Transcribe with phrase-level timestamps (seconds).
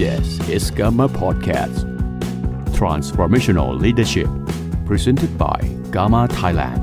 [0.00, 1.84] This is Gamma Podcast
[2.78, 4.30] Transformational Leadership
[4.86, 5.58] presented by
[5.92, 6.80] Gamma Thailand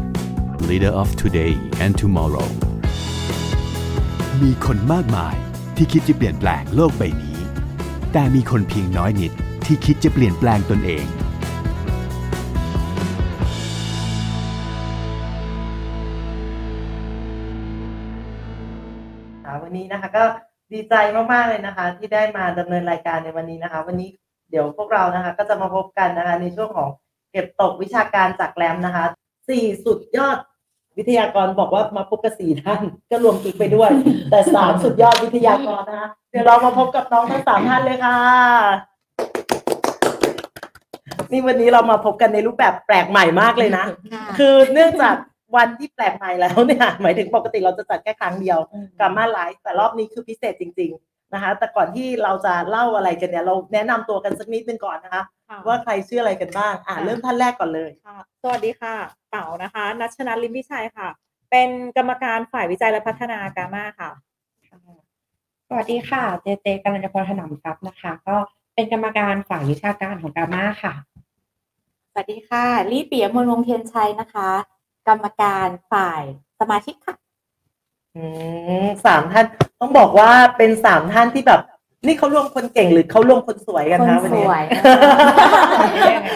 [0.67, 1.53] Leader of today
[1.83, 2.47] and tomorrow
[4.41, 5.35] มีคนมากมาย
[5.75, 7.37] ที่คิดจะเปลี่ยนแปลงโลกใบนี้
[8.11, 9.31] แต่มีคนเพียงน้อยนิด
[9.65, 11.05] ที่คิดจะเปลี่ยนแปลงตนเอง
[19.63, 20.95] วันนี้นะคะก็ ดีใจ
[21.31, 24.09] มากๆเลยนะคะ ที่ได้มาดำเนินรายการในวันนี้นะคะ วันนี้
[24.49, 26.89] เดี๋ยวพวกเรานะคะ ก็จะมาพบกันนะคะ ในช่วงของ
[27.31, 29.05] เก็บตกวิชาการจากแรมนะคะ
[29.49, 30.37] สี่สุดยอด
[30.97, 33.91] วิทยากรบอกว่ามาพบกับสี่ท่าน ก็รวมกิ๊กไปด้วย
[34.31, 38.17] แต่สามสุดยอดวิทยากรนะคะเดี๋ยวเรามาพบกับน้องทั้งสามท่านเลยค่ะ
[41.31, 43.85] นี่วันนี้เรามาพบกันในรูปแบบแปลกใหม่มากเลยนะ
[44.37, 45.15] คือเนื่องจาก
[45.55, 48.59] วันที่แปลกใหม่แล้วเนี่ยหมายถึงปกติเราจะจัดแค่ครั้งเดียว
[48.99, 58.95] กามาไลฟ์แต่รอบนี้คือพิเศษจริง ๆนะคะ แต่ก่อนที่เราจะเล่าอะไรกันเนี่ย เราแนะนำตัวกันสักนิดนึงก่อนนะคะค่ะว่าใครชื่ออะไรกันบ้างอ่าค่ะเริ่มท่านแรกก่อนเลยค่ะสวัสดีค่ะ
[59.31, 61.07] เต๋านะคะนัชนันลิมพิชัยค่ะ
[61.51, 64.09] เป็นกรรมการฝ่ายวิจัยและพัฒนากามาค่ะ
[65.67, 68.35] สวัสดีค่ะ เจเจกัลยาพรถนอมทรัพย์นะคะ ก็
[68.75, 70.93] เป็นกรรมการฝ่ายวิชาการของกามาค่ะ
[72.11, 74.49] สวัสดีค่ะลี่ปียมนวงเทียนชัยนะคะ
[75.07, 76.21] กรรมการฝ่าย
[76.59, 77.15] สมาชิกค่ะ
[78.15, 78.23] อื
[78.85, 79.45] มสามท่าน
[79.79, 81.61] ต้องบอกว่าเป็นสามท่านที่แบบ
[82.05, 84.63] นี่เขารวมคนเก่งหรือเขารวมคนสวยกันคนคะวันสนี้ วย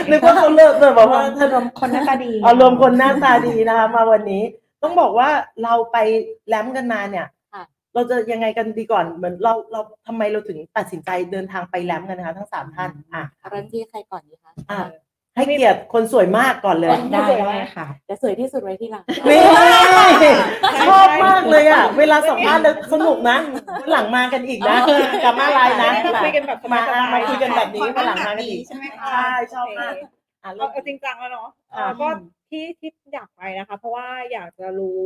[0.09, 4.44] นึกว่าเขาเลิกเลยบอกว่าท่านรวมคนหน้าตาดี เอารวมคนหน้าตาดีนะคะมาวันนี้
[4.83, 5.30] ต้องบอกว่า
[5.64, 5.97] เราไป
[6.47, 14.80] แลมกันมาเนี่ย ค่ะ เราจะยังไงกันดีก่อนเหมือนเราเราทำไมเราถึงตัดสินใจเดินทางไปแลมกันนะคะ ทั้งสามท่านอะ เริ่มที่ใครก่อนดีคะอะ
[15.36, 19.40] ให้เกียรติคนสวยมากก่อนเลย ได้ได้ค่ะจะสวยที่สุดไว้ที่หลัง นี่
[20.88, 23.38] ชอบมากเลยอะ เวลาสัมภาษณ์แล้วสนุกนะ
[23.82, 24.76] วันหลังมากันอีกนะ
[25.23, 30.10] กลับมาไลน์นะมาคุยกันแบบสมาบายๆมาคุยกันแบบนี้วันหลังมากันอีกใช่ไหมคะใช่ชอบมากอะ
[30.42, 32.08] เอาเริ่มเอาจริงจังแล้วเนาะเอ่ออ่าก็
[32.50, 35.05] ที่ที่อยากไปนะคะ เพราะว่าอยากจะรู้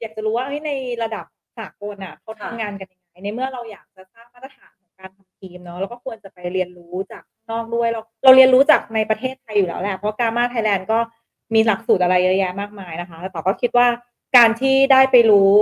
[0.00, 0.70] อยากจะรู้ว่าเฮ้ยใน
[1.02, 1.26] ระดับ
[1.58, 10.98] สากลอะเขาทำงานกันยังไงในเมื่อเราอยากจะสร้างมาตรฐานของ การทำทีมเนาะแล้วก็ควรจะไปเรียนรู้จากข้างนอกด้วยเราเราเรียนรู้จากในประเทศไทยอยู่แล้วแหละเพราะกามาไทยแลนด์ก็
[11.54, 13.86] มีหลักสูตรอะไรเยอะแยะมากมายนะคะ แต่ก็คิดว่า
[14.36, 15.52] การที่ได้ไปรู้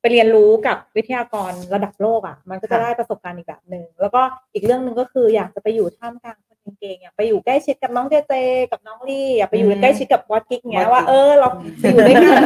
[0.00, 4.22] ไปเรียนรู้กับวิทยากรระดับโลกอะ มันก็จะได้ประสบการณ์อีกแบบหนึ่งแล้วก็
[4.54, 8.32] อีกเรื่องหนึ่งก็คืออยากจะไปอยู่ท่ามกลางคนเก่งๆอยากไปอยู่ใกล้ชิดกับน้องเจเจ
[8.70, 11.48] กับน้องลี่อยากไปอยู่ใกล้ชิดกับบอสกิ๊กเงี้ยว่าเออเรา
[11.80, 12.42] ไปอยู่ด้วยกัน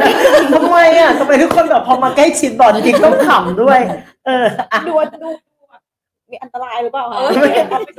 [0.53, 3.79] ทำไมอะทำไมทุกคนแบบพอมาใกล้ชิดบอสจริงต้องขำด้วย
[4.25, 4.93] เอออะดู
[5.23, 5.29] ดู
[6.33, 7.19] มีอันตรายหรือเปล่าคะ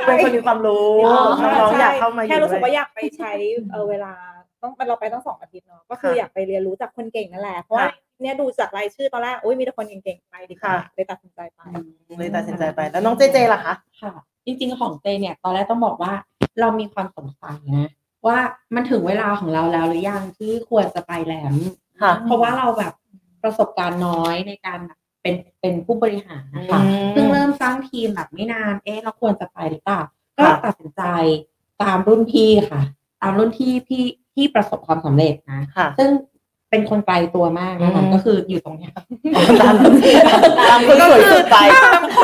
[0.06, 1.20] เป็นคนมีความรู้อ๋อ
[1.60, 3.32] น้องๆใช่อยากเข้ามาอยู่แค่รู้สึกด้ว่าอยากไปใช้
[3.70, 4.12] เออเวลา
[4.62, 11.60] ต้องเราไปต้องสองอาทิตย์เนาะก็คือค่ะอยากไปเรียนรู้จากคนเก่งนั่นแหละเพราะว่าค่ะเนี่ยดูจากรายชื่อตอนแรกโอ้ยมีแต่คนเก่งๆไปดีกว่าค่ะเลยตัดสินใจไป
[12.18, 14.12] เลยตัดสินใจไป แล้วน้องเจเจล่ะคะค่ะ
[14.46, 16.12] จริงๆของเจเนี่ย ตอนแรกต้องบอกว่า
[16.60, 17.90] เรามีความสงสัยนะ
[18.26, 18.38] ว่า
[18.74, 21.54] มันถึงเวลาของเราแล้วหรือยังที่ควรจะไปแหลม
[22.02, 22.94] ค่ะเพราะว่าเราแบบ
[23.42, 30.00] ประสบการณ์น้อยในการแบบ เป็นเป็นผู้บริหารนะคะอืมเพิ่งเริ่มสร้างทีมแบบไม่นานเอ๊ะเราควรจะไปหรือเปล่า
[30.38, 31.02] ก็ค่ะตัดสินใจ
[31.82, 32.82] ตามรุ่นพี่ค่ะ
[33.22, 34.02] ตามรุ่นที่พี่
[34.34, 36.10] ที่ประสบความสำเร็จนะค่ะซึ่ง
[36.70, 38.92] เป็นคนไกลตัวมากนะคะอืมก็คืออยู่ตรงเนี้ย
[39.60, 39.74] ตาม
[40.70, 41.56] ตามคนสวยสุดไป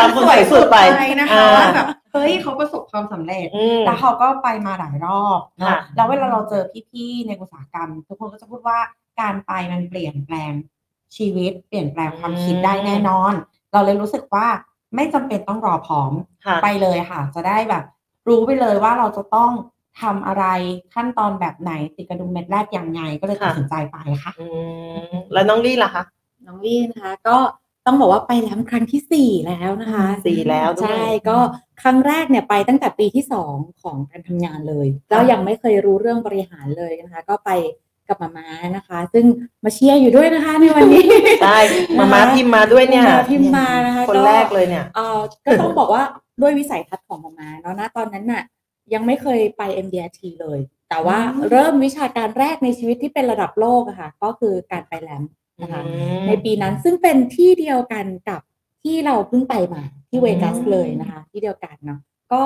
[0.01, 0.77] ตามคนสวยสุดไป
[1.21, 8.79] นะคะอ่าว่าแบบเฮ้ยเขาประสบความสำเร็จอืมแล้วเขาก็ไปมาหลายรอบนะค่ะแล้วเวลาเราเจอพี่ๆในอุตสาหกรรม ทุกคนก็จะพูดว่า
[9.21, 10.53] การไปมันเปลี่ยนแปลง
[11.17, 13.33] ชีวิตเปลี่ยนแปลงความคิดได้แน่นอน
[13.73, 14.47] เราเลยรู้สึกว่า
[14.95, 16.13] ไม่จำเป็นต้องรอพร้อม
[16.45, 17.85] ค่ะไปเลยค่ะ จะได้แบบ
[18.29, 19.51] รู้ไปเลยว่าเราจะต้อง
[20.01, 20.45] ทำอะไร
[20.95, 24.47] ขั้นตอนแบบไหนติดกระดุมเม็ดแรกยังไง ก็เลยตัดค่ะสินใจไปค่ะอื
[25.09, 26.05] มแล้วน้องลี่ล่ะคะ
[26.47, 27.37] น้องลี่นะคะ ก็
[27.87, 31.39] ต้องบอกว่าไปแล้วครั้งที่สี่แล้วนะคะสี่แล้วด้วยใช่ก็
[31.83, 37.51] ครั้งแรกเนี่ยไปตั้งแต่ปีที่สองของการทำงานเลยแล้วยังไม่เคยรู้เรื่องบริหารเลยนะคะ ก็ไป
[38.11, 39.25] กับมาม้านะคะ ซึ่ง
[39.65, 41.05] มาเชียร์อยู่ด้วยนะคะในวันนี้
[41.43, 41.59] ใช่
[41.99, 46.03] มามาพิมพ์มาด้วยเนี่ยมาพิมพ์มานะคะคนแรกเลยเนี่ยเอ่อก็ต้องบอกว่า
[46.43, 48.43] ด้วยวิสัยทัศน์ของมามาเนาะนะตอนนั้นน่ะ
[48.95, 50.61] ยังไม่เคยไป MDRT เลย
[50.91, 55.23] แต่ว่าอืมเริ่มวิชาการแรกในชีวิตที่เป็นระดับโลกอะค่ะ ก็คือการไปแลม
[55.63, 55.91] นะคะอื
[56.21, 58.41] มในปีนั้นซึ่งเป็นที่เดียวกันกับ
[58.83, 62.01] ที่เราเพิ่งไปมาที่เวกัสอืมเลยนะคะ ที่เดียวกันเนาะ
[62.33, 62.43] ก็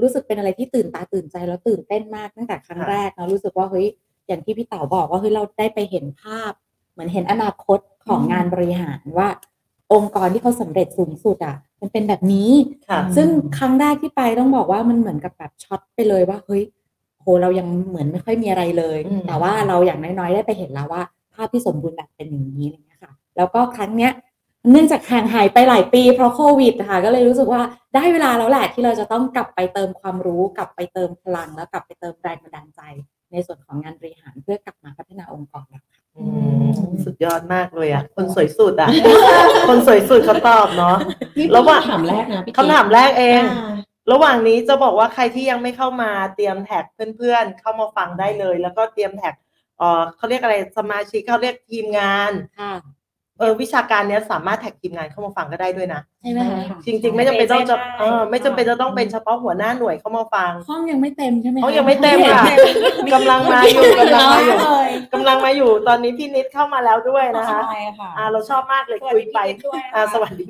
[0.00, 3.86] รู้สึกเป็นอะไรที่ตื่นตาตื่นใจแล้วตื่นเต้นมากตั้งแต่ครั้งค่ะแรกเนาะรู้สึกว่าเฮ้ย
[4.28, 6.52] อย่างที่พี่เต๋าบอกว่าเฮ้ยเราได้ไปเห็นภาพ
[6.92, 9.28] เหมือนเห็นอนาคตของงานบริหารว่า
[9.92, 12.50] องค์กรที่เขาสำเร็จสูงสุดอะ มันเป็นแบบนี้
[12.88, 13.28] ค่ะซึ่ง
[13.58, 16.62] ครั้งแรกที่ไปต้องบอกว่ามันเหมือนกับแบบช็อตไปเลยว่าเฮ้ย
[17.20, 21.02] โหเรายังเหมือนไม่ค่อยมีอะไรเลยอืมแต่ว่าเราอย่างน้อยๆได้ไปเห็นแล้วว่า
[21.34, 24.12] ภาพที่สมบูรณ์แบบเป็นอย่างนี้อะไรเงี้ยค่ะ แล้วก็ครั้งเนี้ย
[24.70, 27.62] เนื่องจากห่างหายไปหลายปีเพราะโควิดนะคะก็เลยรู้สึกว่า
[27.94, 32.80] ได้เวลาแล้วแหละที่เราจะต้องกลับไปเติมความรู้ กลับไปเติมพลังแล้วกลับไปเติมแรงบันดาลใจ
[33.36, 36.24] ในส่วนของงานบริหารเพื่อกลับมาพัฒนาองค์กรแล้วค่ะอื
[36.64, 36.68] ม
[37.04, 38.90] สุดยอดมากเลยอะ คนสวยสุดอะ
[39.68, 40.96] คนสวยสุดเขาตอบเนาะ
[41.38, 43.76] นี่ระหว่างคำถามแรกนะพี่คำถามแรกเองอ่า
[44.12, 46.84] ระหว่างนี้จะบอกว่าใครที่ยังไม่เข้ามาเตรียม tag
[47.16, 49.34] เพื่อนๆ เข้ามาฟังได้เลย แล้วก็เตรียม tag
[49.78, 52.72] เออเขาเรียกอะไรสมาชิกเขาเรียกทีมงานค่ะ
[53.38, 56.40] เออวิชาการเนี้ยสามารถ tag ทีมงานเข้ามาฟังก็ได้ด้วยนะ ใช่ไหม
[56.70, 62.44] คะจริง ๆ ไม่จำเป็นต้องจะได้เออไม่จำเป็นจะต้องเป็นเฉพาะหัวหน้าหน่วยเข้ามาฟังห้องยังไม่เต็มใช่ไหมคะห้องยังไม่เต็มค่ะ
[63.14, 70.46] กำลังมาอยู่กำลังมาอยู่เลยกำลังมาอยู่ตอนนี้พี่นิดเข้ามาแล้วด้วยนะคะใช่ค่ะอ่าเราชอบมากเลยสวัสคุยดีไปพี่นิดด้วยนะคะอ่าสวัสดี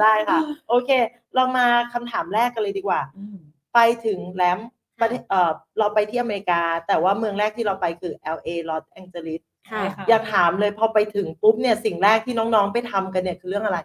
[0.00, 0.38] ได้ค่ะ
[0.68, 0.90] โอเค
[1.34, 3.36] เรามาคำถามแรกกันเลยดีกว่าอืม
[3.74, 4.58] ไปถึงแลม
[5.00, 9.40] ประเทศเออเราไปที่อเมริกา แต่ว่าเมืองแรกที่เราไปคือ LA ลอสแองเจลิส
[9.72, 13.78] ค่ะอยากถามเลยพอไปถึงปุ๊บเนี่ยสิ่งแรกที่น้องๆไปทำกันเนี่ยคือเรื่องอะไร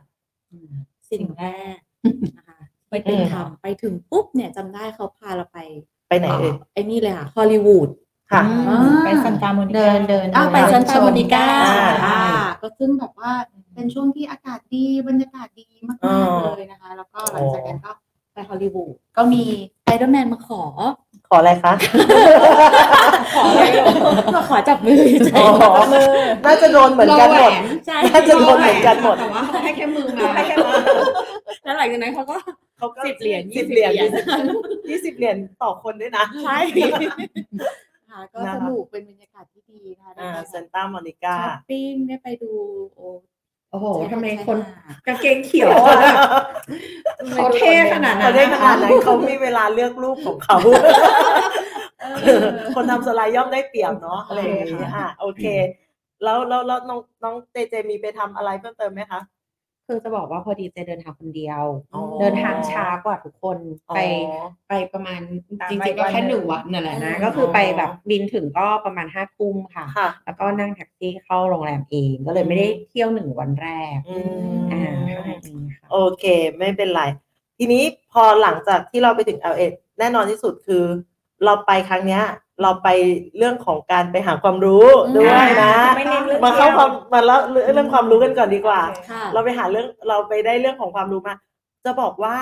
[1.12, 1.44] สิ่งแร
[1.76, 1.78] ก
[2.38, 2.60] นะคะ
[2.90, 5.58] ไปถึงไปถึงทำไปถึงปุ๊บเนี่ยจำได้เขาพาเราไป
[6.10, 7.90] ไปไหนเอ่ยอ่าไอ้นี่เลยค่ะฮอลลีวูด
[8.32, 12.20] ค่ะ อืมอ่าไปซันตาโมนิกา เดินเดินอ้าวไปเดินซันตาโมนิกาอ่าอ่า
[12.62, 13.32] ก็ซึ่งแบบว่า
[13.74, 17.92] เป็นช่วงที่อากาศดีบรรยากาศดีมากอ๋อๆเลยนะคะ แล้วก็หลังจากนั้นก็
[18.34, 19.44] ไปฮอลลีวูดก็มี
[19.86, 20.62] Iron Man มาขอ
[21.30, 21.74] ขออะไรคะ
[23.36, 23.62] ขออะไร
[24.36, 25.74] มาขอจับมือใจอ๋อ
[26.46, 27.52] น่าจะโดนเหมือนกันหมด
[27.88, 30.76] ใช่น่าจะโดนเหมือนกันหมด แต่ว่าเขาให้แค่มือมาให้แค่มือ
[31.64, 32.36] แล้วหลังจากนั้นเขาก็
[32.78, 34.48] เขาก็สิบเหรียญสิบเหรียญยี่สิบเหรียญ
[34.90, 36.58] ยี่สิบเหรียญต่อคนด้วยนะ ใช่
[38.10, 42.52] ค่ะก็นะคะสนุกเป็นบรรยากาศที่ดีค่ะได้อ่าไปเซนตามอนิกาช้อปปิ้งได้ไปดู
[42.96, 45.98] โอ้โอ้โหทำไมคนใช่ะกางเกงเขียวอะ
[47.34, 50.58] เขาเท่ขนาดนั้เขานได้ขนาดนั้นเขามีเวลาเลือกรูปของเขา
[52.76, 55.46] คนทำสไลด์ย่อมได้เปรียบเนาะอะไรอย่างเงี้ยอะโอเค
[56.24, 59.20] แล้วแล้วแล้วน้องน้องเจเจมีไปทำอะไรเพิ่มเติมไหมคะ
[59.88, 63.58] คือจะบอกว่าพอดีเจเดินทางคนเดียว อ๋อ เดินทางช้ากว่าทุกคน
[63.96, 64.00] ไป
[64.30, 65.22] อ๋อ ไปประมาณ
[65.60, 74.18] ตามจริงไปๆก็แค่วันหหนึ่นึ่งงวันนั่นแหละนะอ๋อก็คือไปแบบบินถึงก็ประมาณห้าทุ่มค่ะ ค่ะ แล้วก็นั่งแท็กซี่เข้าโรงแรมเองก็เลยไม่ได้เที่ยวหนึ่งวันแรกอื
[74.56, 76.26] ม อ่าเท่านั้นเองค่ะ โอเค
[76.58, 77.04] ไม่เป็นไร
[77.58, 79.64] ทีนี้พอหลังจากที่เราไปถึง LA
[80.00, 80.84] แน่นอนที่สุดคือ
[81.46, 82.24] เราไปครั้งเนี้ย
[82.62, 82.88] เราไป
[83.38, 84.86] เรื่องของการไปหาความรู้
[85.18, 87.40] ด้วยนะ ไม่เน้นเรื่องมาเข้าความที่ยวมาแล้ว
[87.74, 91.34] เรื่องความรู้กันก่อนดีกว่า ค่ะเราไปหาเรื่องเราไปได้เรื่องของความรู้มา
[91.86, 92.38] จะบอกว่า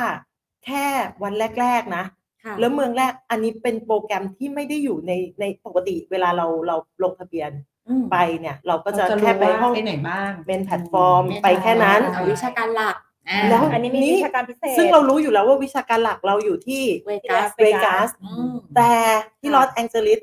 [0.65, 0.85] แค่
[1.23, 2.05] วันแรก ๆ นะ
[2.43, 7.51] ค่ะแล้วเมืองแรกอันนี้เป็นโปรแกรมที่ไม่ได้อยู่ในในปกติเวลาเราเราลงทะเบียน
[7.87, 13.12] อืมไปเนี่ย เราก็จะเราจะรู้แค่ไปห้องว่าไปไหนบ้าง เป็นแพลตฟอร์มไปแค่นั้นเอาวิชาการหลักอ่า
[13.49, 18.91] แล้วอันนี้มีวิชาการพิเศษซึ่งเรารู้อยู่แล้วว่าวิชาการหลักเราอยู่ที่เวกัสเวกัสอืมแต่
[19.39, 20.19] ที่ลอสแองเจลิส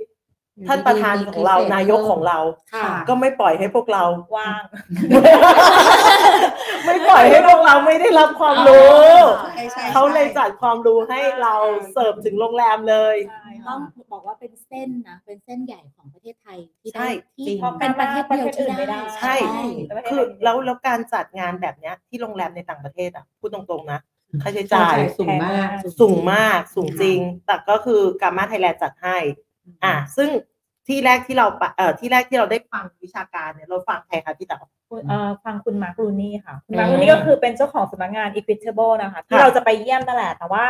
[0.69, 2.39] ท่านประธานของเรานายกของเรา
[2.75, 4.05] ค่ะ ก็ไม่ปล่อยให้พวกเรา
[4.37, 4.63] ว่าง
[6.87, 9.11] ไม่ปล่อยให้พวกเราไม่ได้รับความรู้
[9.55, 11.55] ใช่ใช่เขาเลยจัดความรู้ให้เรา
[11.93, 13.17] เสิร์ฟถึงโรงแรมเลย
[13.69, 13.81] ต้อง
[14.13, 19.35] บอกว่าเป็นเส้นนะเป็นเส้นใหญ่ของประเทศไทยที่ใช่ได้ที่จริง เป็นประเทศเดียวที่ได้ ใช่
[20.11, 24.01] คือแล้วแล้วการจัดงานแบบเนี้ยที่โรงแรมในต่างประเทศอะพูดตรงๆนะ
[24.43, 25.69] ค่าใช้จ่ายสูงมาก
[26.01, 29.17] สูงมากสูงจริง แต่ก็คือ GAMA Thailand จัดให้
[29.85, 30.29] อะซึ่ง
[30.91, 34.59] ที่แรกที่เราไปเอ่อที่แรกที่เราได้ฟังวิชาการเนี่ยเราฟังใครคะพี่เต๋อ
[34.91, 40.65] คุณเอ่อฟังคุณมาร์คลูนี่ค่ะ คุณมาร์คอืมลูนี่ก็คือเป็นเจ้าของสำนักงาน Equitable นะคะ ที่ค่ะเราจะไปเยี่ยมนั่นแหละ แต่ว่า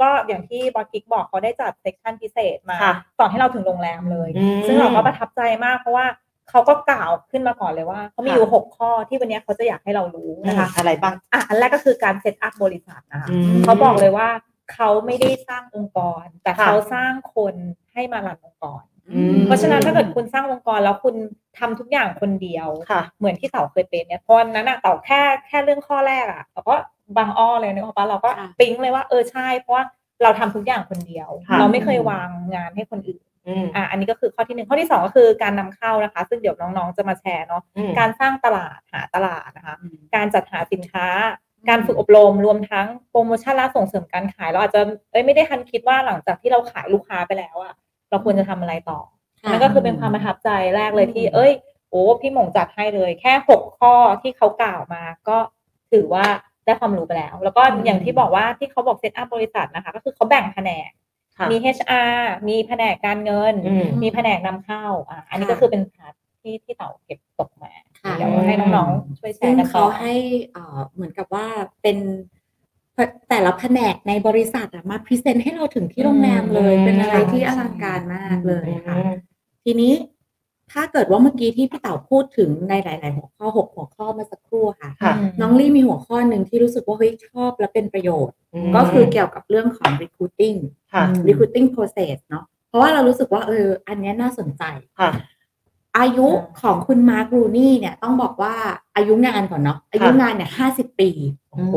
[0.00, 6.06] ก็อย่างที่บอสกิ๊กบอกเขาได้จัด session พิเศษมาค่ะสอนให้เราถึงโรงแรมเลย อืม ซึ่งเราก็ประทับใจมากเพราะว่า
[6.50, 14.28] เขาก็กล่าวขึ้นมาก่อนเลยว่าเขามีค่ะอยู่หกข้อที่วันนี้เขาจะอยากให้เรารู้นะคะ อะไรบ้าง อะอันแรกก็คือการเซตอัพบริษัทนะคะอืมเขาบอกเลยว่า
[14.72, 17.54] เขาไม่ได้สร้างองค์กร แต่ค่ะ เขาสร้างคน
[17.92, 18.95] ให้มารันองค์กรอืม
[19.46, 21.14] เพราะฉะนั้นถ้าเกิดคุณสร้างองค์กรแล้วคุณ
[21.58, 26.74] ทำทุกอย่างคนเดียวค่ะเหมือนที่เต่าเคยเป็นเนี่ยเพราะวันนั้นอะเต่าแค่แค่เรื่องข้อแรกอะเราก็
[27.16, 29.84] บางอ้อเลยนึกออกปะเราก็ค่ะปิ๊งเลยว่าเออใช่ เพราะว่า
[30.22, 41.06] เราทำทุกอย่างคนเดียวค่ะเราไม่เคยวางงานให้คนอื่นอืมอะอันนี้ก็คือข้อที่หนึ่งข้อที่สองก็คือการนำเข้านะคะ ซึ่งเดี๋ยวน้องๆจะมาแชร์เนาะอืมการสร้างตลาดหาตลาดนะคะอืมการจัดหาสินค้า
[41.68, 47.74] การฝึกอบรมรวมทั้งโปรโมชั่นและส่งเสริมการขายเราอาจจะเอ้ยไม่ได้ทันคิดว่าหลังจากที่เราขายลูกค้าไปแล้วอะ
[48.10, 49.00] เราควรจะทำอะไรต่อ
[49.42, 51.52] ค่ะนั่นก็คือเป็นความประทับใจแรกเลยอืมที่ เอ้ย
[51.90, 55.38] โอ้พี่หมงจัดให้เลย แค่หกข้อที่เขากล่าวมา ก็
[55.92, 56.26] ถือว่า
[56.64, 60.90] ได้ความรู้ไปแล้ว แล้วก็อย่างที่บอกว่าที่เขาบอก set up บริษัทนะคะ ก็คือเขาแบ่งแผนก
[61.36, 62.16] ค่ะมี HR
[62.48, 70.12] มีแผนกการเงินอืมมีแผนกนำเข้าอะอันนี้ค่ะก็คือเป็น part ที่ที่เต่าเก็บตกมาค่ะเดี๋ยวให้น้องๆช่วยแชซึ่งร์กันต่เขาอให้
[70.52, 71.46] เอ่อเหมือนกับว่า
[71.82, 71.98] เป็น
[73.28, 79.12] แต่ละแผนกในบริษัทอะมา present ให้เราถึงที่โรงแรมเลยอืมเป็นอะไรที่อลังการมากเลยค่ะอืม
[79.64, 79.92] ทีนี้
[80.72, 88.36] ถ้าเกิดว่าเมื่อกี้ที่พี่เต๋าพูดถึงในหลาย ๆ หัวข้อหกหัวข้อเมื่อสักครู่ค่ะค่ะ น้องลี่มีหัวข้อหนึ่งที่รู้สึกว่าเฮ้ยชอบและเป็นประโยชน์
[88.76, 90.58] ก็คือเกี่ยวกับเรื่องของ recruiting
[90.92, 94.62] ค่ะ recruiting process เนาะเพราะว่าเรารู้สึกว่าเอออันเนี้ยน่าสนใจ
[94.98, 95.10] ค่ะ
[95.98, 96.28] อายุ
[96.60, 98.54] ของคุณมาร์ครูนี่เนี่ยต้องบอกว่า
[98.96, 101.10] อายุงานก่อนเนาะอายุงานเนี่ยห้าสิบปี
[101.52, 101.76] โอ้โห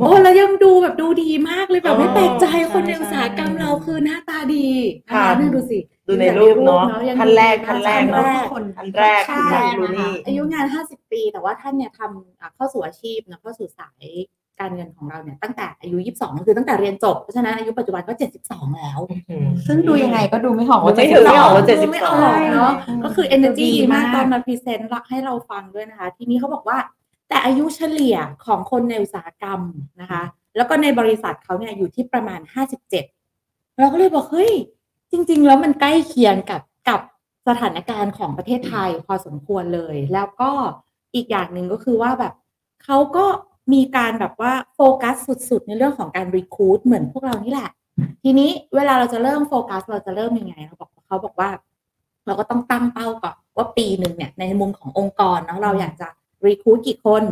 [0.00, 4.66] โอ้แล้วยังดูแบบดูดีมากเลยแบบไม่อ๋อแปลกใจใช่คนในใช่อุตสาหกรรมเราคือหน้าตาดี
[5.06, 14.06] นะค่ะคะนี่ดูสิดูในรูปเนาะยังท่านแรกท่านแรกท่เนาะแรกคนอันแรกใช่คุณมาร์คนะรูคะนี่อายุงาน50ปี แต่ว่าท่านเนี่ยทำอะเข้าสู่อาชีพเนอะเข้าสู่สาย
[14.60, 18.12] การเงินของเราเนี่ยตั้งแต่อายุ 22 ก็คือตั้งแต่เรียนจบ เพราะฉะนั้นอายุปัจจุบันก็
[18.44, 18.98] 72 แล้ว
[19.66, 26.78] ซึ่งดูยังไงก็ดูไม่ออกว่าไม่ถึงไม่ออกว่าดูไม่ออกเนาะอืมก็คือ energy ดูดีดีมากมากตอนมา present ให้เราฟังด้วยนะคะ ทีนี้เขาบอกว่า
[27.28, 29.60] แต่อายุเฉลี่ยของคนในอุตสาหกรรม
[30.00, 30.22] นะคะ
[30.56, 34.52] แล้วก็ในบริษัทเขาเนี่ยอยู่ที่ประมาณ 57 เราก็เลยบอกเฮ้ย
[35.12, 37.00] จริง ๆ แล้วมันใกล้เคียงกับกับ
[37.48, 40.50] สถานการณ์ของประเทศไทยพอสมควรเลย แล้วก็
[41.14, 42.34] อีกอย่างหนึ่งก็คือว่าแบบ
[42.84, 43.24] เขาก็
[43.72, 45.14] มีการแบบว่าโฟกัส
[45.50, 47.70] สุดๆ ในเรื่องของการรีคูดเหมือนพวกเรานี่แหละ
[48.22, 51.50] ทีนี้เวลาเราจะเริ่มโฟกัสเราจะเริ่มยังไงเขาบอกเขาบอกว่า
[52.26, 56.08] เราก็ต้องตั้งเป้าก่อนว่าปีหนึ่งเนี่ยในมุมขององค์กรเนาะเราอยากจะ
[56.46, 57.22] รีคูดกี่คน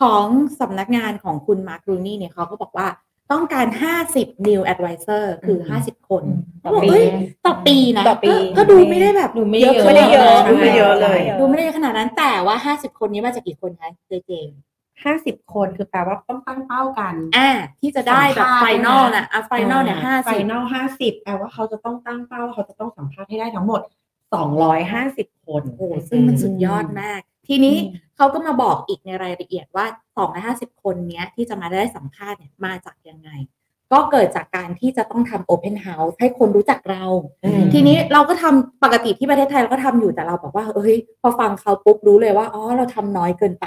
[0.00, 0.24] ของ
[0.60, 2.88] สำนักงานของคุณมาร์ครูนี่เนี่ยเขาก็บอกว่า
[3.32, 3.66] ต้องการ
[4.06, 6.24] 50 new advisor คือ 50 คน
[6.64, 7.04] ต่อบอกปีเอ้ย
[7.46, 14.32] ต่อปีนะต่อปีก็ก็ดูไม่ได้แบบดูไม่เยอะขนาไม่ได้เยอะนั้นดูไม่เยอะเลย ดูไม่ได้เยอะขนาดนั้นแต่ว่า 50 คนนี้มาจากกี่คนคะเจเจ
[15.04, 23.80] ห้าสิบคนคือแปลว่าต้องตั้งเป้ากันอ่าที่จะได้แบบสัมภาษณ์ไฟนอลน่ะอะ final เนี่ยห้าสิบ final ห้าสิบแปลว่าเขาจะต้องตั้งเป้าว่าเขาจะต้องสัมภาษณ์ให้ได้ทั้งหมด
[24.34, 29.86] สองร้อยห้าสิบคนโอ้โหซึ่งมันสุดยอดมาก ทีนี้อืมเขาก็มาบอกอีกในรายละเอียดว่า
[30.68, 33.30] 250คนเนี้ยที่จะมาได้สัมภาษณ์เนี่ยมาจากยังไง
[33.92, 37.04] ก็เกิดจากการที่จะต้องทำ open house ให้คนรู้จักเรา
[37.44, 43.66] อืมทีนี้เราก็ทำปกติที่ประเทศไทยเราก็ทำอยู่แต่เราบอกว่าเอ้ยพอฟังเขาปุ๊บรู้เลยว่าอ๋อเราทำน้อยเกินไป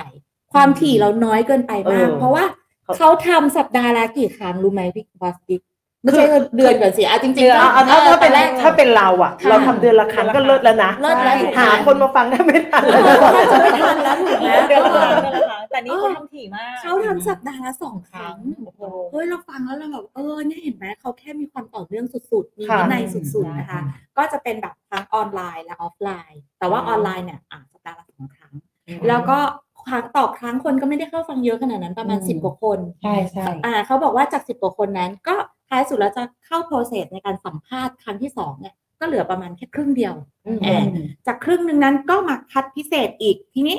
[0.53, 2.45] ความถี่เราน้อยเกินไปมาก เออ เพราะว่า
[2.83, 5.62] เขาเขาทำสัปดาห์ละกี่ครั้งรู้ไหมพี่บอสติ๊ก
[6.03, 6.25] ไม่ใช่
[6.57, 18.81] เดือนก่อนสิอะจริงจริงๆๆเอาเอาถ้าถ้าเป็นแรกถ้าเป็นเราอะค่ะ เราทำเดือนละครั้งก็เลิศแล้วนะ เลิศแล้วถูกไหม หาคนมาฟังได้ไม่ทันเออแทบจะไม่ทันแล้วถูกไหม เดือนละครั้งเดือนละครั้งแต่นี่เขาทำถี่มาก เขาทำสัปดาห์ละสองครั้ง โอ้โห
[19.12, 23.81] เฮ้ยเราฟังแล้วเราแบบเออเนี่ยเห็นไหมเขาแค่มีความต่อเนื่องสุดๆ มีค่ะ วินัยสุดๆนะคะ
[24.17, 28.53] ก็จะเป็นแบบทั้งออนไลน์และออฟไลน์ แต่ว่าออนไลน์เนี่ยอะสัปดาห์ละสองครั้ง
[29.07, 29.39] แล้วก็
[29.89, 35.35] ครั้งต่อครั้งคนก็ไม่ได้เข้าฟังเยอะขนาดนั้นประมาณอืมสิบกว่าคนใช่ใช่อ่าเขาบอกว่าจากสิบกว่าคนนั้น ก็
[35.69, 40.13] ท้ายสุดแล้วจะเข้า process ในการสัมภาษณ์ครั้งที่สองเนี่ยก็เหลือประมาณแค่ครึ่งเดียว
[40.45, 40.85] อืมแอบ
[41.27, 43.77] จากครึ่งหนึ่งนั้นก็มาคัดพิเศษอีกทีนี้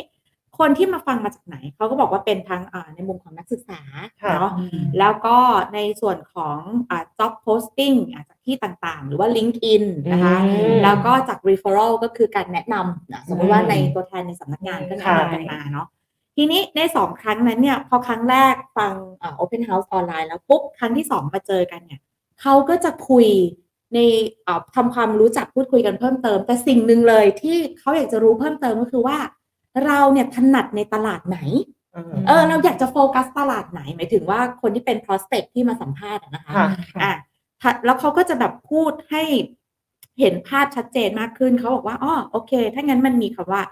[0.58, 3.80] คนที่มาฟังมาจากไหน เขาก็บอกว่าเป็นทั้งอ่าในมุมของนักศึกษา
[4.22, 4.52] ค่ะเนาะ
[4.98, 5.36] แล้วก็
[5.74, 6.58] ในส่วนของ
[6.90, 15.86] อ่า job posting อะจากที่ต่างๆ หรือว่า LinkedIn นะคะอืมแล้วก็จาก referral ก็คือการแนะนำนะสมมติว่าอืมในตัวแทนในสำนักงานก็แนะค่ะนำกันมาเนาะ
[16.36, 22.00] ทีนี้ในสองครั้งนั้นเนี่ยพอครั้งแรกฟังอ่า open house ออนไลน์แล้วปุ๊บครั้งที่สองมาเจอกันเนี่ย
[22.40, 23.26] เขาก็จะคุย
[23.94, 23.98] ใน
[24.46, 29.18] อ่าทำความรู้จักพูดคุยกันเพิ่มเติม แต่สิ่งหนึ่งเลยที่เขาอยากจะรู้เพิ่มเติมก็คือว่า
[29.84, 31.38] เราเนี่ยถนัดในตลาดไหน
[31.94, 36.66] อืมเออเราอยากจะโฟกัสตลาดไหน หมายถึงว่าคนที่เป็น prospect ที่มาสัมภาษณ์อะนะคะค่ะ
[37.02, 37.12] อะ
[37.60, 39.22] ถ้าแล้วเขาก็จะแบบพูดให้
[40.20, 43.62] เห็นภาพชัดเจนมากขึ้นเขาบอกว่าอ๋อโอเค ถ้างั้นมันมีคำว่า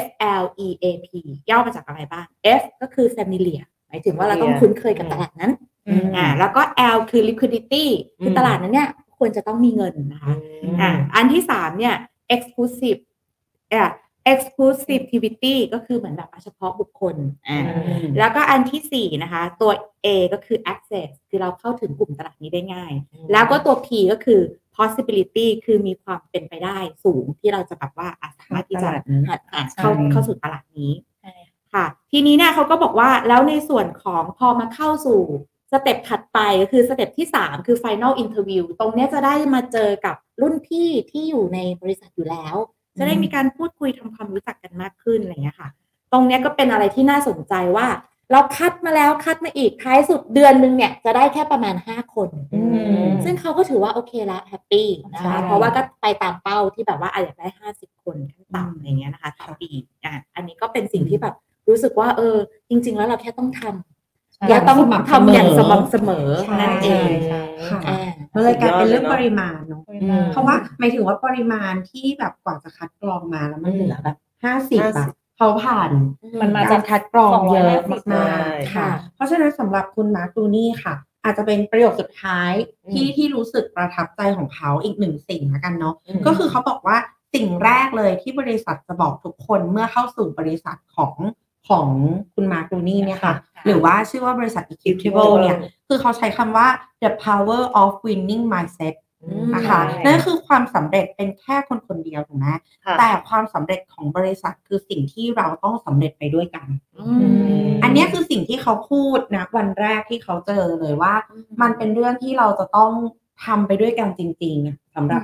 [0.00, 0.02] F
[0.42, 1.08] L E A P
[1.50, 2.26] ย่อมาจากอะไรบ้าง
[2.60, 5.52] F ก็คือ familiar หมายถึงว่าเราต้องคุ้นเคยกับตลาดนั้น
[5.88, 6.62] อืมอ่าแล้วก็
[6.96, 7.84] L คือ liquidity
[8.22, 8.88] คือตลาดนั้นเนี่ย
[9.18, 10.34] ควรจะต้องมีเงินนะคะ
[10.80, 11.94] อะอันที่สามเนี่ย
[12.34, 13.00] exclusive
[13.72, 13.90] อะ
[14.32, 17.16] exclusivity ก็คือเหมือนแบบเฉพาะบุคคล
[17.48, 19.70] อ่าอืมแล้วก็อันที่สี่นะคะ ตัว
[20.04, 22.92] A ก็คือ access คือเราเข้าถึงกลุ่มตลาดนี้ได้ง่าย
[23.32, 24.40] แล้วก็ตัว P ก็คือ
[24.76, 31.34] possibility คือมีความเป็นไปได้สูงที่เราจะแบบว่าอะสามารถที่จะเข้าตลาดนี้อะเข้าใช่เข้าสู่ตลาดนี้ใช่
[31.72, 35.20] ค่ะ ทีนี้เนี่ยเขาก็บอกว่าแล้วในส่วนของพอมาเข้าสู่
[35.72, 42.56] สเต็ปถัดไปก็คือสเต็ปที่ 3 คือ final interview ตรงเนี้ยจะได้มาเจอกับรุ่นพี่ที่อยู่ในบริษัทอยู่แล้ว
[42.98, 45.68] จะได้มีการพูดคุยทำความรู้จักกันมากขึ้นอะไรอย่างเงี้ยค่ะ
[46.12, 47.86] ตรงเนี้ยก็เป็นอะไรที่น่าสนใจว่า
[48.32, 52.62] เราคัดมาแล้วคัดมาอีกท้ายสุดเดือนหนึ่งเนี่ยจะได้แค่ประมาณ 5 คนอื
[53.04, 57.48] มซึ่งเขาก็ถือว่าโอเคละ happy นะใช่คะเพราะว่าก็ไปตามเป้าที่แบบว่าอะอยากได้
[57.78, 59.68] 50 คนขั้นต่ำอะไรเงี้ยนะคะต่อปี
[60.04, 61.34] อะอันนี้ก็เป็นสิ่งที่แบบ
[61.68, 62.36] รู้สึกว่าเออ
[62.68, 63.95] จริง ๆ แล้วเราแค่ต้องทำ
[64.48, 64.78] และต้อง
[65.10, 67.98] ทำอย่างสม่ำเสมอใช่นั่นเองใช่ค่ะอ่า
[68.34, 75.90] มันเลยกลายเป็นเรื่องสุดยอดเลยเนอะปริมาณเนาะอืมเพราะว่าหมายถึงว่าปริมาณที่แบบกว่าจะคัดกรองมาแล้วมันเหลือแบบห้าสิบอะ50เขาผ่าน
[76.40, 82.52] มันมาจากการคัดกรองเยอะ250มากๆค่ะ เพราะฉะนั้นสำหรับคุณมาร์คดูนี่ค่ะ อาจจะเป็นประโยคสุดท้าย
[82.92, 86.96] ที่อืมที่รู้สึกประทับใจของเขาอีกหนึ่งสิ่งแล้วกันเนาะอืมก็คือเขาบอกว่า
[87.34, 91.14] สิ่งแรกเลยที่บริษัทจะบอกทุกคนเมื่อเข้าสู่บริษัทของ
[91.68, 91.88] ของ
[92.34, 95.56] คุณมาร์คดูนี่เนี่ยค่ะค่ะ หรือว่าชื่อว่าบริษัท Equitable เนี่ย
[95.88, 96.66] คือเขาใช้คำว่า
[97.02, 98.94] the power of winning mindset
[99.54, 102.46] นะคะใช่นั่นคือความสำเร็จเป็นแค่คนคนเดียวถูกไหม
[102.84, 106.66] ค่ะแต่ความสำเร็จของบริษัทคือสิ่งที่เราต้องสำเร็จไปด้วยกัน
[106.98, 107.06] อื
[107.64, 111.14] มอันเนี้ยคือสิ่งที่เขาพูดนะวันแรกที่เขาเจอเลยว่า
[111.62, 112.92] มันเป็นเรื่องที่เราจะต้อง
[113.44, 115.22] ทำไปด้วยกันจริงๆอะสำหรับ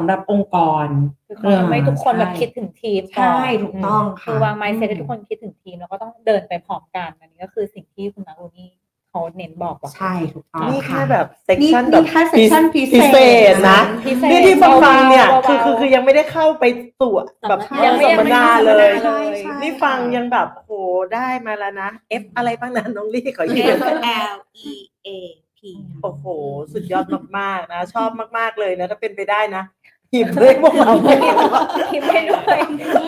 [0.00, 0.86] สำหรับองค์กร
[1.26, 8.68] คือเขาทำให้ทุกคนแบบใช่คิดถึงทีมก่อนใช่ถูกต้องคืค่ะอวาง mindset ให้ทุกคนคิดถึงทีม แล้วก็ต้องเดินไปพร้อมกันอันนี้ก็คือสิ่งที่คุณมารูนี่
[9.10, 13.18] เขาเน้นบอกว่าใช่ถูกต้องนี่ค่ะแค่แบบเซกนี่ชันนี่แบบแค่ section พิเศษพิเศ
[13.52, 16.64] ษนะพิเศษนี่ที่ฟังฟังเนี่ยเบาๆคือคือคือยังไม่ได้เข้าไป
[17.00, 17.12] สู่
[17.48, 20.70] แบบสัมมนายังไม่สัมมนาเลยใช่ใช่นี่ฟังยังแบบโห
[21.14, 21.90] ได้มาแล้วนะ
[22.22, 23.80] F อะไรบ้างนะน้องลี่ขอยืม F
[24.32, 24.36] L
[24.66, 24.70] E
[25.06, 25.08] A
[25.58, 25.60] P
[26.02, 26.24] โอ้โห
[26.72, 27.04] สุดยอด
[27.38, 29.62] มากๆนะ ชอบมากๆเลยนะ ถ้าเป็นไปได้นะ
[30.12, 31.36] หิบด้วยพวกเราไม่หิบ
[31.92, 32.58] พิมพ์ให้ด้วย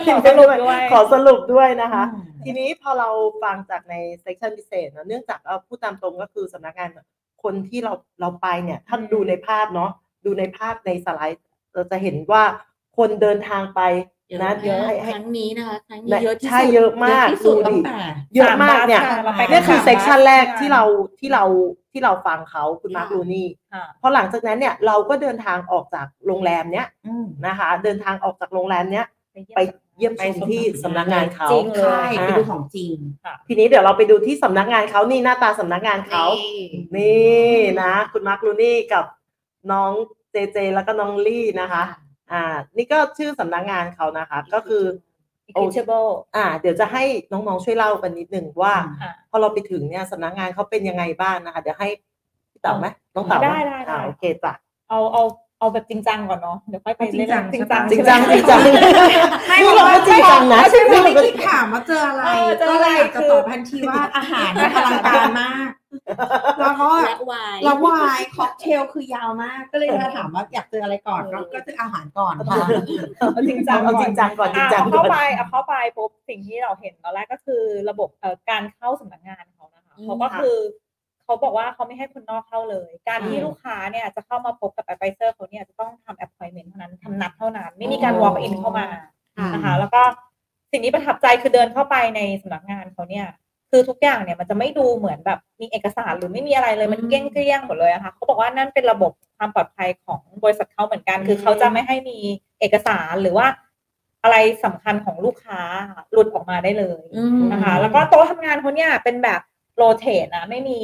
[0.05, 3.09] หิบสให้รุด้ปวยด้วยขอสรุปด้วยนะคะอืมทีนี้พอเรา
[3.43, 6.89] ฟังจากในเซสชันพิเศษเนอะเนื่องจากเอาพูดตามตรงก็คือสำนักงาน
[7.43, 9.91] คนที่เราเราไปเนี่ยท่านดูในภาพเนาะ
[10.25, 11.43] ดูในภาพในสไลด์
[11.73, 12.43] เราจะเห็นว่า
[12.97, 13.81] คนเดินทางไป
[14.31, 14.55] เยอะนะมาก
[14.87, 18.01] ให้ให้ ครั้งนี้นะคะ ครั้งนี้เยอะที่สุดใช่เยอะมากเยอะที่สุดดูดิ ตั้งแต่
[18.35, 20.83] เยอะมากเนี่ยสามบาทค่ะเราไปกันี่คือสามเซสชันบาทแรกที่เรา
[21.19, 21.43] ที่เรา
[21.91, 29.05] ที่เราฟังเขาคุณมาร์คค่ะ ลูนี่ค่ะพอหลังจากนั้นเนี่ยเราก็เดินทางออกจากโรงแรมเนี้ยอืมนะคะ เดินทางออกจากโรงแรมเนี้ย
[29.55, 29.59] ไป
[29.97, 32.95] เยี่ยมชมที่สำนักงานเขา จริงเลยใช่ไปดูของจริง
[33.47, 36.25] ทีนี้เดี๋ยวเราไปดูที่สำนักงานเขานี่หน้าตาสำนักงานเขา
[36.95, 39.05] นี่นะ คุณมาร์คลูนี่กับ
[39.71, 39.91] น้อง
[40.31, 41.83] เจเจแล้วก็น้องลี่นะคะ
[42.33, 42.43] อ่า
[42.77, 44.83] นี่ก็ชื่อสำนักงานเขานะคะ ก็คือ
[45.49, 51.89] equitable อ่า เดี๋ยวจะให้น้องๆช่วยเล่ากันนิดหนึ่งว่าค่ะพอเราไปถึงเนี่ยสำนักงานเขาเป็นยังไงบ้างนะคะ เดี๋ยวให้
[52.51, 54.53] พี่เต๋าไหมน้องเต๋าหมได้ได้ได้อ่าโอเคจ้ะ
[54.89, 55.23] เอาเอา
[55.61, 58.59] เอาแบบจริงจังก่อนเนาะเดี๋ยวค่อยไปจริงจังจริงจังจริงจังจริงจัง
[59.47, 65.69] ไม่นี่เราก็จริงจังนะใช่ไหมไม่คิดถามว่าเจออะไรเออเจอก็อะไรเลยอยากจะตอบทันทีว่าอาหารมันอลังการมาก
[66.59, 72.57] แล้วก็และวายแล้ววายค็อกเทลคือยาวมาก ก็เลยจะถามว่าอยากเจออะไรก่อนก็ก็จะอาหารก่อนค่ะ
[73.17, 80.57] เอาจริงจังเอาจริงจังก่อนจริงจังอะก่เข้าอนไปเอาเข้าไปปุ๊บสิ่งที่เราเห็นตอนแรกก็คือระบบเอ่อการเข้าสำนักงานเขานะคะอืมเขาก็คือ
[81.23, 88.87] เขาบอกว่าเขาไม่ให้คนนอกเข้าเลย การที่อืมลูกค้าเนี่ยจะเข้ามาพบกับ advisor เขาเนี่ยจะต้องทำ appointment เท่านั้นทำนัดเท่านั้น ไม่มีการ walk in เข้ามา
[89.37, 90.01] ค่ะนะคะแล้วก็
[90.71, 93.27] สิ่งที่ประทับใจคือเดินเข้าไปในสำนักงานเขาเนี่ย
[93.69, 102.17] คือทุกอย่างเนี่ยมันจะไม่ดูเหมือนแบบมีเอกสารหรือไม่มีอะไรเลยมันอืมเกลี้ยงเกลี้ยงๆหมดเลยอะค่ะเขาบอกว่านั่นเป็นระบบความปลอดภัยของบริษัทเขาเหมือนกัน คือเขาจะไม่ให้มี
[102.59, 103.47] เอกสารหรือว่า
[104.23, 105.61] อะไรสำคัญของลูกค้า
[106.11, 109.41] หลุดออกมาได้เลยอืมนะคะ แล้วก็โต๊ะทำงานเขาเนี่ยเป็นแบบ
[109.81, 110.81] โรเตทนะ ไม่มี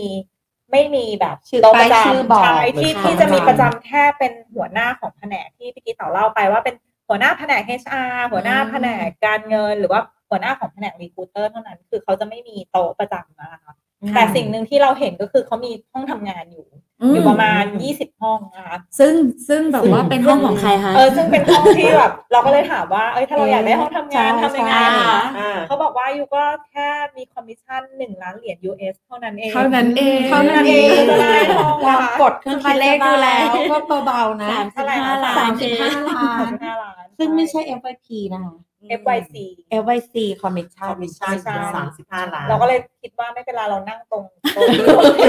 [0.71, 6.75] ไม่มีแบบชื่อโต๊ะประป้ายชื่อจำบอกใช่ที่เลยค่ะที่จะมีประจำแค่เป็นหัวหน้าของแผนกที่พี่กี้เต่าเล่าไปว่าเป็น
[7.07, 13.73] หัวหน้าแผนก HR หัวหน้าแผนกการเงิน หรือว่าหัวหน้าของแผนก recruiter เท่านั้น คือเขาจะไม่มีโต๊ะประจำนะคะ
[14.15, 16.65] แต่สิ่งหนึ่งที่เราเห็นก็คือเขามีห้องทำงานอยู่
[17.13, 19.13] อยู่ประมาณยี่สิบห้องนะคะซึ่ง
[19.47, 38.55] ซึ่งแบบว่าเป็นห้องของใครคะเออซึ่งเป็นห้องที่แบบเราก็เลยถามว่าเอ้ยถ้าเราอยากได้ห้องทำงานใช่ทำยังไงใช่คะอ่าเขาบอกว่า you ก็แค่มีคอมมิชชั่นหนึ่งล้านเหรียญ US เท่านั้นเอง เท่านั้นเองเท่านั้นเองก็ได้ห้องลองนะคะกดเครื่องคิดเลขดูแล้วก็เบาๆนะสามสิบห้าล้านสามสิบห้าล้านห้าล้านซึ่งไม่ใช่ FYP นะคะ
[38.99, 39.35] FYC
[39.81, 45.25] FYC Commission คอมมิชชั่นใช่สามสิบห้าล้าน เราก็เลยคิดว่าไม่เป็นไรเรานั่งตรงโต๊ะที่ rotate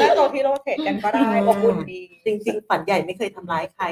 [0.00, 3.82] นั่งโต๊ะที่ rotate กันก็ได้อบอุ่นดีจริง ๆ ฝันใหญ่ไม่เคยทำร้ายใคร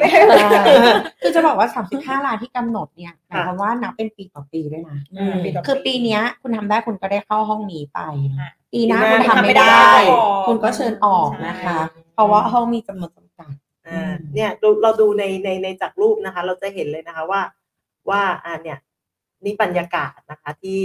[1.22, 8.00] คือจะบอกว่า 35ล้านที่กำหนดเนี่ยหมายความว่านับเป็นปีต่อปีด้วยนะอืมปีต่อคือปีเนี้ยคุณทำได้คุณก็ได้เข้าห้องนี้ไป
[8.38, 13.52] ค่ะปีหน้าปีหน้าคุณทำไม่ได้ทำไม่ได้ก็ออกคุณก็เชิญออกนะคะใช่เพราะว่าห้องมีจำนวนจำกัด
[13.88, 17.40] อ่าเนี่ยเราเราดูในในในจากรูปนะคะ เราจะเห็นเลยนะคะว่า
[18.10, 18.78] ว่าอ่าเนี่ย
[19.44, 20.80] นี่บรรยากาศนะคะที่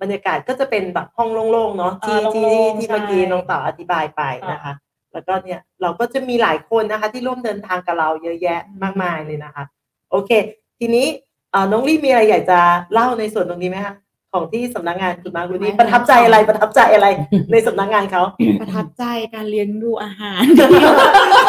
[0.00, 4.72] บรรยากาศก็จะเป็นแบบห้องโล่งๆเนาะที่อ่าที่โล่งๆที่ใช่เมื่อกี้น้องต่ออธิบายไปนะคะ
[5.12, 9.64] แล้วก็เนี่ยเราก็จะมีหลายคนนะคะ ที่ร่วมเดินทางกับเราเยอะแยะมากมายเลยนะคะ
[10.10, 10.30] โอเค
[10.78, 11.06] ทีนี้
[11.50, 12.60] เอ่อน้องลี่มีอะไรอยากจะ
[12.92, 13.94] เล่าในส่วนตรงนี้ไหมคะ
[14.32, 17.06] ของที่สำนักงานคุณมาร์คดูนี่ไม่ประทับใจอะไรประทับใจอะไร
[17.52, 18.22] ในสำนักงานเขา
[18.60, 20.42] ประทับใจการเลี้ยงดูอาหาร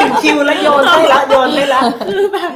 [0.02, 2.52] ถึงคิวแล้วโยนให้ละโยนให้ละคือแบบ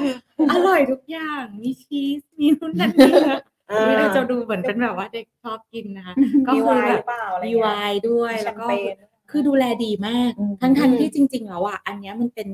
[0.52, 6.14] อร่อยทุกอย่างมีชีสมีนู่นนั่นนี่นะอ่าเราจะดูเหมือนเป็นแบบว่าเด็กชอบกินนะคะ
[6.48, 8.96] ก็มีคืวาอยหแบรืบอเปล่าอะไรมีเงี้วายด้วยมีแล้วก็แชมเปญ
[9.32, 12.48] คือดูแลดีมากอืมทั้งทั้งอืมที่จริง ๆ แล้วอะอันเนี้ยมันเป็น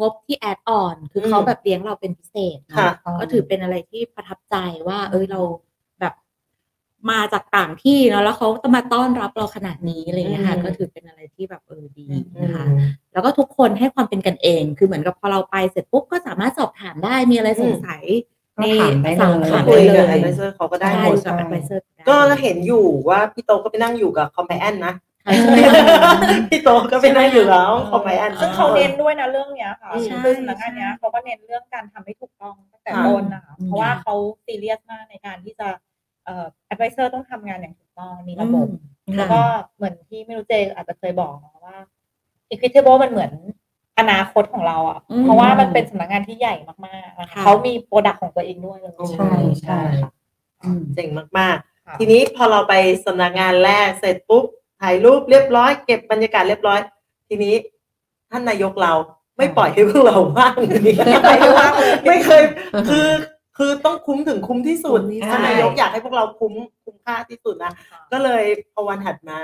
[0.00, 4.56] งบที่แอดออน คืออมเขาแบบเลี้ยงเราเป็นพิเศษเนอะค่ะก็ถือเป็นอะไรที่ประทับใจ
[4.88, 5.62] ว่า เอ้ยเราแบบ
[7.10, 12.78] มาจากต่างที่เนาะแล้วเขาต้องมาต้อนรับเราขนาดนี้อะไรอย่างเงี้ยค่ะอืมก็ถือเป็นอะไรที่แบบเออดีอืนะคะม
[13.12, 18.04] แล้วก็ทุกคนให้ความเป็นกันเอง คือเหมือนกับพอเราไปเสร็จปุ๊บก็สามารถสอบถามได้มีอะไรสงสัย
[18.56, 25.54] ก็ถามได้เลยสอบถามคุได้ยเลกับย advisor เขาก็ได้หมด ใช่กับ advisor ได้ก็เห็นอยู่ว่าพี่โตก็ไปนั่งอยู่กับคอมไบแอนนะ ใช่ใช่
[26.50, 34.14] พี่โตก็ไปนั่งอยู่แล้วคอมไบแอน ซึ่งเขาเน้นด้วยนะเรื่องเนี้ยค่ะอืมคือสำนักงานเนี้ยเขาก็เน้นเรื่องการทำให้ถูกต้องตั้งแต่ค่ะต้นนะคะ อืม เพราะว่าเขา
[34.46, 35.68] ซีเรียสมากในการที่จะ
[36.24, 38.66] เอ่อ advisor ต้องทำงานอย่างถูกต้องมีระบบ
[39.16, 39.40] แล้วก็
[39.76, 41.76] เหมือนที่ไม่รู้เจอาจจะเคยบอกเนาะว่า
[42.50, 43.32] equitable มันเหมือน
[43.98, 46.54] อนาคตของเราอะอืมเพราะว่ามันเป็นสำนักงานที่ใหญ่
[46.86, 49.32] มากๆนะคะค่ะเขามีโปรดักต์ของตัวเองด้วยเลยใช่
[49.62, 50.10] ใช่ค่ะ
[50.62, 51.08] อืมเจ๋ง
[51.38, 51.56] มาก
[51.86, 52.74] ค่ะๆทีนี้พอเราไป
[53.06, 54.44] สำนักงานแรกเสร็จปุ๊บ
[54.80, 56.80] ถ่ายรูปเรียบร้อยเก็บบรรยากาศเรียบร้อย
[57.28, 57.54] ทีนี้
[58.30, 58.92] ท่านนายกเรา
[59.36, 60.54] ไม่ปล่อยให้พวกเราว่าง
[62.06, 62.42] ไม่เคย
[62.88, 63.06] คือ
[63.58, 67.72] คือต้องคุ้มถึงคุ้มที่สุดคุ้มที่สุดท่านนายกอยากให้พวกเราคุ้มคุ้มค่าที่สุดนะ
[68.12, 69.38] ก็เลยพอวันถัดมา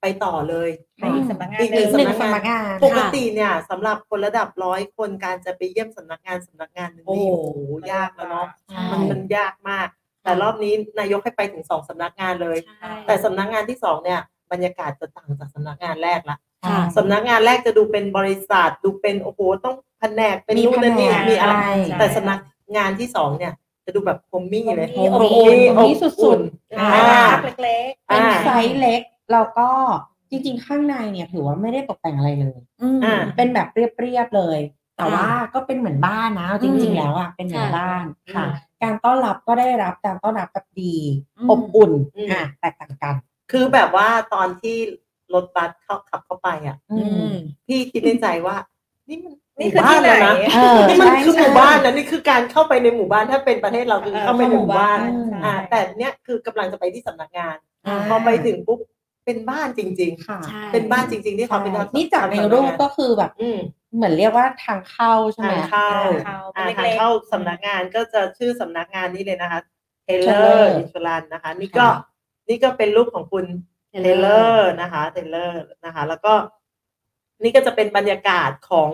[0.00, 9.88] ไปต่อเลยในอีกสำนักงานอีกหหนึ่นึ่งงหนึ่งสำนักงานปกติเนี่ยสำหรับคนระดับร้อยคนการจะไปเยี่ยมสำนักงานสำนักงานหนึงนี่โอ้โอ้โหยากแล้วเนาะใช่ มันมันยากมาก
[10.22, 14.20] แต่รอบนี้นายกให้ไปถึงสองสำนักงานเลย ใช่ แต่สำนักงานที่สองเนี่ย
[14.52, 21.52] บรรยากาศจะต่างจากสำนักงานแรกละ ค่ะ สำนักงานแรกจะดูเป็นบริษัทดูเป็นโอ้โหต้องแผนกเป็นมีนู่นนั่นนี่แผนกมีอะไร
[21.86, 22.38] ใช่ แต่สำนัก
[22.76, 23.52] งานที่สองเนี่ย
[23.84, 26.90] จะดูแบบ homey เลย homey homey homey สุดๆอ่า
[27.42, 29.02] เล็กเป็นอ่าไซส์เล็ก
[29.32, 29.68] แล้วก็
[30.30, 34.60] จริงๆ ข้างในเนี่ยถือว่าไม่ได้ตกแต่งอะไรเลยอืมอ่าเป็นแบบเรียบๆเลย
[34.96, 38.04] แต่ค่ะว่าก็เป็นเหมือนบ้านนะ จริง ๆ แล้วอะเป็นเหมือนค่ะบ้าน
[38.34, 40.94] ค่ะอืมการต้อนรับก็ได้รับการต้อนรับแบบดี
[41.38, 43.14] อืมอบอุ่นอืมอะแตกต่างกัน
[43.52, 44.76] คือแบบว่าตอนที่
[45.34, 47.34] รถบัสเข้าขับเข้าไปอะอือืมม
[47.66, 48.56] พี่คิดในใจว่า
[49.10, 58.78] นี่มันๆนี่คือที่ไหนมู่บ้าแล้วะเออนี่มันใช่คือหมู่ใช่บ้านนะนี่คือการเข้าไปในหมู่บ้านถ้าเป็นประเทศเราคือเออเข้าไปในหมู่บ้านเข้าหมู่บ้านอ่าใช่แต่เนี้ยคือกำลังจะไปที่สำนักงานอ่าพอไปถึงปุ๊บ
[59.24, 63.58] เป็นบ้านจริงค่ะใช่ๆเป็นบ้านจริง ๆ ที่เขาเป็นนี่จากในรูปก็คือแบบอืม
[63.96, 65.90] เหมือนเรียกว่าทางเข้าใช่ไหมทางเข้า
[66.24, 69.60] เข้าอ่าเป็นทางเล็กๆเข้าสำนักงานก็จะชื่อสำนักงานนี้เลยนะคะ
[70.04, 71.94] เทเลอ Taylor ร์อินชลันนะคะ นี่ก็ค่ะ
[72.48, 73.44] นี่ก็เป็นรูปของคุณ
[73.90, 76.32] เทเลอร์นะคะเทเลอร์นะคะ แล้วก็
[77.42, 78.90] นี่ก็จะเป็นบรรยากาศของ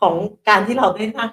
[0.00, 0.14] ของ
[0.48, 1.30] การที่เราได้นั่ง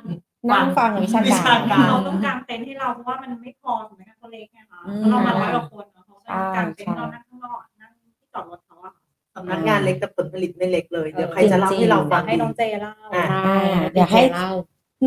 [0.53, 9.03] นั่งฟังวิชาวิกาชารการเราต้องกางเต็นท์ให้เราเพราะว่ามันไม่พอถูกไหมคะตัวเล็กไงคะอืมแล้วเรามาร้อยกว่าคนเนาะเขาก็กางเต็นท์ใช่ให้เรานั่งข้างนอกนั่งที่จอดรถเขาอะค่ะ
[9.35, 13.55] สำนักงานเล็กแต่ผลผลิตไม่เล็กเลยเดี๋ยวเออใครจะเล่าให้เราฟัยางกให้น้องเจเล่าอะใช่
[13.93, 14.49] เดี๋ยวให้เล่า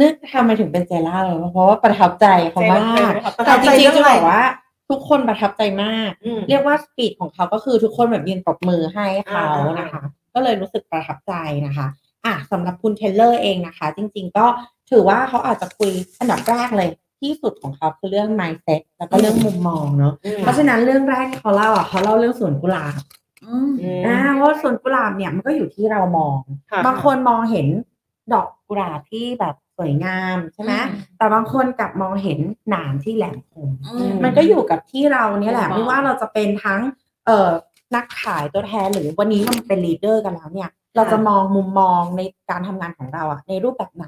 [0.00, 4.44] นึกทำไมถึงเป็นเจเล่าเลยเพราะว่าประทับใจเขามาประแต่ทับใจเรื่องอะไรแต่จริงๆจะบอกว่า
[4.90, 10.02] ทุกคนประทับใจมากอืมเรียกว่า speech ของเขาก็คือทุกคนแบบยืนปรบมือให้เขาอ่าๆนะคะ
[10.38, 11.32] ก็เลยรู้สึกประทับใจ
[11.66, 11.86] นะคะ
[12.26, 14.46] อะสำหรับคุณเทเลอร์เองนะคะ จริง ๆ ก็
[14.90, 23.00] ถือว่าเขาอาจจะคุยอันดับแรกเลยที่สุดของเขาคือเรื่อง mindset แล้วก็เรื่องมุมมองเนาะอืมเพราะฉะนั้นเรื่องแรกที่เขาเล่าอะเขาเล่าเรื่องสวนกุหลาบ
[23.46, 27.66] อืมอืมอ่าเพราะสวนกุหลาบเนี่ยมันก็อยู่ที่เรามองอะบางคนมองเห็น
[28.32, 32.38] ดอกกุหลาบที่แบบสวยงามใช่ไหมอืมแต่บางคนกลับมองเห็น
[32.70, 36.80] หนามที่แหลมคมอืมมันก็อยู่กับที่เราเนี่ยแหละมุมมองไม่ว่าเราจะเป็นทั้ง
[37.26, 37.50] เอ่อ
[37.94, 42.20] นักขายตัวแทนหรือวันนี้เราเป็น leader กันแล้วเนี่ย เราจะมองมุมมองใน
[42.50, 44.06] การทำงานของเราอะในรูปแบบไหน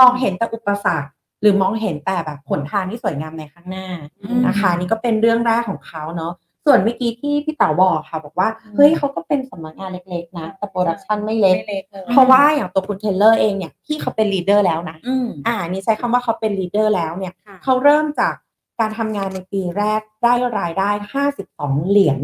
[0.00, 1.10] มองเห็นแต่อุปสรรค
[1.40, 3.86] หรือมองเห็นแต่แบบหนทางที่สวยงามในข้างหน้า
[4.22, 6.32] อืมนะคะนี่ก็เป็นเรื่องแรกของเขาเนาะ
[6.66, 18.34] ส่วนเมื่อกี้ที่พี่เต๋าบอกค่ะ บอกว่าอืมเฮ้ยเขาก็เป็นสำนักงานเล็กๆ นะแต่ production ไม่เล็กไม่เล็กเลยเพราะว่าอย่างตัวคุณเทเลอร์เองเนี่ยที่เขาเป็น leader แล้วนะอืมอ่านี่ใช้คำว่าเขาเป็น leader แล้วเนี่ยค่ะเขาเริ่มจาก
[18.80, 22.18] การทำงานในปีแรกได้รายได้ห้าสิบสองเหรียญ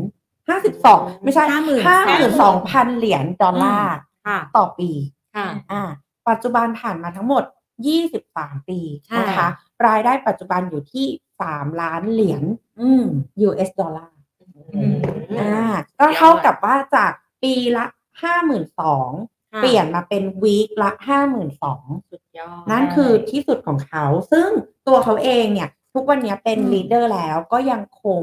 [0.48, 3.94] ห้าสิบสองไม่ใช่ห้าหมื่นห้าหมื่นสองพันเหรียญดอลลาร์
[4.26, 4.90] ค่ะต่อปี
[5.36, 5.82] ค่ะอ่า
[6.28, 7.44] ปัจจุบันผ่านมาทั้งหมด
[7.86, 9.48] ยี่สิบสามปีใช่นะคะ
[9.86, 11.06] รายได้ปัจจุบันอยู่ที่
[11.40, 12.42] สามล้านเหรียญ
[12.80, 13.04] อืม
[13.48, 14.94] US ดอลลาร์อืม
[15.40, 15.66] อ่า
[15.98, 17.84] ก็เท่ากับว่าจากปีละ
[18.22, 19.10] ห้าหมื่นสอง
[19.52, 24.48] ค่ะเปลี่ยนมาเป็นวีคละห้าหมื่นสองสุดยอดนั่นคือที่สุดของเขา ซึ่ง
[24.88, 28.20] ตัวเขาเองเนี่ย ทุกวันนี้เป็นอืม leader แล้วก็ยังคง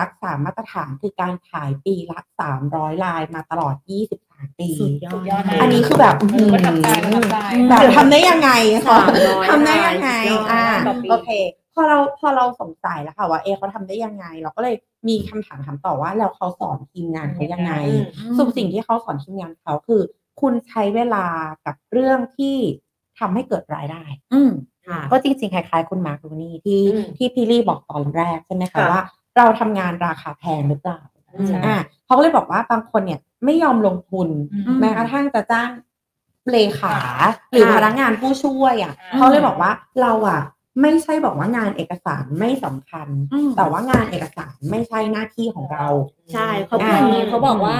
[0.04, 7.36] ักษามาตรฐานคือการขายปีละสามร้อยรายมาตลอดยี่สิบสามปี สุดยอดสุดยอดมากอันนี้คือแบบเออประทับใจประทับใจ
[7.68, 8.50] แบบทำได้ยังไง
[8.86, 11.30] คะสามร้อยทำได้ยังไงสุดยอดอ่าต่อปีโอเค
[11.74, 14.74] พอเราพอเราสงสัยแล้วค่ะว่าเอะเขาทำได้ยังไง เราก็เลย
[15.08, 17.72] มีคำถามถามต่อว่าแล้วเขาสอนทีมงานเขายังไง
[18.18, 20.00] อืมซึ่งสิ่งที่เขาสอนทีมงานเขาคือ
[20.40, 21.26] คุณใช้เวลา
[21.66, 22.56] กับเรื่องที่
[23.18, 24.50] ทำให้เกิดรายได้ อืม
[24.88, 29.02] ค่ะก็จริงๆ คล้ายๆ คุณมาร์คลูนี่ที่อืมที่พี่ลี่บอกตอนแรกใช่ไหมคะค่ะว่า
[29.36, 31.00] เราทำงานราคาแพงหรือเปล่า
[31.36, 35.70] อืมอ่าเขาก็เลยบอกว่าบางคนเนี่ยไม่ยอมลงทุนอืมแม้กระทั่งจะจ้าง
[36.50, 36.96] เลขา
[37.50, 39.70] หรือพนักงานผู้ช่วยอะอืมเขาเลยบอกว่า
[40.02, 40.40] เราอะ
[40.82, 45.86] ไม่ใช่บอกว่างานเอกสารไม่สำคัญอืมแต่ว่างานเอกสารไม่ใช่หน้าที่ของเรา
[46.32, 47.78] ใช่เขาพูดอย่างนี้อ่าเขาบอกว่า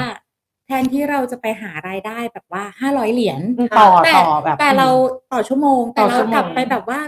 [0.66, 3.40] แทนที่เราจะไปหารายได้แบบว่าห้าร้อยเหรียญ
[3.78, 4.88] ต่อแต่ต่อแบบแต่เรา
[5.32, 7.00] ต่อชั่วโมง แต่ต่อเราชั่วโมงกลับไปแบบว่า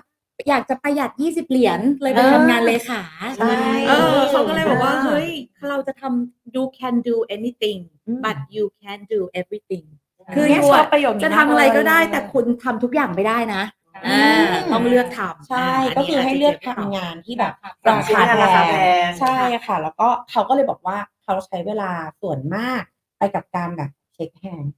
[0.49, 3.03] อยากจะประหยัดยี่สิบเหรียญเลยไปเออทำงานเลขา
[3.39, 3.55] ใช่
[3.89, 5.31] เออเขาก็เลยบอกว่าอ่าเฮ้ย
[5.69, 9.87] เราจะทำ you can do anything อืม but you can do everything
[10.19, 13.63] อืมคือเนี่ย you ชอบอะประโยคนี้จะมากทำอะไรก็ได้เลยแต่คุณทำทุกอย่างไม่ได้นะ
[14.07, 17.53] อือ่ามต้องเลือกทำใช่าก็คือให้เลือกนนี้าจจะทำงานที่แบบ
[17.89, 21.91] ราคาราคาแพแพงใช่ค่ะ แล้วก็เขาก็เลยบอกว่าเขาใช้เวลา
[22.23, 22.83] ส่วนมาก
[23.19, 24.78] ไปกับการแบบ shake hand อ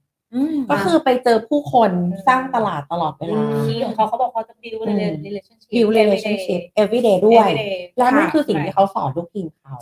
[0.71, 1.91] ก็คือไปเจอผู้คน
[2.27, 9.77] สร้างตลาดตลอดเวลาอืม key ของเขาเขาบอกเขาจะ build อืม relationship build relationship everyday ด้วย everyday แล้วนั่นค่ะคือสิ่งที่เขาสอนลูกทีมเขา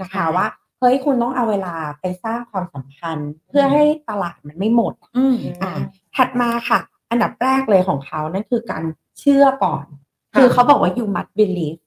[0.00, 0.46] นะคะใช่ว่า
[0.78, 5.72] เฮ้ยคุณต้องเอาเวลาไปสร้างความสัมพันธ์ เพื่อให้ตลาดมันไม่หมดอืมอ่า
[6.16, 8.84] ถัดมาค่ะ อันดับแรกเลยของเขานั่นคือการ
[9.20, 9.84] เชื่อก่อน
[10.32, 11.78] ค่ะคือเขาบอกว่า you must believe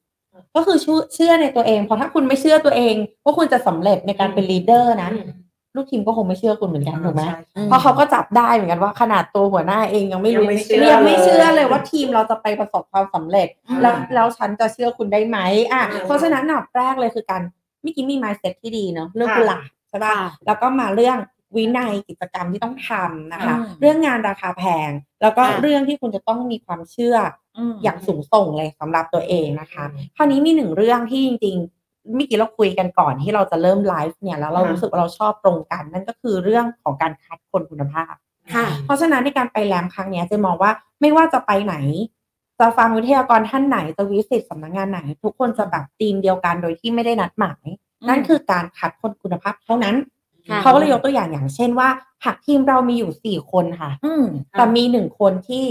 [0.55, 5.29] ก็คือเชื่อเชื่อในตัวเอง เพราะถ้าคุณไม่เชื่อตัวเองว่าคุณจะสำเร็จในการเป็น leader นะอืม
[5.75, 13.47] ลูกทีมก็คงไม่เชื่อคุณเหมือนกันถูกไหมใช่อืมเพราะเขาก็จับได้เหมือนกันว่าขนาดตัวหัวหน้าเองยังไม่รู้ยังไม่เชื่อยังไม่เชื่อเลยเลยว่าทีมเราจะไปประสบความสำเร็จ
[13.81, 15.37] แล้วแล้วฉันจะเชื่อคุณได้ไหม
[15.71, 17.41] อะอืมเพราะฉะนั้นอันดับแรกเลยคือการ
[17.81, 21.17] เมื่อกี้มี mindset ที่ดีเนาะเรื่องค่ะหลักใช่ป่ะค่ะแล้วก็มาเรื่อง
[21.55, 27.17] วินัยกิจกรรมที่ต้องทำนะคะอืมเรื่องงานราคาแพง แล้วก็ค่ะเรื่องที่คุณจะต้องมีความเชื่อ
[27.57, 31.74] อืมอย่างสูงส่งเลยสำหรับตัวเองนะคะอืมคราวนี้มีหนึ่งเรื่องที่จริง ๆ
[32.13, 38.13] เมื่อกี้เราคุยกันก่อนที่เราจะเริ่มไลฟ์เนี่ยแล้วเราค่ะรู้สึกว่าเราชอบตรงกัน นั่นก็คือเรื่องของการคัดคนคุณภาพ
[38.53, 41.75] ค่ะเพราะฉะนั้นในการไปแลมครั้งเนี้ยเจะมองว่าไม่ว่าจะไปไหน
[42.59, 47.65] จะฟังวิทยากรท่านไหนจะวิสิตสำนักงานไหน ทุกคนจะแบบทีมเดียวกันโดยที่ไม่ได้นัดหมาย
[48.01, 49.95] อืมนั่นคือการคัดคนคุณภาพเท่านั้น
[50.49, 51.89] ค่ะเขาก็เลยยกตัวอย่างอย่างเช่นว่า
[52.25, 55.65] หากทีมเรามีอยู่สี่คนค่ะอืมแต่มีหนึ่งคนที่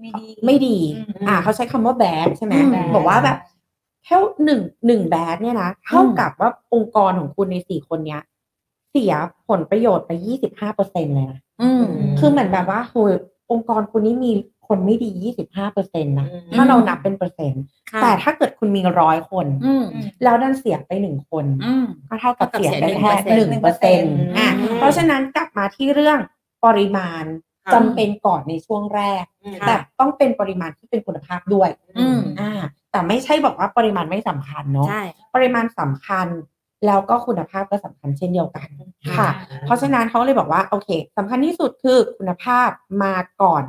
[0.00, 3.38] ไม่ดีไม่ดีอืมอ่าเขาใช้คำว่าแบดใช่ไหมอืมบอกว่าแบบ
[4.04, 8.22] แค่หนึ่งหนึ่งแบดเนี่ยนะเท่ากับว่าองค์กรของคุณในสี่คนเนี้ย
[8.90, 9.12] เสีย
[9.48, 11.84] ผลประโยชน์ไปยี่สิบห้าเปอร์เซ็นเลยนะอืม
[12.18, 13.12] คือเหมือนแบบว่าโหย
[13.50, 14.32] องค์กรคุณนี่มี
[14.68, 19.84] คนไม่ดียี่สิบห้าเปอร์เซ็นต์นะอืมถ้าเรานับเป็นเปอร์เซ็นต์ค่ะแต่ถ้าเกิดคุณมีร้อยคนอืม
[20.22, 26.18] แล้วดันเสียไปหนึ่งคนอืมก็เท่ากับเท่ากับเสียเสียไปแค่หนึ่งเปอร์เซ็นต์1%อะอืมเพราะฉะนั้นกลับมาที่เรื่อง
[26.64, 27.24] ปริมาณ
[27.64, 32.52] ค่ะจำเป็นก่อนในช่วงแรกอืมแต่ต้องเป็นปริมาณที่เป็นคุณภาพด้วยอืมอ่า
[32.94, 35.02] แต่ไม่ใช่บอกว่าปริมาณไม่สำคัญเนาะใช่
[35.34, 36.26] ปริมาณสำคัญ
[36.86, 38.68] แล้วก็คุณภาพก็สำคัญเช่นเดียวกัน
[39.16, 39.28] ค่ะ
[39.62, 42.68] เพราะฉะนั้นเขาเลยบอกว่าโอเคสำคัญที่สุดคือคุณภาพ
[43.02, 43.62] มาก่อน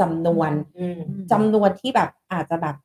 [0.00, 1.00] จำนวนอืม
[1.32, 2.76] จำนวนที่แบบอาจจะแบบ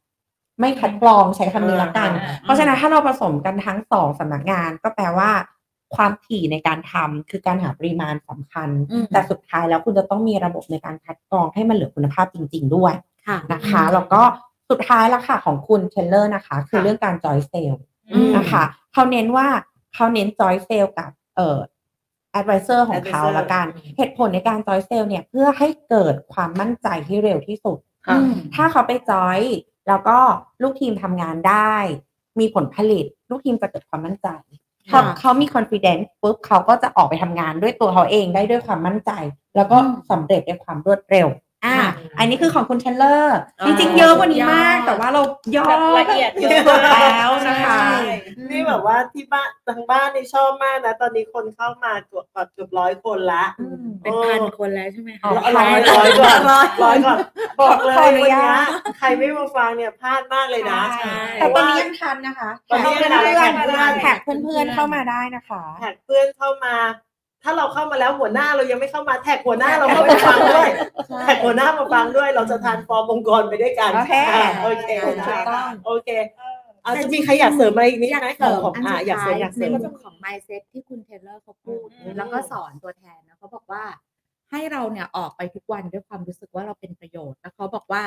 [0.60, 5.30] ไม่คัดกรองใช้คำนี้ละกันอ่าเพราะฉะนั้นถ้าเราผสมกันทั้งสองสำนักงาน ก็แปลว่า
[5.96, 12.94] ความถี่ในการทำคือการหาปริมาณสำคัญอืมแต่สุดท้ายแล้วคุณจะต้องมีระบบในการคัดกรองให้มันเหลือคุณภาพจริง ๆ ด้วย
[13.28, 14.22] ค่ะนะคะแล้วก็
[14.70, 17.74] สุดท้ายละค่ะของคุณเทเลอร์นะคะ คือค่ะเรื่องการ joint sale
[18.14, 19.48] อืมนะคะเขาเน้นว่า
[19.94, 21.60] เขาเน้น joint sale กับเอ่อ
[22.40, 23.66] advisor ของเขา advisor ละกัน
[23.98, 29.40] เหตุผลในการจอยเซลเนี่ยเพื่อให้เกิดความมั่นใจที่เร็วที่สุดค่ะอืมถ้าเขาไปจอย
[29.88, 30.18] แล้วก็
[30.62, 31.76] ลูกทีมทำงานได้
[32.40, 34.30] มีผลผลิต ลูกทีมจะเกิดความมั่นใจ
[34.92, 39.12] พอค่ะเขามี confidence ปุ๊บเขาก็จะออกไปทำงานด้วยตัวเขาเองได้ด้วยความมั่นใจ
[39.56, 41.28] แล้วก็อืมสำเร็จด้วยความรวดเร็ว
[41.66, 45.22] อ่าค่ะอันนี้คือของคุณเทเลอร์อ๋อจริงๆ เยอะกว่านี้มากยอดแต่ว่าเรา
[45.56, 47.98] ย่อแบบละเอียดเยอะสุดแล้วนะคะใช่
[48.52, 57.18] นี่แบบว่าที่บ้านทางบ้านนี่ชอบมากนะ ตอนนี้คนเข้ามาเกือบเกือบร้อยคนละอืมเป็นพันคนแล้วใช่ไหมคะอ๋อร้อยร้อยก่อนร้อยก่อน
[57.62, 66.76] บอกเลยขออนุวันญาเนี้ยตใครไม่มาฟังเนี่ยพลาดมากเลยนะใช่เพแต่ราะตอนว่านี้ยังทันนะคะตอนนี้ยังทันเพื่อนแท็กเพื่อนแท็กเพื่อนๆเข้ามาได้นะคะ แท็กเพื่อนเข้ามา
[67.46, 70.70] ถ้าเราเข้ามาแล้วหัวหน้าเรายังไม่เข้ามาแท็กหัวหน้าเราเข้ามาฟังด้วย
[71.08, 76.10] ใช่แท็กหัวหน้ามาฟังด้วย เราจะทานฟอร์มองค์กรไปด้วยกันโอเคอะโอเคถูกนะต้องโอเค
[76.86, 83.84] อาจจะมีใครอยากเสริมอะไรอีกนิดอยากไหมเสริมของอันอะสุดอยากเสริท้ามยอยากเสในริมเรื่องของ mindset ที่คุณเทเลอร์เขาพูดอืมแล้วก็สอนตัวแทนนะเขาบอกว่า
[84.52, 88.04] ให้เราเนี่ยออกไปทุกวันด้วยความรู้สึกว่าเราเป็นประโยชน์ แล้วเขาบอกว่า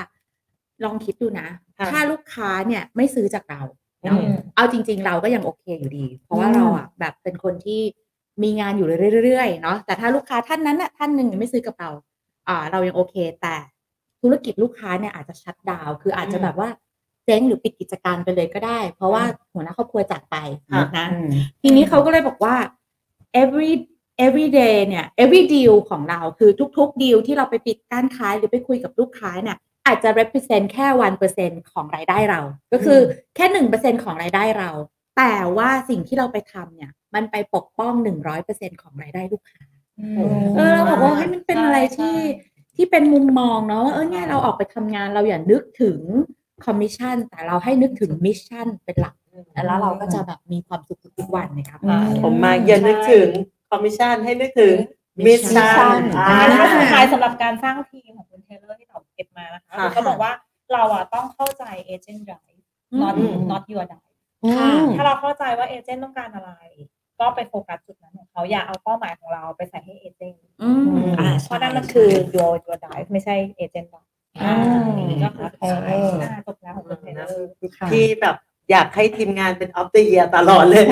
[0.84, 1.48] ลองคิดดูนะ
[1.78, 3.62] ค่ะถ้าลูกค้าเนี่ยไม่ซื้อจากเรา
[4.04, 7.80] เนาะอืมเอาจริง ๆ เราก็ยังโอเคอยู่ดี เพราะว่าอืมเราอะแบบเป็นคนที่
[8.42, 8.88] มีงานอยู่
[9.24, 11.90] เรื่อยๆเนาะแต่ถ้าลูกค้าท่านนั้นน่ะท่านหนึ่งยังไม่ซื้อกับเรา
[12.48, 13.54] อ่าเรายังโอเค แต่
[14.22, 16.68] ธุรกิจลูกค้าเนี่ยอาจจะชัดดาวน์คืออาจจะแบบว่า
[17.24, 19.22] เจ๊งหรือปิดกิจการไปเลยก็ได้ เพราะว่า
[19.54, 20.36] หัวหน้าครอบครัวจากไป
[20.72, 21.06] ค่ะนะ
[21.62, 22.56] ทีนี้เขาก็เลยบอกว่า
[23.42, 23.72] every
[24.24, 30.86] every day เนี่ย every deal ของเราคือทุกๆ deal ที่เราไปปิดการขายหรือไปคุยกับลูกค้าเนี่ยอาจจะ represent แค่
[31.28, 32.40] 1%ของรายได้เรา
[32.72, 33.00] ก็คือ
[33.36, 33.46] แค่
[33.76, 34.70] 1%ของรายได้เรา
[35.16, 37.94] แต่ว่าสิ่งที่เราไปทำเนี่ย มันไปปกป้อง
[38.38, 39.62] 100%ของรายได้ลูกค้า
[40.56, 42.16] เออเราบอกว่าให้ยมันเป็นอะไรที่
[42.76, 45.98] ที่เป็นมุมมองเนาะว่าเออเนี่ยเราออกไปทำงานเราอย่านึกถึง
[46.64, 49.14] คอมมิชชั่นแต่เราให้นึกถึง mission เป็นหลัก
[49.66, 53.28] แล้วเราก็จะแบบมีความสุขทุกๆวันนะครับอืมผมมาอย่านึกถึง
[53.70, 54.76] คอมมิชชั่นให้นึกถึง
[55.26, 60.32] มิช Mission ชั่นอ่าอันนี้ก็สุดท้ายสำหรับการสร้างทีมของคุณเทเลอร์ที่เราเก็บมานะคะค่ะก็บอกว่า
[60.72, 62.60] เราอะต้องเข้าใจเอเจนต์ drive
[63.00, 64.50] not อืม not your drive อื
[64.82, 66.50] มถ้าเราเข้าใจว่า agent ต้องการอะไร
[67.20, 70.70] ก็ไปโฟกัสจุดนั้นของเขาอย่าเอาเป้าหมายของเราไปใส่ให้ agent อื
[71.04, 74.10] มอ่าเพราะนั่นมันคือ your your drive ไม่ใช่ agent drive
[74.42, 75.90] อืมนี่ก็คือโอเค
[76.22, 77.48] อ่าจบแล้วของคุณเทเลอร์
[77.92, 78.36] ที่แบบ
[78.70, 80.84] อยากให้ทีมงานเป็น of the year ตลอดเลย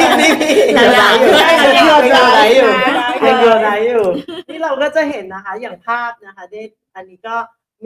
[0.00, 2.88] นี่นี่นี่หลายๆอยู่ได้ยังอยู่ยังอยู่ไหนอยู่ได้
[3.26, 4.04] ยังอยู่ไหนอยู่
[4.48, 6.62] นี่เราก็จะเห็นนะคะ อย่างภาพนะคะได้
[6.94, 7.34] อันนี้ก็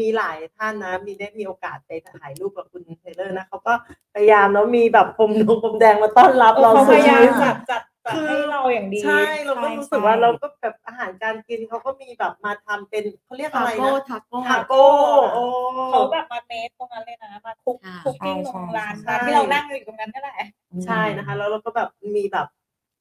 [0.01, 3.73] มีหลายท่านนะ มีได้มีโอกาสไปถ่ายรูปกับคุณเทเลอร์นะเขาก็
[4.15, 14.85] พยายามแล้วมีแบบพรมนงพรมแดงมาต้อนรับเราเขาพยายามสุดจัดจัดจัดให้เราอย่างดีใช่เราก็รู้สึกว่าเราก็แบบอาหารการกินเขาก็มีแบบมาทำเป็นเขาเรียกอะไรนะทาโก้ทาโก้
[15.33, 15.45] โอ้
[15.91, 20.37] เขาแบบมาเมคตรงนั้นเลยนะมาคุกค่ะคุกกิ้งใช่ตรงร้านใช่ร้านที่เรานั่งอยู่ตรงนั้นนี่แหละ
[20.85, 22.47] ใช่นะคะ แล้วเราก็แบบมีแบบ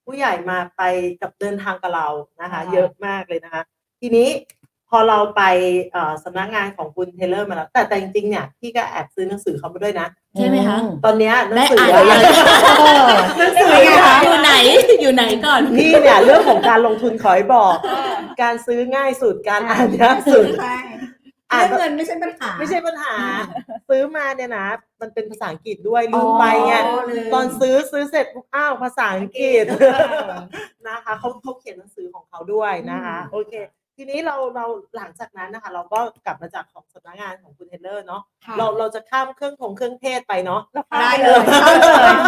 [0.05, 0.81] ผู้ใหญ่มาไป
[1.21, 2.07] กับเดินทางกับเรา
[2.41, 3.61] นะคะค่ะเยอะมากเลยนะคะ
[4.01, 4.27] ทีนี้
[4.64, 4.64] พ
[4.95, 5.41] อเราไป
[5.91, 12.21] เอ่อสำนักงานของคุณเทเลอร์มาแล้ว แต่แต่จริงๆเนี่ยพี่ก็แอบซื้อหนังสือเขามาด้วยนะ ใช่ไหมคะ ตอนเนี้ยหนังได้สืออ่านอะหรือยัง
[13.37, 14.51] หนังสืออเนี่ยยู่ไหน
[15.01, 17.73] อยู่ไหนก่อนนี่เนี่ยเรื่องของการลงทุนขอให้บอก
[18.41, 20.75] การซื้อง่ายสุดการอ่านยากสุดใช่
[21.51, 23.13] อ่านเรื่องเงินไม่ใช่ปัญหา ไม่ใช่ปัญหา
[23.89, 24.67] ซื้อมาเนี่ยนะ
[25.01, 29.65] มันเป็นภาษาอังกฤษด้วยลืมไปไงอ๋อลืมตอนซื้อซื้อเสร็จปุ๊บอ้าวภาษาอังกฤษ
[30.87, 33.53] นะคะเขาเขาเขียนหนังสือของเขาด้วยนะคะ โอเค
[33.97, 40.61] ทีนี้เราเราหลังจากนั้นนะคะ เราก็กลับมาจากของสำนักงานของคุณเทเลอร์เนาะค่ะเราเราจะข้ามเครื่องทงเครื่องเทศไปเนาะ
[41.01, 41.71] ได้เลยเข้า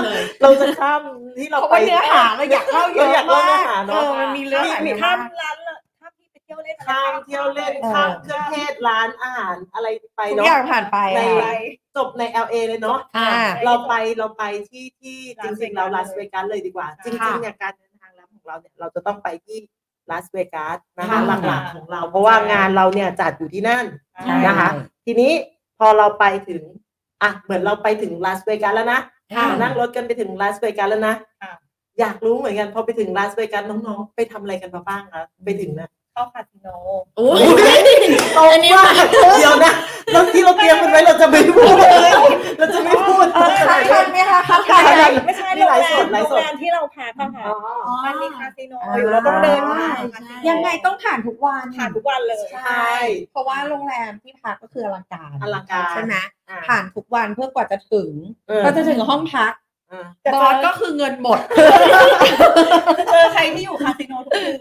[0.06, 1.02] เลย เราจะข้าม
[1.38, 11.52] ที่เราเพราะไปว่าเนื้อหาเราอยากเล่าเยเราอะอยากเล่าเนื้อมากหาเอเนาะอมันมีเรื่องหลายมีเรื่องข้ามมากร้านละถ้าพี่ไปเที่ยวเล่นข้ามเที่ยวเล่นเออ ข้ามเครื่องเทศร้านอาหารอะไรไปทุกเนาะ อย่างผ่านไปใน อะ
[11.98, 13.30] จบใน LA เลยเนาะ อ่า
[13.66, 19.58] เราไปเราไปที่ที่จริงๆเราลาสเวกัสเลยดีกว่า จริงๆเนี่ยการเดินทางแล้วของเราเนี่ยเราจะต้องไปที่
[20.12, 23.86] ลาสเวกัสนะคะค่ะหลักๆของเรา เพราะว่างานเราเนี่ยจัดอยู่ที่นั่น
[24.24, 24.70] ใช่นะคะ
[25.06, 25.32] ทีนี้
[25.80, 26.63] พอเราไปถึง
[27.24, 29.00] อะเหมือนเราไปถึงลาสเวกัสแล้วนะ
[29.36, 31.52] ค่ะนั่งรถกันไปถึงลาสเวกัสแล้วนะค่ะ
[32.00, 36.68] อยากรู้เหมือนกันพอไปถึงลาสเวกัสน้องๆ ไปทำอะไรกันมาบ้างคะไปถึงนะ เข้าคาสิโน
[37.18, 37.42] โอ้ย
[38.38, 38.94] ตรงมาก
[39.40, 39.74] เดี๋ยวนะ
[40.12, 41.76] เราที่เราเตรียมกันไว้เราจะไม่พูด
[42.58, 52.92] เราจะไม่พูดเออ cut ทันไหมคะ cut ทันไหมไม่ใช่นี่โรงไลฟ์แรสมดไลฟ์โรสงดแรมที่เราพักอะค่ะอ๋อมันมีคาสิโนอ่าอยู่เราต้องเดินใช่ผ่านใช่ยังไงต้องผ่านทุกวันผ่านทุกวันเลยใช่
[53.32, 56.16] เพราะว่าโรงแรมที่พักก็คืออลังการอลังการใช่ไหม
[56.50, 58.12] อ่าผ่านทุกวันเพื่อกว่าจะถึง
[58.48, 59.67] เออก็จะถึงห้องพักอ่าจะ
[60.04, 61.39] บเจออสก็คือเงินหมด
[63.12, 64.58] เจอใครที่อยู่คาสิโนทุกคืน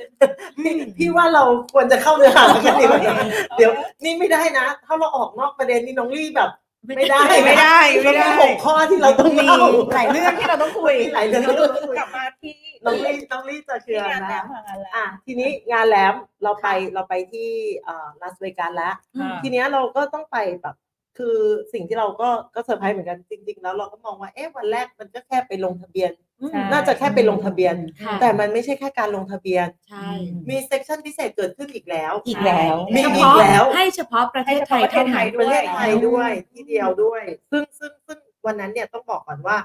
[0.64, 3.16] พี่พี่ว่าเราควรจะเข้าเนื้อหากันดีกว่านะ
[3.56, 3.70] เดี๋ยว
[4.04, 6.50] นี่ไม่ได้นะ ถ้าเราออกนอกประเด็นนี่น้องลี่แบบ
[6.86, 9.58] ไม่ได้ไม่ได้ไม่ได้เราหกข้อที่เราต้องมีเล่า
[9.94, 17.48] หลายเรื่องที่เราต้องคุยมีหลายเรื่องที่เราต้องคุยกลับมาที่น้องลี่น้องลี่จะเชื่อที่งานนะแล้วค่ะงานแล้วอะทีนี้งานแหลมเราไปเราไปที่
[17.84, 20.74] เอ่อลาสเวกัสแล้วอ่าทีเนี้ยเราก็ต้องไปแบบ
[21.18, 21.36] คือ
[21.72, 26.10] สิ่งที่เราก็ก็เซอร์ไพรส์เหมือนกันจริง ๆ แล้วเราก็มองว่าเอ๊ะวันแรกมันก็แค่ไปลงทะเบียน
[26.50, 30.08] ใช่น่าจะแค่ไปลงทะเบียนค่ะแต่มันไม่ใช่แค่การลงทะเบียนใช่
[30.50, 39.56] มี section พิเศษเกิดขึ้นอีกแล้วอีกแล้วมีเฉอีพาะกแล้วให้เฉพาะประเทศไทยเท่านั้นประเทศไทยด้วยที่เดียวด้วย ซึ่งซึ่งซึ่งวันนั้นเนี่ยต้องบอกก่อนว่า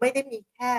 [0.00, 0.72] ไม่ได้มีแค่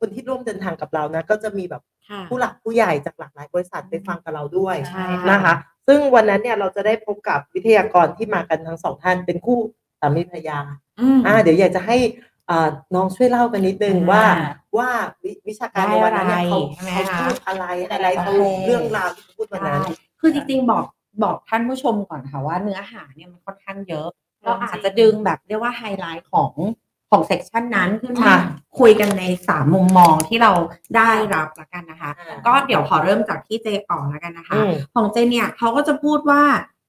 [0.00, 5.54] คนที่ร่วมเดินทางกับเรานะ ก็จะมีแบบค่ะผู้หลักผู้ใหญ่จากหลากหลายบริษัทไปฟังกับเราด้วยใช่ค่ะนะคะ
[5.86, 9.58] ซึ่งวันนั้นเนี่ยเราจะได้พบกับวิทยากรที่มากันทั้งสองท่านเป็นคู่
[10.00, 10.58] สามีภรรยา
[11.00, 11.96] อืมอ่าเดี๋ยวอยากจะให้
[12.50, 14.24] อ่าน้องช่วยเล่ากันนิดนึงอ่าว่า
[14.78, 14.90] ว่า
[15.22, 19.80] วิวิชาการในวันนั้นเนี่ยเขาได้อะไรเขาใช่ไหมคะพูดอะไรอะไรเขาโอเคเรื่องราวที่เขาพูดวันนั้น
[20.20, 20.84] คือจริงๆบอก
[21.22, 24.08] บอกท่านผู้ชมก่อนค่ะว่าเนื้อหาเนี่ยมันค่อนข้างเยอะ
[24.42, 26.52] เราอาจจะดึงแบบเรียกว่าไฮไลท์ของ
[27.10, 28.38] ของเซกชันนั้นขึ้นมาค่ะ
[28.78, 30.52] คุยกันในสามมุมมองที่เรา
[30.96, 36.42] ได้รับละกันนะคะอ่าก็เดี๋ยวขอเริ่มจากที่เจก่อนละกันนะคะอืมของเจเนี่ยเขาก็จะพูดว่า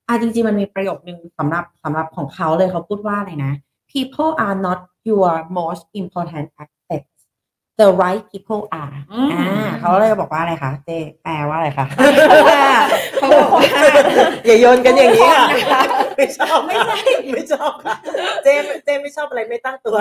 [0.07, 3.53] อ่าจริงๆ มันมีประโยคนึงสำหรับสำหรับของเขาเลยเขาพูดว่าอะไรนะ
[3.93, 7.11] people are not your most important assets
[7.79, 10.89] the right people are อืมอ่าเขาเลยบอกว่าอะไรคะเจ
[11.23, 11.85] แปลว่าอะไรคะ
[13.15, 13.63] เขาบอกว่า
[14.45, 15.74] อย่าโยนกันอย่างนี้ค่ะทุกคนนะคะ
[16.17, 16.99] ไม่ชอบไม่ใช่
[17.33, 17.95] ไม่ชอบค่ะ
[18.43, 19.97] เจมเจมไม่ชอบอะไรไม่ตั้งตัว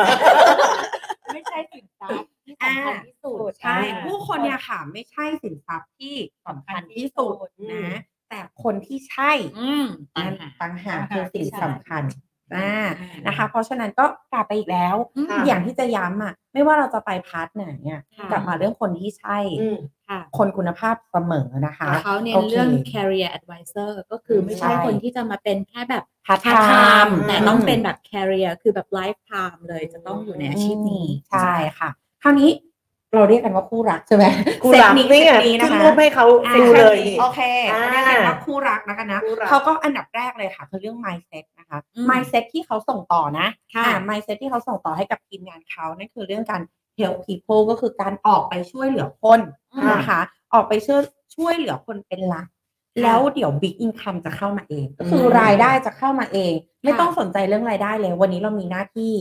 [1.34, 6.14] ไม่ใช่สินทรัพย์ที่สำคัญที่สุดใช่ผู้คนเนี่ยค่ะไม่ใช่สินทรัพย์ที่
[6.46, 9.86] สำคัญที่สุดอืมนะ แต่คนที่ใช่อืม
[10.16, 12.02] นั่นต่างหากคือสิ่งสำคัญ
[12.58, 14.96] อ่าใช่นะคะ เพราะฉะนั้นก็กลับไปอีกแล้ว
[15.30, 19.78] ค่ะอย่างที่จะย้ำอะไม่ว่าเราจะไป part ไหนเนี่ยค่ะกลับมาเรื่องคนที่ใช่อืม
[20.08, 26.72] ค่ะคนคุณภาพเสมอนะคะเขาเน้นโอเคเรื่อง career advisor ก็คือไม่ใช่ใช่คนที่จะมาเป็นแค่แบบ part time part time
[27.04, 31.90] ม์ม์แต่ต้องเป็นแบบ career คือแบบ lifetime เลยจะต้องอยู่ในอาชีพนี้ใช่ค่ะ
[32.22, 32.50] คราวนี้
[33.14, 34.24] เราเรียกกันว่าคู่รักใช่ไหม
[34.62, 37.40] คู่รักเซตนี้นี่ไงเซตนี้นะขึ้นคะรูปให้เขาอ่าดูเลยนี่โอเค
[37.72, 46.62] อ่าเรียกกันว่าคู่รักนะคะนะคู่รักเขาก็อันดับแรกเลยค่ะคือเรื่อง mindset นะคะอืม mindset ที่เขาส่งต่อนะค่ะอ่า mindset ที่เขาส่งต่อให้กับทีมงานเขานั่นคือเรื่องการ
[46.98, 49.40] help people ก็คือการออกไปช่วยเหลือคน
[49.72, 50.20] อืมนะคะ
[50.52, 51.00] ออกไปช่วย
[51.36, 52.46] ช่วยเหลือคนเป็นหลัก
[53.02, 56.52] แล้วเดี๋ยว big income จะเข้ามาเอง ก็คืออมรายได้จะเข้ามาเอง
[56.82, 59.12] ไม่ค่ะต้องสนใจเรื่องรายได้เลย วันนี้เรามีหน้าที่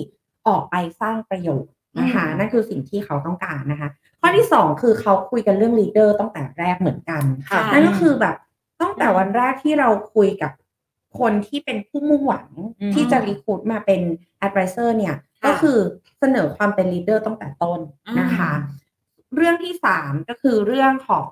[0.48, 3.90] ออกไปสร้างประโยชน์นะคะอืมนั่นคือสิ่งที่เขาต้องการนะคะ
[4.20, 8.36] ข้อที่สองคือเขาคุยกันเรื่อง leader ตั้งแต่แรกเหมือนกันค่ะนั่นก็คือแบบ
[8.82, 10.52] ตั้งแต่วันแรกที่เราคุยกับ
[11.20, 12.48] คนที่เป็นผู้มุ่งหวัง
[12.82, 14.02] อืมที่จะรีคูดมาเป็น
[14.46, 15.78] advisor เนี่ยค่ะก็คือ
[16.20, 17.80] เสนอความเป็น leader ตั้งแต่ต้น
[18.20, 18.52] นะคะ
[19.36, 21.32] เรื่องที่สามก็คือเรื่องของ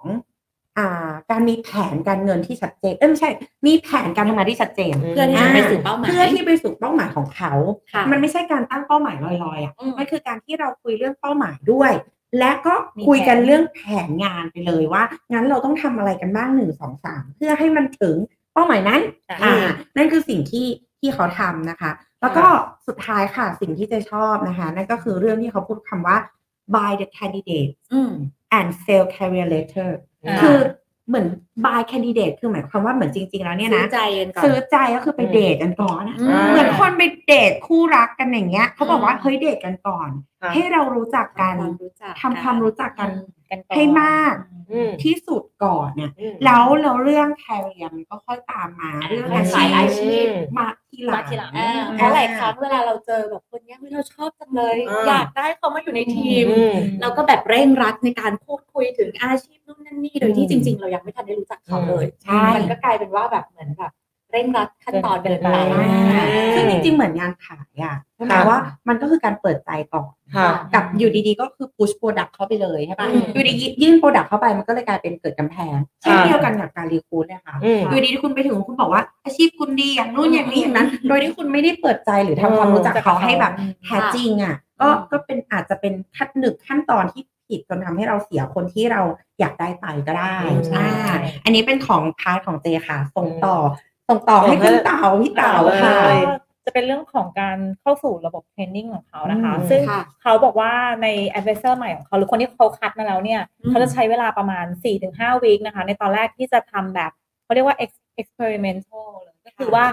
[0.78, 3.30] อ่าการมีแผนการเงินที่ชัดเจนเอ้ยไม่ใช่
[3.68, 7.54] มีแผนการทำงานที่ชัดเจนอืมเพื่อที่จะไปสู่เป้าหมายเพื่อที่ไปสู่เป้าหมายของเขา
[7.94, 11.92] ค่ะมันไม่ใช่การตั้งเป้าหมายลอยๆอะอืมมันคือการที่เราคุยเรื่องเป้าหมายด้วย
[12.40, 18.16] และก็มีคุยกันแผนเรื่องแผนงานไปเลยว่างั้นเราต้องทำอะไรกันบ้างหนึ่งสองสามเพื่อให้มันถึง
[18.54, 19.56] เป้าหมายนั้นค่ะอ่า
[19.98, 20.68] นั่นคือสิ่งที่
[21.00, 21.92] ที่เขาทำนะคะ
[22.22, 22.46] แล้วก็
[22.88, 26.18] สุดท้ายค่ะสิ่งที่เจะชอบนะคะ นั่นก็คือเรื่องที่เขาพูดคำว่า
[26.76, 28.12] buy the candidate อืม
[28.58, 29.90] and sell career later
[30.28, 30.58] อ่าคือ
[31.08, 31.28] เหมือน
[31.66, 43.12] buy candidate คือหมายความว่าเหมือนจริง ๆ แล้วเนี่ยซื้อนะใจกันก่อนซื้อใจก็คือไปเดทกันก่อนอะอืมเหมือนคนไปเดทคู่รักกันอย่างเงี้ยเขาบอกว่าอืมเฮ้ยเดทกันก่อนค่ะ ให้เรารู้จักกันความรู้จักทำความรู้จักกัน
[43.50, 44.36] กันก่อนให้มาก
[44.72, 63.92] อืมที่สุดก่อนเนี่ยอืมแล้วแล้วเรื่อง career มันก็ค่อยตามมาเรื่องอาสายอาชีชีพพมาทีหลังมาทีหลังอ่าเพราะหลายครั้งเวลาเราเจอแบบคนเนี้ยเฮ้ยเราชอบจังเลยอ่าอยากได้เขามาอยู่ในทีมอืมเราก็แบบเร่งรัดในการพูดคุยถึงอาชีพนู่นนั่นนี่โดยที่อืจมริง ๆ เรายังไม่ทันได้รู้จักเขาเลยใช่มันก็กลายเป็นว่าแบบเหมือนแบบ
[64.32, 66.26] เร่งรัดขั้นตอนเกินไปเกินไปอ่า
[66.56, 83.54] ซึ่งจริงๆ เหมือนงานขายอะใช่ไหมค่ะว่ามันก็คือการเปิดใจก่อนค่ะกับอยู่ดีๆ ก็คือ push product เข้าไปเลยใช่ปะอืมอยู่ดีๆยื่น product เข้าไปมันก็เลยกลายเป็นเกิดกำแพงเช่นเดียวกันกับการรีคูดเลยค่ะอืมอยู่ดีๆคุณไปถึงคุณบอกว่าอาชีพคุณดีอย่างนู้นอย่างนี้อย่างนั้น โดยที่คุณไม่ได้เปิดใจหรือทำความรู้จักเขาให้แบบ
[83.86, 89.02] แท้จริงอะก็ก็เป็นอาจจะเป็นขั้นหนึ่งขั้นตอนที่ผิดจนทำให้เราเสียคนที่เรา
[89.40, 93.56] อยากได้ไปก็ได้อืมอ่าอันนี้เป็นของพาร์ทของเจค่ะส่งต่อ
[94.12, 95.96] ส่งต่อให้คุณเต๋าพี่เต๋าเลยค่ะ
[96.28, 96.34] ก็
[96.66, 101.08] จะเป็นเรื่องของการเข้าสู่ระบบเทรนนิ่งของเขานะคะอืมซึ่งค่ะเขาบอกว่าใน
[101.38, 104.66] advisor ใหม่ของเขา หรือคนที่เขาคัดมาแล้วเนี่ยอืมเขาจะใช้เวลาประมาณ
[105.04, 107.12] 4-5วีคนะคะ ในตอนแรกที่จะทำแบบ
[107.44, 109.86] เขาเรียกว่า ex- experimental เลยก็คือว่า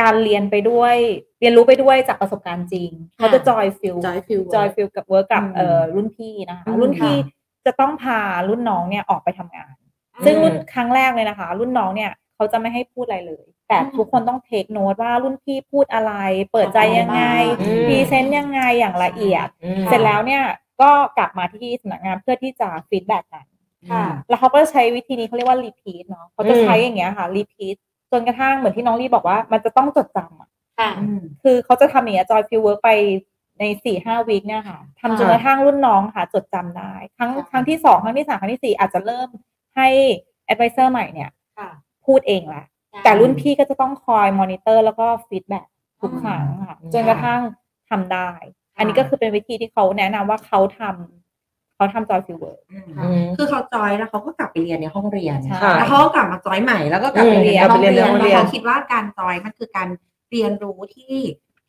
[0.00, 0.96] การเรียนไปด้วย
[1.40, 9.74] เรียนรู้ไปด้วยจากประสบการณ์จริง เขาจะ joy feel จอยฟิลจอยฟิลกับเวิร์กกับอืมเอ่อรุ่นพี่นะคะอืมรุ่นพี่ค่ะจะต้องพารุ่นน้องเนี่ยออกไปทำงาน
[10.24, 16.12] ซึ่งรุ่นครั้งแรกเลยนะคะ รุ่นน้องเนี่ยเขาจะไม่ให้พูดอะไรเลยแต่อืมทุกคนต้อง take note ว่ารุ่นพี่พูดอะไร
[16.52, 17.22] เปิดใจยังไง
[17.60, 20.42] อืม present ยังไงอย่างละเอียด อืม เสร็จแล้วเนี่ย
[20.82, 23.46] ก็กลับมาที่สำนักงานเพื่อที่จะ feedback กัน
[23.90, 27.76] ค่ะ แล้วเขาก็จะใช้วิธีนี้เขาเรียกว่า repeat เนาะเขาจะใช้อย่างเงี้ยค่ะ repeat
[28.12, 32.90] จนกระทั่งเหมือนที่น้องรีบอกว่ามันจะต้องจดจำอะค่ะอืมคือเขาจะทำอย่างเงี้ย joint field work ไป
[33.60, 39.28] ในสี่ห้า week เนี่ยค่ะทำจนกระทั่งรุ่นน้องค่ะจดจำได้ ครั้งค่ะ ครั้งที่สองครั้งที่สามครั้งที่สี่อาจจะเริ่ม
[39.76, 39.88] ให้
[40.52, 41.68] advisor ใหม่เนี่ย ค่ะ
[42.06, 42.64] พูดเองละ
[43.02, 45.66] แต่รุ่นพี่ก็จะต้องคอยมอนิเตอร์แล้วก็ feedback
[46.00, 47.40] ทุกครั้งค่ะอืมจนกระทั่ง
[47.90, 48.30] ทำได้
[48.76, 52.60] อันนี้ก็คือเป็นวิธีที่เขาแนะนำว่าเขาทำเขาทำ joint field work
[53.00, 59.88] อืมคือเขา join แล้วเขาก็กลับไปเรียนในห้องเรียนใช่แล้วเขาก็กลับมาจอยใหม่แล้วก็กลับไปอืมเรียนกลับไปห้องเรียนเรียนในห้องเรียนเพราะเขาคิดว่าการ join มันคือการ
[60.30, 61.16] เรียนรู้ที่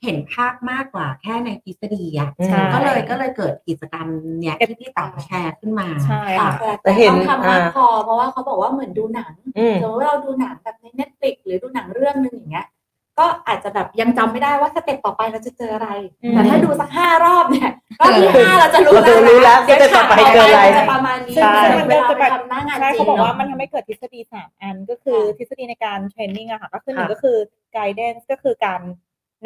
[0.04, 4.08] เห็นภาพมากกว่าแค่ในทฤษฎีอะอืมใช่ ก็เลยก็เลยเกิดกิจกรรม
[4.40, 12.68] เนี่ยที่พี่เต๋าแชร์ขึ้นมาใช่ค่ะ แต่แต่เห็นต้องทำมากอ่าพอเพราะว่าเขาบอกว่าเหมือนดูหนัง อืม สมมติว่าเราดูหนังแบบใน Netflix หรือดูหนังเรื่องหนึ่งอย่างเงี้ย
[13.20, 15.90] ก็อาจจะแบบยังจำไม่ได้ว่า step ต่อไปเราจะเจออะไร
[16.24, 27.38] อืม แต่ถ้าดูสักห้ารอบเนี่ยรอบที่ห้าเราจะรู้เราจะรู้แล้วเดี๋ยว step ต่อไปฉากเจออะไรจะประมาณนี้ซึ่งใช่ซึ่งมันก็จะเวลาบไปทำหน้างานใช่จริงเขาบอกว่าเะมันทำให้เกิดทฤษฎีสามอันก็คือค่ะทฤษฎีในการ training อะค่ะก็คือหนึ่งค่ะก็คือ
[27.78, 28.82] guidance ก็คือการ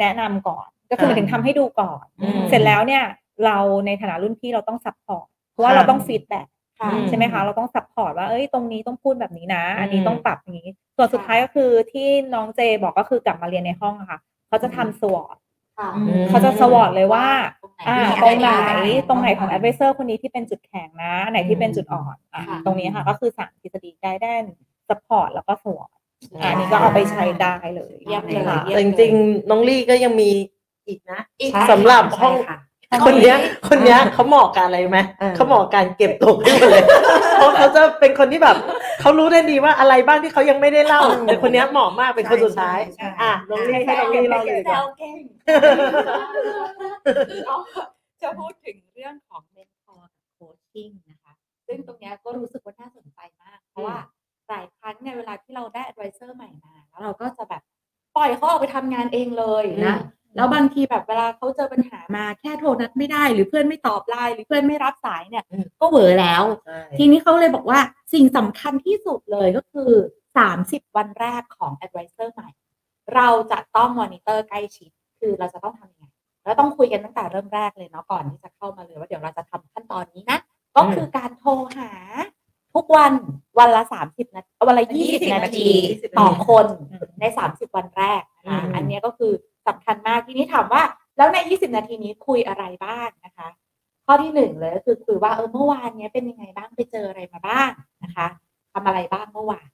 [0.00, 3.04] แนะนำก่อน ก็คือหมายถึงทำให้ดูก่อนอืมเสร็จแล้วเนี่ย
[3.44, 6.46] เราในฐานะรุ่นพี่เราต้อง support เพราะว่าค่ะเราต้อง feedback
[6.80, 14.18] ค่ะอืมใช่ไหมคะเราต้อง support ว่าเอ้ยตรงนี้ต้องพูดแบบนี้นะ อันนี้อืมต้องปรับอย่างนี้ ส่วนสุดท้ายก็คือที่น้องเจบอกก็คือกลับมาเรียนในห้องอะค่ะ
[14.48, 15.36] เขาจะทำ SWOT
[15.78, 17.26] ค่ะอืมเขาจะ SWOT เลยว่า
[17.88, 24.52] อ่าตรงไหนตรงไหนที่ตรงไหนของอืม advisor คนนี้ที่เป็นจุดแข็งนะอันไหนที่เป็นจุดอ่อนอะค่ะตรงนี้ค่ะ ก็คือสามทฤษฎี guidance
[24.88, 25.97] support แล้วก็ SWOT อะ
[26.42, 30.30] อันนี้ก็เอาไปใช้ได้เลยเยี่ยมเลยค่ะเยี่ยมแต่จริงๆน้องลี่ก็ยังมี
[30.86, 32.58] อีกนะอีกใช่สำหรับห้องใช่ค่ะ
[33.06, 33.36] คนเนี้ย
[33.68, 36.84] คนเนี้ยเขาเหมาะกับอะไรไหมเออ เขาเหมาะกับการเก็บตกให้หมดเลย
[37.36, 38.56] เพราะเขาจะเป็นคนที่แบบ
[39.00, 45.14] เขารู้ได้ดีว่าอะไรบ้างที่เขายังไม่ได้เล่าแต่คนเนี้ยเหมาะมากเป็นคนสุดท้าย ใช่ใช่อะน้องลี่ให้น้องลี่เล่าเลยดีกแซว่าวเก่ง
[48.22, 49.42] จะพูดถึงเรื่องของ
[58.64, 59.98] อยเขาออกไปทำงานเองเลยนะ
[60.36, 67.80] แล้วบางทีแบบเวลาเขาเจอปัญหามาแค่โทรนัดไม่ได้หรือเพื่อนไม่ตอบไลน์หรือเพื่อนไม่รับสายเนี่ยอืมก็เหวอแล้วใช่ทีนี้เขาเลยบอกว่า
[68.14, 69.90] สิ่งสำคัญที่สุดเลยก็คือ
[70.44, 72.48] 30 วันแรกของ advisor ใหม่
[73.14, 74.90] เราจะต้องมอนิเตอร์ใกล้ชิด
[75.20, 76.06] คือเราจะต้องทำยังไง
[76.44, 80.38] เราต้องคุยกันตั้งแต่เริ่มแรกเลยเนาะก่อนที่จะเข้ามาเลยว่าเดี๋ยวเราจะทำขั้นตอนนี้นะ
[80.76, 81.90] ก็คือการโทรหา
[82.74, 83.12] ทุกวัน
[83.58, 85.70] วันละ30นาทีวันละ20นาที
[86.18, 86.66] ต่อคน
[87.20, 89.32] ใน30วันแรก นะคะอืมอันเนี้ยก็คือ
[89.68, 90.82] สำคัญมากทีนี้ถามว่า
[91.16, 93.48] แล้วใน 20 นาทีนี้คุยอะไรบ้างนะคะ
[94.06, 97.70] ข้อที่หนึ่งเลยก็คือคุยว่าเออเมื่อวานเนี้ยเป็นยังไงบ้างไปเจออะไรมาบ้าง
[98.04, 98.26] นะคะ
[98.72, 99.68] ทำอะไรบ้างเมื่อวาน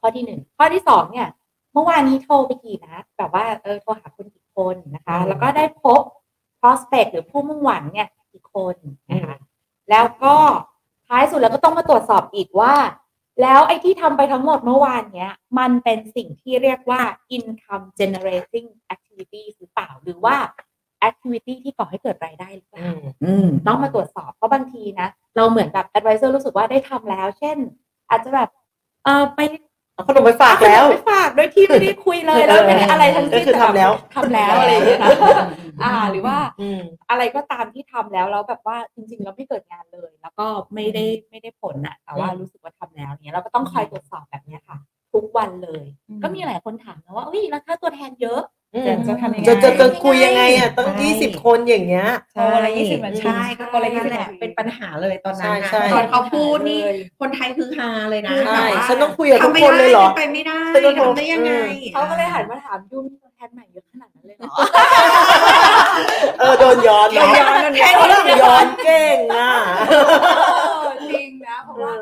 [0.00, 1.28] ข้อที่หนึ่งข้อที่สองเนี่ย
[1.72, 6.00] เมื่อวานนี้โทรไปกี่นัดแบบว่าเออโทรหาคนกี่คนนะคะอืมแล้วก็ได้พบ
[6.60, 8.76] prospect หรือผู้มุ่งหวังเนี่ยกี่คน
[9.12, 9.36] นะคะ
[9.90, 10.34] แล้วก็
[11.06, 12.74] ท้ายสุดแล้วก็ต้องมาตรวจสอบอีกว่า
[13.42, 17.02] แล้วไอ้ที่ทำไปทั้งหมดเมื่อวานเนี้ย มันเป็นสิ่งที่เรียกว่า
[17.36, 20.36] income generating activities หรือเปล่า หรือว่า
[21.08, 27.56] activity ที่ก่อให้เกิดรายได้หรือเปอืล่ามอืมต้องมาตรวจสอบเพราะบางทีนะ เราเหมือนแบบ advisor รู้สึกว่าได้ทำแล้ว เช่น
[28.10, 28.50] อาจจะแบบ
[29.04, 29.40] เออไป
[29.96, 35.10] เอาขนมไปฝากแล้วไปฝากโดยที่ไม่ได้คุยเลยแล้วไม่ได้อะไรทั้งสิ้นก็คือทำแล้วทำแล้วอะไรอย่างเงี้ยนะ
[35.82, 36.80] อ่า หรือว่าอืม
[37.10, 44.78] อะไรก็ตามที่ทำแล้วแล้วแบบว่าจริงๆเราไม่เกิดงานเลย แล้วก็ไม่ได้ไม่ได้ผลน่ะแต่ว่าอืม รู้สึกว่าทำแล้วเนี่ยเราก็ต้องคอยตรวจสอบแบบเนี้ยค่ะ
[45.14, 48.55] ทุกวันเลยอืมก็มีหลายคนถามนะว่าเอ้ยแล้วถ้าตัวแทนเยอะอืม
[48.86, 61.52] จะจะทำยังไงจะจะจะคุยยังไงอะต้องใช่ยี่สิบคนอย่างเงี้ย โทรละ20นาที ใช่ก็โทรละนั่น20แหละนาทีเป็นปัญหาเลยตอนนั้นนะใช่ใช่ ตอนเขาพูดนี่เลยคนไทยคือฮาเลยนะใช่แบบว่าฉันต้องคุยกับทุกทำไม่คนเลยเหรอ ได้ป็นไปไม่ได้ฉันต้องโทร ทำได้ยังไง
[61.94, 64.48] เขาก็เลยหันมาถามยูมีตัวแทนใหม่เยอะขนาดนั้นเลยเหรอ
[66.38, 69.52] เออโดนย้อนโดนย้อนโดนย้อนแค่เรื่องย้อนเก่งอะ
[71.10, 71.92] จริงนะเพราะว่า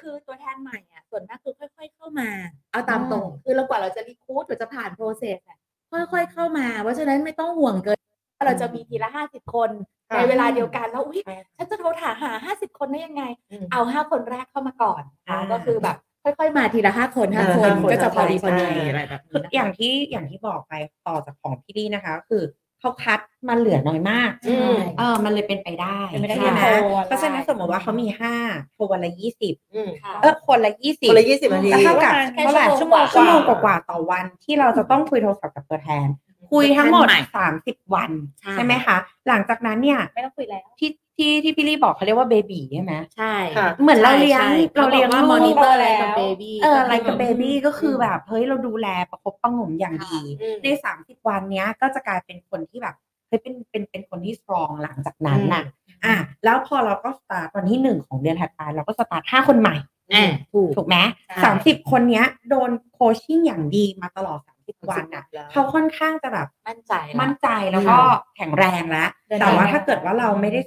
[0.00, 2.30] คือตัวแทนใหม่อะส่วนมากคือค่อย ๆ เข้ามา
[2.72, 5.58] เอาตามตรงคือเรากว่าเราจะรีคูดหรือจะผ่านโปรเซสอะ
[5.92, 7.98] ค่อยๆเข้ามา เพราะฉะนั้นไม่ต้องห่วงเกิน
[8.36, 9.70] ว่าเราจะมีทีละห้าสิบคน
[10.10, 11.20] ค่ะในเวลาเดียวกันแล้วอุ้ย
[11.56, 20.72] ฉันจะโทรหาหาห้าสิบคนได้ยังไงอืมเอาห้าคนแรกเข้ามาก่อนอ่าก็คือแบบค่อยๆ มาทีละห้าคนห้าอ่าคนห้าคนก็จะพอดีใช่พอดีใช่อะไรแบบคือนี้นะคะอย่างที่อย่างที่บอกไป
[21.06, 22.42] ต่อจากของพี่ลี่นะคะ คือ
[22.80, 28.34] เขาคัดมาเหลือน้อยมากอืม เออมันเลยเป็นไปได้เป็นไปได้ใช่ไหมที่โทรวันละเพราะฉะนั้นสมมติว่าเขามีห้า
[28.74, 36.08] โทรวันละยี่สิบอืมค่ะ เออคนละยี่สิบ คนละยี่สิบนาทีก็เท่ากับแค่เท่าไหร่ชั่ชั่ววโมโมงงชั่วโมงกว่าๆต่อวันที่เราจะต้องคุยโทรศัพท์กับตัวแทน
[36.52, 38.10] คุยทั้งหมด ใหม่สามสิบวัน
[38.40, 38.96] ใช่ ใช่ไหมคะ
[39.28, 40.90] หลังจากนั้นเนี่ยไม่ต้องคุยแล้ว ที่
[41.20, 52.94] ที่ที่พี่ลี่บอกเขาเรียกว่า baby ใช่ไหมใช่ค่ะ เหมือนเราเลี้ยงใช่เราเลี้ยงขบอกว่าลูกมอนิเตอร์อะไรแล้กับ baby เอออะไรกับ baby ก็คือแบบเฮ้ยเราดูแลประคบประหงมอย่างดี อืม ในสามสิบวันเนี้ยก็จะกลายเป็นคนที่แบบ
[53.28, 55.64] เฮ้ยเป็นเป็นเป็นคนที่ strong หลังจากนั้นน่ะ
[56.04, 59.76] อะแล้วพอเราก็สตาร์ทวันที่หนึ่งของเดือนถัดไปเราก็สตาร์ทห้าคนใหม่
[60.14, 60.96] อ่าถูก ถูกไหม
[61.26, 67.98] ใช่ สามสิบคนเนี้ย โดน coaching อย่างดีมาตลอดสามสิบวันน่ะแล้วเขาค่อนข้างจะแบบ มั่นใจละมั่นใจแล้วก็
[68.36, 70.60] แข็งแรงแล้ว เดินแต่ว่าได้ถ้าเกิดว่าเราไม่ได้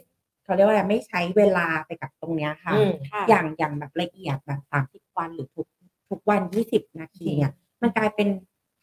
[0.44, 5.68] เขาเรียกว่าอะไรไม่ใช้เวลาไปกับตรงเนี้ยค่ะอืมค่ะ อย่างอย่างแบบละเอียดแบบสามสิบวันหรือทุก
[6.10, 8.28] ทุกวันยี่สิบนาทีเนี่ย มันกลายเป็น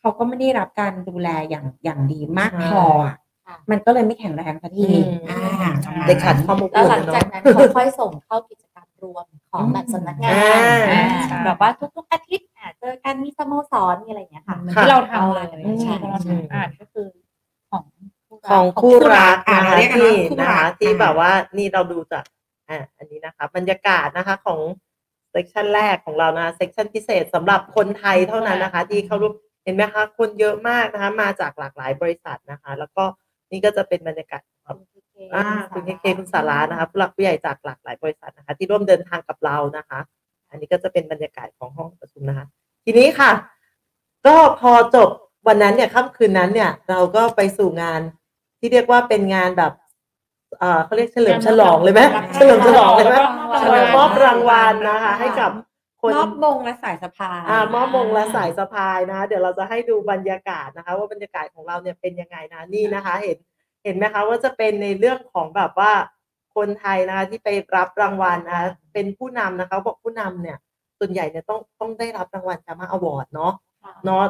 [0.01, 17.09] เขาก็ไม่ได้รับการดูแลอย่างอย่างดีมากใช่พออะค่ะมันก็เลยไม่แข็งแรงสักทีอืมอ่าประมาณเด็กขาดนั้นความอบแล้วอุ่นหลังเนาะจากนั้นเขาค่อยส่งเข้ากิจกรรมรวมของแบบสำนักงานอ่าอ่าใช่แบบว่าทุกๆอาทิตย์อะเจอกันมีสโมสรมีอะไรอย่างเงี้ยค่ะเหมือนค่ะที่เราทำเลยอืมใช่ที่เราอืมทำอ่านก็คือ
[17.71, 18.10] ของผู้รัก
[18.49, 22.25] ของคู่รักอ่านะเราคะเรียกกันที่ว่าคู่นะรัคะกที่อ่าแบบว่านี่เราดูจาก
[22.69, 24.61] อ่าอันนี้นะคะบรรยากาศนะคะของ
[25.31, 29.35] section แรกของเรานะ section พิเศษสำหรับคนไทยเท่านั้นนะคะ ที่เข้าร่วม
[29.65, 33.05] เห็นไหมคะ คนเยอะมากนะคะ มาจากหลากหลายบริษัทนะคะ แล้วก็
[33.51, 34.77] นี่ก็จะเป็นบรรยากาศของ
[35.35, 40.01] อ่าคุณเคเคคุณสารานะคะผู้หลักผู้ใหญ่จากหลากหลายบริษัทนะคะ ที่ร่วมเดินทางกับเรานะคะ
[40.51, 42.47] อันนี้ก็จะเป็นบรรยากาศของห้องประชุมนะคะ
[42.85, 43.31] ทีนี้ค่ะ
[44.27, 45.09] ก็พอจบ
[45.49, 48.01] วันนั้นเนี่ยค่ำคืนนั้นเนี่ย เราก็ไปสู่งาน
[48.61, 49.73] ที่เรียกว่าเป็นงานแบบ
[50.59, 52.03] เอ่อเขาเรียกเฉลิมฉลองเลยไหม
[52.35, 55.51] เฉลิมฉลองเลยไหมแล้วก็เฉลิมมอบรางวัลนะคะ ให้กับ
[56.03, 63.39] คนมอบมงและสายสะพายอ่ามอบมงและสายสะพายนะคะเดี๋ยวเราจะให้ดูบรรยากาศนะคะ ว่าบรรยากาศของเราเนี่ยเป็นยังไงนะนี่นะคะ เห็น
[63.85, 65.93] เห็นไหมคะว่าจะเป็นในเรื่องของแบบว่า
[66.57, 70.59] คนไทยนะคะที่ไปรับรางวัลนะคะเป็นผู้นำนะคะ บอกผู้นำเนี่ย
[70.99, 73.53] ส่วนใหญ่เนี่ยต้องต้องได้รับรางวัลจามาอวอร์ดเนาะ
[73.85, 74.25] ค่ะเนาะ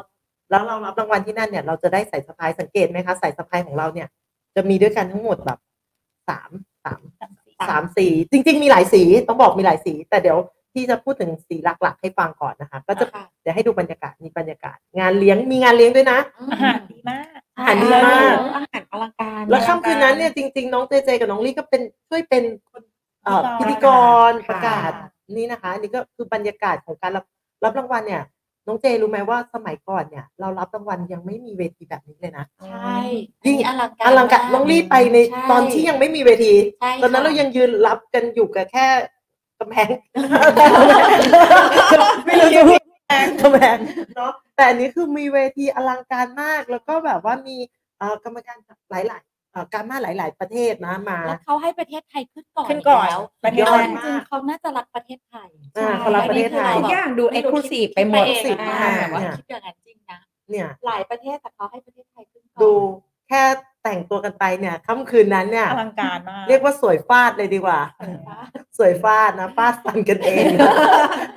[0.50, 4.08] แล้วเรารับรางวัลที่นั่นเนี่ย เราจะได้สายสะพายสังเกตไหมคะสายสะพายของเราเนี่ย
[4.60, 5.58] จะมีด้วยกันทั้งหมดแบบ
[6.28, 6.50] สาม
[6.84, 7.00] สาม
[7.70, 10.38] สามสีจริง ๆ มีหลายสีต้องบอกมีหลายสี แต่เดี๋ยว
[10.72, 16.18] พี่จะพูดถึงสีหลัก ๆ ให้ฟังก่อนนะคะ ก็จะค่ะเดี๋ยวให้ดูบรรยากาศมีบรรยากาศ งานเลี้ยงมีงานเลี้ยงด้วยนะ
[16.50, 18.00] อาหารดีมากอาหารดีมา
[18.32, 22.82] กอาหารอลังการ แล้วค่ำคืนนั้นเนี่ยจริง ๆ น้องเจเจกับน้องลี่ก็เป็นช่วยเป็นคน
[23.24, 23.86] เอ่อพิธีก
[24.30, 24.92] รค่ะประกาศ
[25.36, 27.24] นี่นะคะอันนี้ก็คือบรรยากาศของการรับ
[27.64, 28.22] รับรางวัลเนี่ย
[28.66, 32.98] น้องเจรู้ไหมว่าสมัยก่อนเนี่ย เรารับรางวัลยังไม่มีเวทีแบบนี้เลยนะใช่
[33.46, 38.86] ยิ่งอลังการอลังการน้องรีบไปในช่ตอนที่ยังไม่มีเวทีใช่ตอนนั้นค่ะเรายังยืนรับกันอยู่กับแค่
[39.60, 39.88] กำแพง
[42.26, 42.80] ไม่รู้จะพูด
[43.42, 43.76] กำแพง
[44.16, 47.56] เนาะแต่อันนี้คือมีเวทีอลังการมากแล้วก็แบบว่ามี
[47.98, 49.29] เอ่อกรรมการจากหลายๆเอ่อ
[49.72, 55.48] การมาหลาย ๆ ประเทศนะมา แล้วเขาให้ประเทศไทยขึ้นก่อนขึ้นก่อนแล้วประเทศยอไทดยจริงๆเขาน่าจะรักประเทศไทย
[55.78, 60.18] อ่าเขารักประเทศไทยทุกอย่างดูเอ็กซ์คลูซีฟไปหมดคิเองสิบนะห้าแต่ว่าเนี่ยคิดอย่างนั้นจริงนะ
[60.50, 62.70] เนี่ยหลายประเทศแต่เขาให้ประเทศไทยขึ้นก่อนดู
[63.28, 63.42] แค่
[63.84, 67.80] แต่งตัวกันไปเนี่ยค่ำคืนนั้นเนี่ยอลังการมากเรียกว่าสวยฟาดเลยดีกว่า
[68.78, 70.72] สวยฟาดนะฟาดฟันกันเองนะ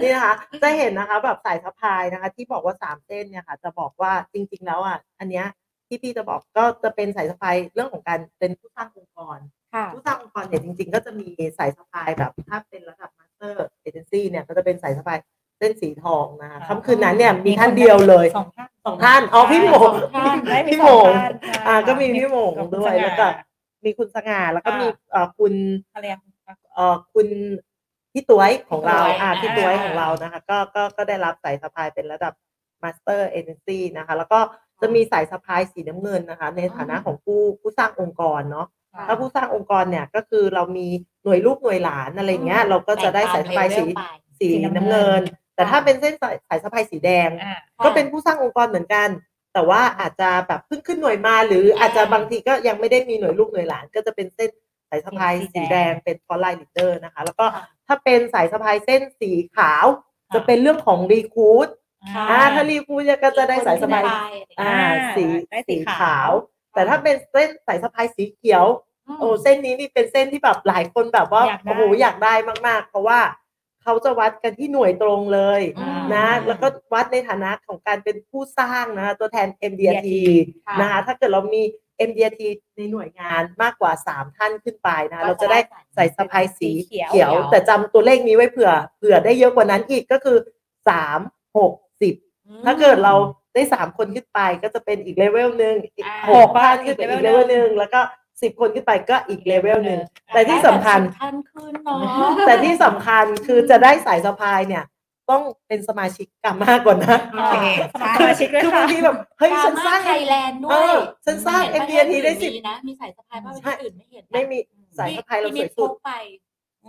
[0.01, 5.45] นี่นะคะจะเห็นนะคะแบบสายสะพายนะคะ ที่บอกว่าสามเส้นเนี่ยค่ะ จะบอกว่าจริง ๆ แล้วอะอันเนี้ย
[5.94, 9.39] ที่พี่จะบอกก็จะเป็นสายสะพายเรื่องของการเป็นผู้สร้างองค์กร
[9.74, 11.28] ค่ะผู้สร้างองค์กรเนี่ยจริง ๆ ก็จะมี
[11.58, 15.20] สายสะพายแบบถ้าเป็นระดับ Master Agency เนี่ยก็จะเป็นสายสะพาย
[15.58, 23.26] เส้นสีทองนะคะค่ำคืนนั้นเนี่ยมีท่านเดียวเลยสองท่านสองท่านอ๋อพี่หมงสองท่านได้มีพี่หมงสองท่านใช่อ่าก็มีพี่หมงกับคุณด้วยสง่าแล้วก็
[23.86, 25.54] มีคุณสง่าแล้วก็มีเอ่อคุณ
[25.94, 26.20] อะไรอะ
[26.74, 27.28] เอ่อคุณ
[28.14, 32.34] พี่ตัวยของเราพี่ต๊วยอ่าอ่าพี่ตัวยของเรานะคะ ก็ก็ก็ได้รับสายสะพายเป็นระดับ
[32.84, 34.39] Master Agency นะคะ แล้วก็
[34.84, 38.67] จะมีสายสะพายสีน้ำเงินนะคะ ในฐานะของผู้ผู้สร้างองค์กรเนาะ
[39.07, 40.88] ถ้าผู้สร้างองค์กรเนี่ยก็คือเรามี
[41.23, 43.84] หน่วยลูกหน่วยหลานอะไรเงี้ย เราก็จะได้สายสะพายสี
[44.39, 45.21] สีน้ำเงิน
[45.55, 49.09] แต่ถ้าเป็นเส้นสายสายสะพายสีแดงอ่าก็เป็นผู้สร้างองค์กรเหมือนกัน
[49.53, 54.49] แต่ว่าอาจจะแบบเพิ่งขึ้นหน่วยมา หรืออาจจะบางทีก็ยังไม่ได้มีหน่วยลูกหน่วยหลาน ก็จะเป็นเส้น
[54.89, 59.86] สายสะพายสีสีแดแดงงเป็น frontline leader นะคะ แล้วก็ค่ะถ้าเป็นสายสะพายเส้นสีขาว
[60.34, 61.82] จะเป็นเรื่องของรีคูดค่ะ
[62.30, 64.04] อ่าถ้ารีคูดก็จะได้สายสะพาย
[64.60, 64.74] อ่า
[65.16, 66.30] สีได้สีสีขาวขาว
[66.74, 68.66] แต่ถ้าเป็นเส้นสายสะพายสีเขียว
[69.20, 72.34] โอ้เส้นนี้นี่เป็นเส้นที่แบบหลายคนแบบว่าอยากได้โอ้โหอยากได้
[72.68, 73.20] มากๆ เพราะว่า
[73.84, 80.10] เขาจะวัดกันที่หน่วยตรงเลยอืมนะ แล้วก็วัดในฐานะของการเป็นผู้สร้างนะคะตัวแทน MDRT
[80.68, 81.64] ค่ะนะคะถ้าเกิดเรามี
[82.10, 82.41] MDRT
[82.78, 85.60] ในหน่วยงานมากกว่า 3 ท่านขึ้นไปนะคะเราจะได้
[85.95, 90.38] ใส่สะพายสีเขียว แต่จำตัวเลขนี้ไว้เผื่อเผื่อได้เยอะกว่านั้นอีกก็คือ
[90.88, 91.82] 3 6 10
[92.66, 93.14] ถ้าเกิดเรา
[93.54, 98.02] ได้สามคนขึ้นไปก็จะเป็นอีกเลเวลหนึ่งอีกอ่า หกท่านขึ้นไปอีกเลเวลหนึ่งแล้วก็
[98.41, 100.00] สิบคนขึ้นไปก็อีกเลเวลหนึ่ง
[100.34, 102.00] แต่ที่สำคัญได้แบบขั้นขึ้นเนาะ
[102.48, 104.84] แต่ที่สำคัญคือจะได้สายสะพายเนี่ย
[105.32, 107.56] ต้องเป็นสมาชิกกามากกว่านะโอเค
[108.00, 114.58] ใช่สมาชิกด้วยคือบาค่ะ งทีแบบเฮ้ยฉันสร้าง ไทยแลนด์ด้วเอยอฉันสร้างเห็นประเทศ MDRT ได้อื่นสิบมีนะมีสายสะพายบ้างประเทศอื่นไม่เห็นนะไม่มี
[114.98, 116.12] สายสะพายเราพี่สวยสุดพกไป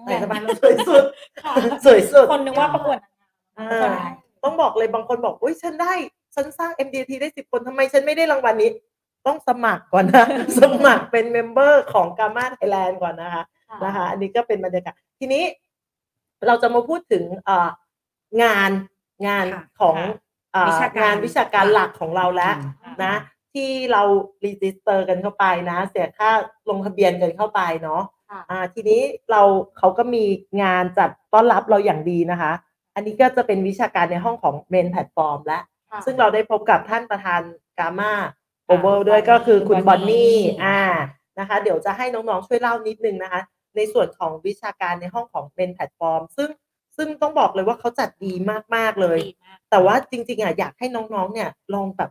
[0.07, 1.05] สายสะพายเราสวยสุด
[1.43, 1.53] ค่ะ
[1.85, 2.99] สวยสุดคนนึกว่าประกวด
[3.59, 3.69] อ่า
[4.45, 5.95] ต้องบอกเลยบางคนบอกอุ้ยฉันได้
[6.35, 8.71] ฉันสร้าง MDT ได้สิบคนทำไมฉันไม่ได้รางวัลนี้
[9.27, 10.27] ต้องสมัครก่อนนะ
[10.61, 13.45] สมัครเป็น member ของ GAMA Thailand ก่อนนะคะ
[13.85, 15.45] นะคะ อันนี้ก็เป็นบรรยากาศทีนี้
[16.47, 17.69] เราจะมาพูดถึงเอ่อ
[18.43, 18.71] งาน
[19.27, 20.13] งานค่ะของค่ะ
[20.53, 23.15] เอ่อวิชาการงานวิชาการหลักของเราแล้วอืมนะ
[23.53, 24.03] ที่เรา
[24.45, 26.31] register กันเข้าไปนะ เสียค่า
[26.71, 29.43] ลงทะเบียนกันเข้าไปเนาะค่ะอ่าทีนี้เรา
[29.79, 30.25] เขาก็มี
[30.63, 32.53] งานจัดต้อนรับเราอย่างดีนะคะ
[32.95, 35.59] อันนี้ก็จะเป็นวิชาการในห้องของ main platform และ
[35.91, 37.41] ค่ะซึ่งเราได้พบกับท่านประธาน
[37.79, 38.15] กามา
[38.67, 40.81] โอเวลด้วยก็คือคุณบอนนี่อ่า
[41.39, 43.43] นะคะ เดี๋ยวจะให้น้องๆช่วยเล่านิดนึงนะคะ
[43.77, 46.51] ในส่วนของวิชาการในห้องของ main platform ซึ่ง
[46.97, 48.33] ซึ่งต้องบอกเลยว่าเขาจัดดี
[48.75, 52.11] มากๆเลยดีมากแต่ว่าจริง ๆอะอยากให้น้องๆเนี่ยลองแบบ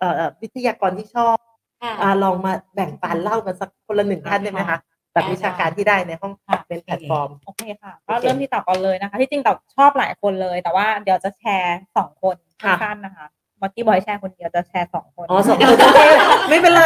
[0.00, 1.36] เอ่อวิทยากรที่ชอบ
[1.82, 4.78] ค่ะอ่าลองมาแบ่งปันเล่ากันสักคนละหนึ่งท่านได้ไหมคะ
[5.14, 13.26] แบบวิชาการที่ได้ในห้องค่ะเป็นแพลตฟอร์ม โอเคค่ะ ก็เริ่มที่ต่อก่อนเลยนะคะ ที่จริงต่อชอบหลายคนเลย แต่ว่าเดี๋ยวจะแชร์สองคนค่ะสั้นๆนะคะ
[13.60, 16.00] มอตตี้บอยแชร์คนเดียวจะแชร์สองคน อ๋อสองคนโอเค
[16.48, 16.84] ไม่เป็นไร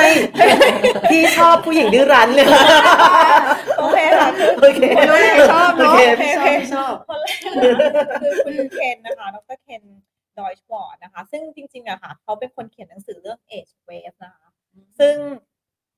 [1.10, 2.48] พี่ชอบผู้หญิงดื้อรั้นเนี่ย
[3.78, 7.38] โอเคค่ะคือโอเคคนแรกชอบโอเนาะเคโอเคพี่โอชอบเคพี่ชอบคนแรก
[8.22, 9.58] คือคุณเคนนะคะดร.
[9.62, 9.82] Ken
[10.38, 14.48] Dychtwald นะคะ ซึ่งจริงๆอะค่ะ เขาเป็นคนเขียนหนังสือเรื่อง Age Wave นะคะ
[14.98, 15.14] ซึ่ง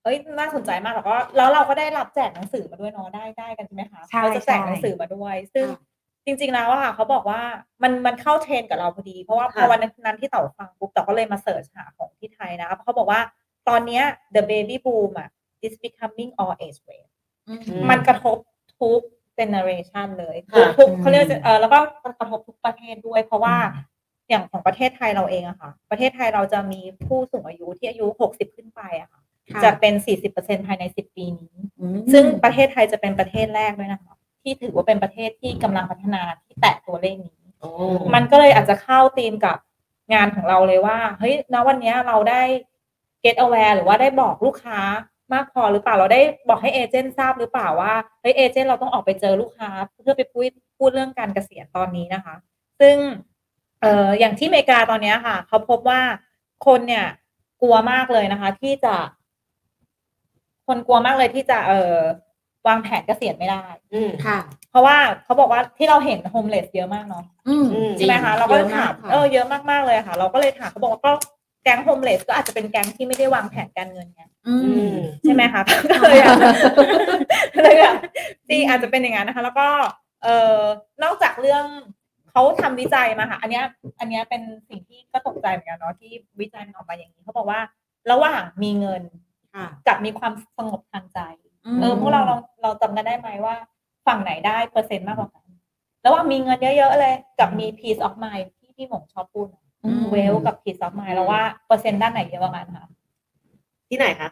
[0.03, 5.88] เอ้ยน่าสนใจมากแล้วก็แล้วเราก็ได้รับแจกหนังสือมาด้วยเนาะได้ได้กันใช่ไหมคะใช่เขาจะแจกใช่หนังสือมาด้วย ซึ่งค่ะ
[6.26, 7.42] จริง ๆ แล้วอะค่ะเขาบอกว่า
[7.82, 13.20] มันมันเข้าเทรนด์กับเราพอดี เพราะว่าพอค่ะวันนั้นที่เต่าฟังปุ๊บเต่าก็เลยมา search หาของที่ไทยนะคะเพราะเขาบอกว่า
[13.68, 14.03] ตอนเนี้ย
[14.34, 15.28] the baby boom อะ
[15.66, 17.11] is becoming all age wave
[17.48, 18.36] อืมมันกระทบ
[18.80, 19.01] ทุก
[19.36, 21.78] เจเนอเรชันเลยค่ะทุกๆเขาเรียกว่าเออแล้วก็
[22.20, 23.57] กระทบทุกประเทศด้วย เพราะว่า
[24.28, 29.29] อย่างของประเทศไทยเราเองอะค่ะ ประเทศไทยเราจะมีผู้สูงอายุที่อายุ 60 ขึ้นไปอะค่ะค่ะ
[29.64, 29.94] จะเป็น
[30.30, 37.38] 40%ภายใน 10 ปีนี้อืมซึ่งประเทศไทยจะเป็นประเทศแรกด้วยนะคะที่ถือว่าเป็นประเทศที่กำลังพัฒนาที่แตะตัวเลขนี้
[38.14, 39.57] มันก็เลยอาจจะเข้าธีมกับ
[40.14, 42.42] งานของเราเลยว่า เฮ้ยณวันเนี้ยเราได้
[43.24, 44.80] get aware หรือว่าได้บอกลูกค้า
[45.32, 49.70] มากพอหรือเปล่าเราได้บอกให้เอเจนต์ทราบหรือเปล่าว่าเฮ้ยเอเจนต์เราต้องออกไปเจอลูกค้า
[50.03, 52.34] เพื่อไปพูดพูดเรื่องการเกษียณตอนนี้นะคะ
[52.80, 52.96] ซึ่ง
[53.80, 56.01] เอ่ออย่างที่อเมริกาตอนเนี้ยค่ะ เขาพบว่า
[56.66, 57.07] คนเนี่ย
[57.62, 58.94] กลัวมากเลยนะคะ ที่จะ
[60.70, 61.96] คนกลัวมากเลยที่จะเอ่อ
[62.68, 63.64] วางแผนเกษียณไม่ได้
[63.94, 64.38] อืม ค่ะ
[64.70, 71.12] เพราะว่าเขาบอกว่าที่เราเห็น homeless เยอะมากเนาะอืมอืม ใช่ไหมคะเราก็เลยถามเยอะมากค่ะ เออเยอะมากๆเลยค่ะ เราก็เลยถามเขาบอกว่าก็
[71.64, 76.48] แก๊ง homeless ก็อาจจะเป็นแก๊งที่ไม่ได้วางแผนการเงินไงอืมอืม ใช่ไหมคะ ก็เลยอาจจะ
[77.62, 77.94] เลยแบบ
[78.48, 79.68] จริงอาจจะเป็นอย่างนั้นนะคะ แล้วก็
[80.22, 80.60] เอ่อ
[81.02, 81.64] นอกจากเรื่อง
[82.30, 83.64] เขาทำวิจัยมาค่ะ อันเนี้ย
[84.00, 86.10] อันเนี้ยเป็นสิ่งที่ก็ตกใจเหมือนกันเนาะที่
[86.40, 87.60] วิจัยมันออกมาอย่างนี้เขาบอกว่า
[88.10, 89.02] ระหว่างมีเงิน
[89.55, 91.20] ค่ะกับมีความสงบทางใจ
[91.80, 93.55] เออพวกเราเราเราจำกันได้ไหมว่า
[94.07, 95.46] ฝั่งไหนได้เปอร์เซ็นต์มากกว่ากัน
[96.05, 99.46] ระหว่างมีเงินเยอะๆเลยกับมี peace of mind ที่พี่หมงชอบพูด
[99.84, 102.86] อืมเวลกับ peace of mind แล้วว่าเปอร์เซ็นต์ด้านไหนเยอะกว่ากันคะ
[103.88, 104.30] ที่ไหนคะ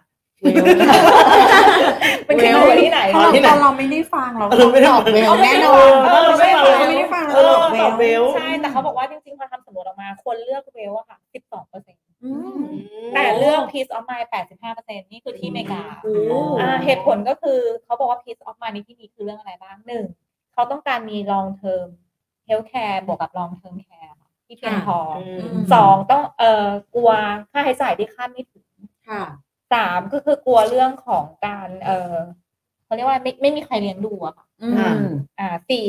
[2.25, 12.08] เป็นที่ไหนที่ไหนเพราะเราที่ไหนตอนเราไม่ได้ฟังเราเราไม่ได้ตอบฟังเวลแน่นอนเออไม่ได้ฟังเราไม่ได้ฟังเอเราอตอบเวตอบเวลลใช่แต่เขาบอกว่าจริงๆพอทำสำรวจออกมา คนเลือกเวลอะค่ะ12เปอร์เซ็นต์อืม
[13.15, 16.13] แต่เลือก peace of mind 85เปอร์เซ็นต์นี่คือที่อเมริกาโอ้
[16.61, 20.05] อ่าเหตุผลก็คือเขาบอกว่า peace of mind ในที่นี้คือเรื่องอะไรบ้างหนึ่ง
[20.53, 21.89] เขาต้องการมี long term
[22.49, 25.21] health care บวกกับ long term care ค่ะที่เพียงพออ
[25.53, 27.11] มสองต้องเอ่อกลัว
[27.51, 28.67] ค่าใช้จ่ายที่คาดไม่ถึง
[29.09, 29.25] ค่ะ
[29.73, 32.17] สามก็คือกลัวเรื่องของการ เอ่อ
[32.85, 35.09] เขาเรียกว่าไม่ไม่มีใครเลี้ยงดูอะค่ะอืค่ะม
[35.39, 35.87] อ่าสี่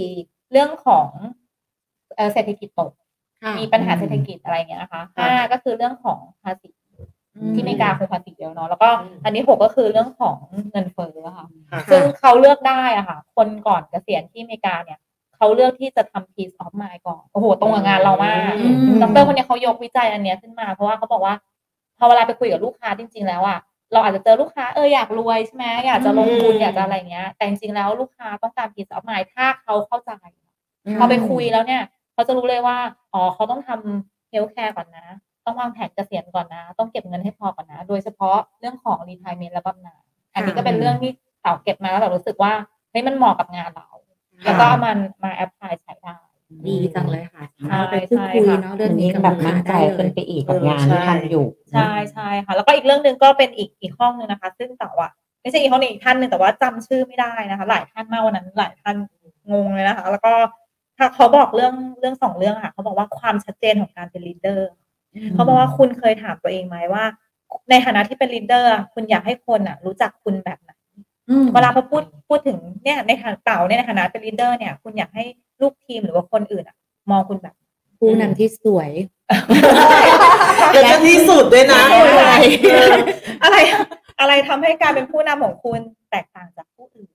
[0.52, 1.10] เรื่องของ
[2.16, 2.92] เอ่อเศรษฐกิจตก
[3.44, 6.70] ค่ะ มีปัญหาเศรษฐกิจอะไรเงี้ยนะคะห้าก็คือเรื่องของภาษี
[7.56, 10.38] ที่อเมริกาคงภาษีเดียวเนาะแล้วก็อืมอันนี้หกก็คือเรื่องของ
[10.72, 15.00] เงินเฟ้อค่ะค่ะ ซึ่งเขาเลือกได้อะค่ะ คนก่อนเกษียณที่อเมริกาเนี่ย
[15.36, 21.36] เขาเลือกที่จะทำ peace of mind ก่อนโอ้โห ตรงกับงานเรามากอืมดรคนเนี้ยเขายกวิจัยอันเนี้ยขึ้นมา เพราะว่าเขาบอกว่า
[21.98, 23.60] พอเวลาไปคุยกับลูกค้าจริง ๆ แล้วอะ
[23.94, 30.12] เราอาจจะเจอลูกค้าเอออยากรวยใช่ไหมอยากจะลงทุนอืมอยากจะอะไรเงี้ย แต่จริงๆแล้วลูกค้าต้องการ peace of mind ถ้าเขาเข้าใจ
[31.00, 31.82] พอไปคุยแล้วเนี่ย
[32.20, 32.78] เขาจะรู้เลยว่า
[33.14, 35.06] อ๋อเขาต้องทำ healthcare ก่อนนะ
[35.46, 40.02] ต้องวางแผนเกษียณก่อนนะ ต้องเก็บเงินให้พอก่อนนะ โดยเฉพาะเรื่องของ retirement และบำนาญ
[40.34, 41.12] อันนี้ก็เป็นเรื่องที่
[41.42, 42.54] เต่าเก็บมาแล้วแบบรู้สึกว่า
[42.92, 43.88] เฮ้ยมันเหมาะกับงานเรา
[44.46, 46.18] แล้วก็เอามันมา apply ใช้ได้
[46.68, 55.10] ดีจังเลยค่ะใช่เราไปพูดคุยใช่ค่ะเนาะเรื่เรื่องนี้ เรื่องนี้แบบมั่นใจได้เลขึ้นไปอีกกับงานที่ทำอยู่ ใช่ใช่ค่ะ แล้วก็อีกเรื่องหนึ่งก็เป็นอีกอีกห้องหนึ่งนะคะ ซึ่งแต่ว่า
[55.42, 58.96] ไม่ใช่อีกห้องหนึ่งอีกท่านหนึ่งแต่ว่าจำชื่อไม่ได้นะคะ หลายท่านมากวันนั้นหลายท่าน
[59.52, 60.34] งงเลยนะคะ แล้วก็
[61.00, 64.70] ถ้าเขาบอกเรื่องเรื่องสองเรื่องค่ะเขาบอกว่าความชัดเจนของการเป็น leader
[65.34, 67.04] เขาบอกว่าคุณเคยถามตัวเองไหมว่า
[67.70, 70.72] ในฐานะที่เป็น leader อะคุณอยากให้คนอะ รู้จักคุณแบบไหน
[71.30, 75.24] อืมเวลาพอพูดพูดถึงเนี่ยในฐานเต่าเนี่ยในฐานะเป็น leader เนี่ย คุณอยากให้
[75.62, 76.76] ลูกทีมหรือว่าคนอื่นอะ
[77.12, 77.56] มองคุณแบบ
[78.00, 78.92] ผู้นำที่สวย
[80.74, 81.82] แล้วก็ที่สุดด้วยนะ
[83.44, 83.58] อะไร
[84.20, 85.80] อะไรทำให้การเป็นผู้นำของคุณ
[86.12, 87.10] แตกต่างจากผู้อื่น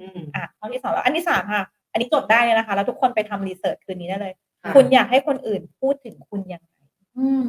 [0.00, 1.62] อืมอะข้อที่สองแล้วอันที่สามค่ะ
[1.92, 4.32] อันนี้จดได้เลยนะคะ แล้วทุกคนไปทำ research คืนนี้ได้เลย
[4.62, 6.72] ค่ะคุณอยากให้คนอื่นพูดถึงคุณยังไง
[7.18, 7.44] อืม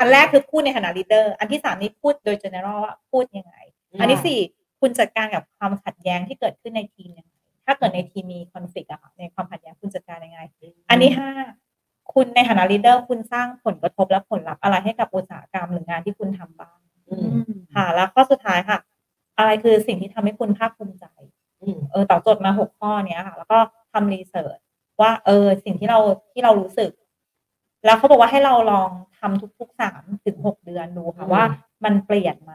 [0.00, 3.56] อันแรกคือพูดในฐานะ leader อันที่สามนี่พูดโดย general ว่าพูดยังไง
[4.00, 4.38] อันที่สี่
[4.80, 7.32] คุณจัดการกับความขัดแย้งที่เกิดขึ้นในทีมยังไง
[7.66, 10.40] ถ้าเกิดในทีมมี conflict อะค่ะ ในความขัดแย้งคุณจัดการยังไง
[10.90, 11.30] อันที่ห้า
[12.14, 16.78] คุณในฐานะ leader คุณสร้างผลกระทบและผลลัพธ์อะไรให้กับอุตสาหกรรมหรืองานที่คุณทำบ้าง
[17.08, 17.16] อื
[17.50, 18.78] มค่ะ แล้วข้อสุดท้ายค่ะ
[19.38, 21.43] อะไรคือสิ่งที่ทำให้คุณภาคภูมิใจอืม
[21.92, 23.58] เออต่อจดมาหกข้อเนี้ยค่ะ แล้วก็
[23.92, 24.58] ทำรีเสิร์ช
[25.00, 25.98] ว่า เออ สิ่งที่เรา
[26.32, 26.90] ที่เรารู้สึก
[27.84, 31.44] แล้วเขาบอกว่าให้เราลองทำทุกๆสามถึงหกเดือนดูค่ะอืมว่า
[31.84, 32.52] มันเปลี่ยนไหม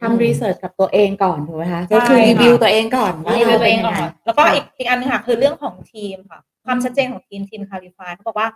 [0.00, 8.48] ทำรีเสิร์ชกับตัวเองก่อนถูกไหมคะใช่ก็คือรีวิวค่ะตัวเองก่อนว่ารีวิวตัวเองราก่ป็อนยัไแล้วก็อีกอีกอันหนึงค่ะ คือเรื่องของทีมค่ะ ความชัดเจนของทีมทีมคาลิฟายเขาบอกว่า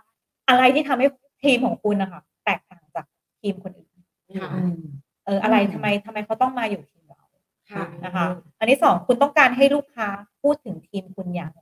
[0.49, 1.07] อะไรที่ทำให้
[1.43, 3.05] ทีมของคุณนะคะแตกต่างจาก
[3.41, 3.89] ทีมคนอื่น
[4.41, 4.77] ค่ะอืม
[5.25, 6.98] เอออะไรอืมทำไมทำไมเขาต้องมาอยู่ทีมเรา
[7.71, 8.25] ค่ะนะคะ
[8.59, 10.07] อันที่สองคุณต้องการให้ลูกค้า
[10.41, 11.59] พูดถึงทีมคุณอย่างไร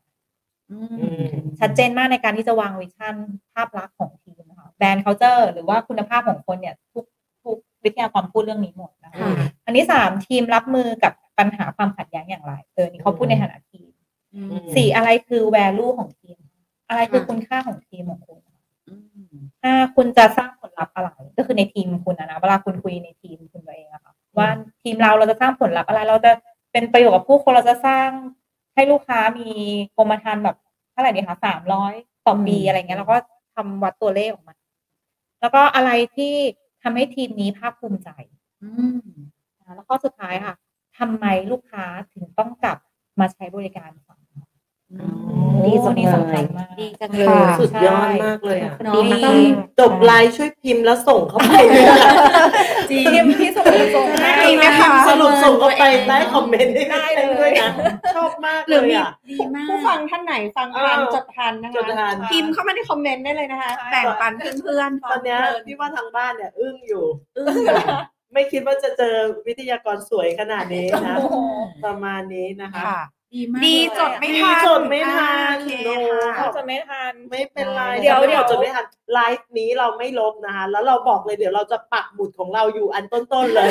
[0.72, 3.16] อือืมมชัดเจนมากในการที่จะวาง vision
[3.53, 7.05] ภาพลักษณ์ของทีมนะคะ brand culture หรือว่าคุณภาพของคนเนี่ย ทุก
[7.43, 9.32] ทุกวิทยากรพูดเรื่องนี้หมดนะคะค่ะ
[9.66, 13.89] อันที่สามทีมรับมือกับปัญหาความขัดแย้งอย่างไรเออนี่เขาพูดในฐานะทีม
[14.34, 16.38] อืมสี่อะไรคือ value ของทีม
[16.89, 18.39] อะไรคือค่ะคุณค่าของทีมของคุณ
[18.88, 18.95] อื
[19.34, 23.26] มห้าคุณจะสร้างผลลัพธ์อะไร ก็คือในทีมคุณนะนะเวลาคุณคุยในที
[24.88, 26.32] ทีมเราเราจะสร้างผลลัพธ์อะไร เราจะ
[26.72, 28.10] เป็นประโยชน์กับผู้คนเราจะสร้าง
[28.76, 29.50] ให้ลูกค้ามี
[29.98, 30.58] กรมธรรม์แบบ
[30.92, 31.94] เท่าไหร่ดีคะสามร้อย
[32.26, 33.18] ต่อปีอืมอะไรเงี้ยเราก็
[33.56, 34.56] ทำวัดตัวเลขออกมา
[35.42, 36.34] แล้วก็อะไรที่
[36.84, 38.10] ทำให้ทีมนี้ภาคภูมิใจ
[38.62, 39.00] อืม
[39.66, 40.54] นะแล้วข้อสุดท้ายค่ะ
[40.98, 42.78] ทำไมลูกค้าถึงต้องกลับ
[43.20, 44.07] มาใช้บริการของเรา
[45.66, 49.38] ดีจังนี่เลยสำคัญมาก ดีจังเลยค่ะสุดยอดมากเลยอะเนาะดีมากต้อง
[49.80, 51.54] จบไลน์ช่วยพิมพ์แล้วส่งเข้าไป
[52.90, 53.06] จริง
[53.42, 57.70] ที่สุดเลยส่งให้จริงไหมคะ สรุปส่งเข้าไปไลค์คอมเมนต์ให้ได้เลย ด้วยนะ
[58.16, 67.06] ชอบมากหเลรือยมีอะ ดีมาก ผู้ฟังท่านไหนฟังทันเออจดทันนะจดทัคะน พิมพ์เข้ามาในคอมเมนต์ได้เลยนะคะ ใช่ แบ่งปันเพื่อนๆตอนเนี้ยฟังเพลิพี่ว่าทางบ้านเนี่ยอึ้งอยู่
[67.38, 67.78] อึ้งอยู่
[68.34, 69.16] ไม่คิดว่าจะเจอ
[69.48, 71.36] วิทยากรสวยขนาดนี้นะโอ้โห
[71.86, 73.02] ประมาณนี้นะคะ ค่ะ
[73.34, 75.95] ดีมากดีเลยจดไม่ดีทันจดไม่ทันอ่าโอเคโอ้
[76.38, 83.67] ค่ะ จะไม่ทัน ไม่เป็นไรเดี๋ยวถ้าไม่เดี๋ยว จดไม่ทันไลฟ์นี้เราไม่ลบนะคะแล้วเราบอกเลยเดี๋ยวเราจะปักหมุดของเราอยู่อันต้นๆเลย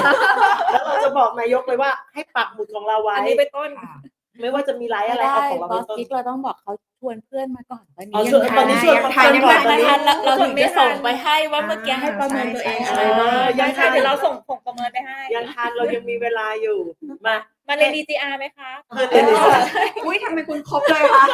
[0.73, 3.95] แล้วเราจะบอกนายกเลยว่าให้ปักหมุดของเราไว้อันนี้เป็นต้นค่ะ
[4.41, 16.79] ไม่ว่าจะมีไลฟ์ไม่อะไรได้เอาของเราบอเป็นสต้น กิ๊กเราต้องบอกเขาชวนเพื่อนมาก่อนตอนอ๋อนี้ชวนตอนนี้ชวนยังทันเพื่อนก่อนยังทันเราเราถึงจะส่งไม่ทันไปให้ว่าเมื่อกี้ให้ประเมินตัวเองอะไรใช่บ้างใช่ยังค่ะเดี๋ยวเราส่งผงประเมินไปให้ ยังทันเรายังมีเวลาอยู่
[17.27, 17.37] มา
[17.69, 19.61] มาเรียน DGR ไหมคะเรียน DGR
[20.05, 21.25] อุ้ยทำไมคุณครบเลยคะ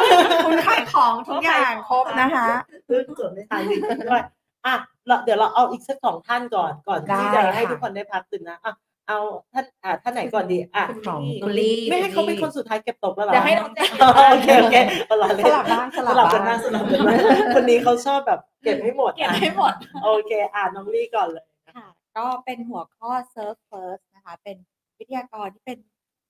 [0.47, 2.47] คุณขายของทุกอย่างครบนะคะ
[2.89, 4.22] ซึ่งจดไม่ทันจริงๆด้วย
[4.66, 4.74] อะ
[5.07, 8.74] เราเดี๋ยวเราเอาอีกสักสองท่านก่อนก่อนที่ได้จะให้ค่ะ ทุกคนได้พักตื่นนะอะ
[9.09, 9.18] เอา
[9.53, 13.89] ท่านอะท่านไหนก่อนดีอะของคุณลี่ไม่ให้เขาเป็นคนสุดท้ายเก็บตกแล้วเหรอเดี๋ยวให้น้องแจ็ค
[14.30, 14.76] โอเคโอเค
[15.07, 17.16] เอาล่ะสลับบ้างสสลับลับกันบ้าบ้างงสลับกันบ้าง
[17.55, 19.72] คนนี้เขาชอบแบบเก็บให้หมดเก็บอะให้หมด
[20.05, 21.45] โอเค อ่านน้องลี่ก่อนเลย
[21.76, 24.57] ค่ะก็เป็นหัวข้อ Serve First นะคะ เป็น
[24.99, 25.78] วิทยากรที่เป็น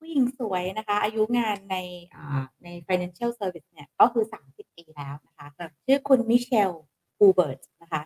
[0.02, 1.76] ผู้หญิงสวยนะคะ อายุงานใน
[2.14, 6.70] อ่าใน Financial Service เนี่ย ก็คือ 30 ปีแล้วนะคะค่ะชื่อคุณมิเชล
[7.18, 8.02] ฮูเบิร์ตนะคะ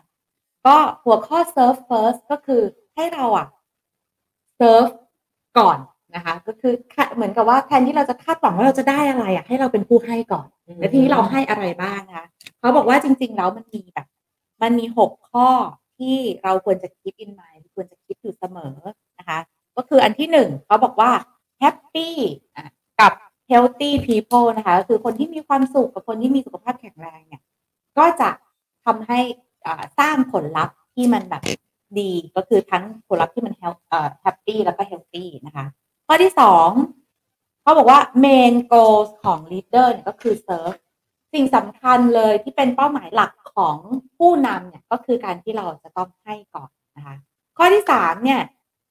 [0.65, 0.75] ก็
[1.05, 2.61] หัวข้อ Serve First ก็คือ
[2.95, 3.47] ให้เราอะ
[4.59, 4.91] Serve
[5.59, 5.77] ก่อน
[6.15, 10.47] นะคะ ก็คือค่ะเหมือนกับว่าแทนที่เราจะคาดหวังว่าเราจะได้อะไรอะให้เราเป็นผู้ให้ก่อน
[10.79, 12.27] แล้วทีนี้เราให้อะไรบ้างนะคะ
[12.59, 14.07] เขาบอกว่าจริง ๆ แล้วมันมีแบบ
[14.61, 15.49] มันมีหกข้อ
[15.97, 18.73] ที่เราควรจะคิด in mind ควรจะคิดอยู่เสมอ
[19.19, 19.39] นะคะ
[19.75, 21.11] ก็คืออันที่หนึ่งเขาบอกว่า
[21.61, 22.09] happy
[22.55, 22.67] อะ
[22.99, 23.11] กับ
[23.51, 27.41] healthy people นะคะก็คือคนที่มีความสุขกับคนที่มีสุขภาพแข็งแรงเนี่ย
[27.97, 28.29] ก็จะ
[28.85, 29.19] ทำให้
[29.99, 31.43] สร้างผลลัพธ์ที่มันแบบ
[31.99, 35.65] ดีก็คือทั้งผลลัพธ์ที่มัน health เอ่อ happy แล้วก็ healthy นะคะ
[36.07, 36.69] ข้อที่สอง
[37.61, 40.77] เขาบอกว่า main goals ของ leader เนี่ยก็คือ serve
[41.33, 43.77] สิ่งสำคัญเลยที่เป็นเป้าหมายหลักของ
[44.17, 47.15] ผู้นำเนี่ยก็คือการที่เราจะต้องให้ก่อนนะคะ
[47.57, 48.41] ข้อที่สามเนี่ย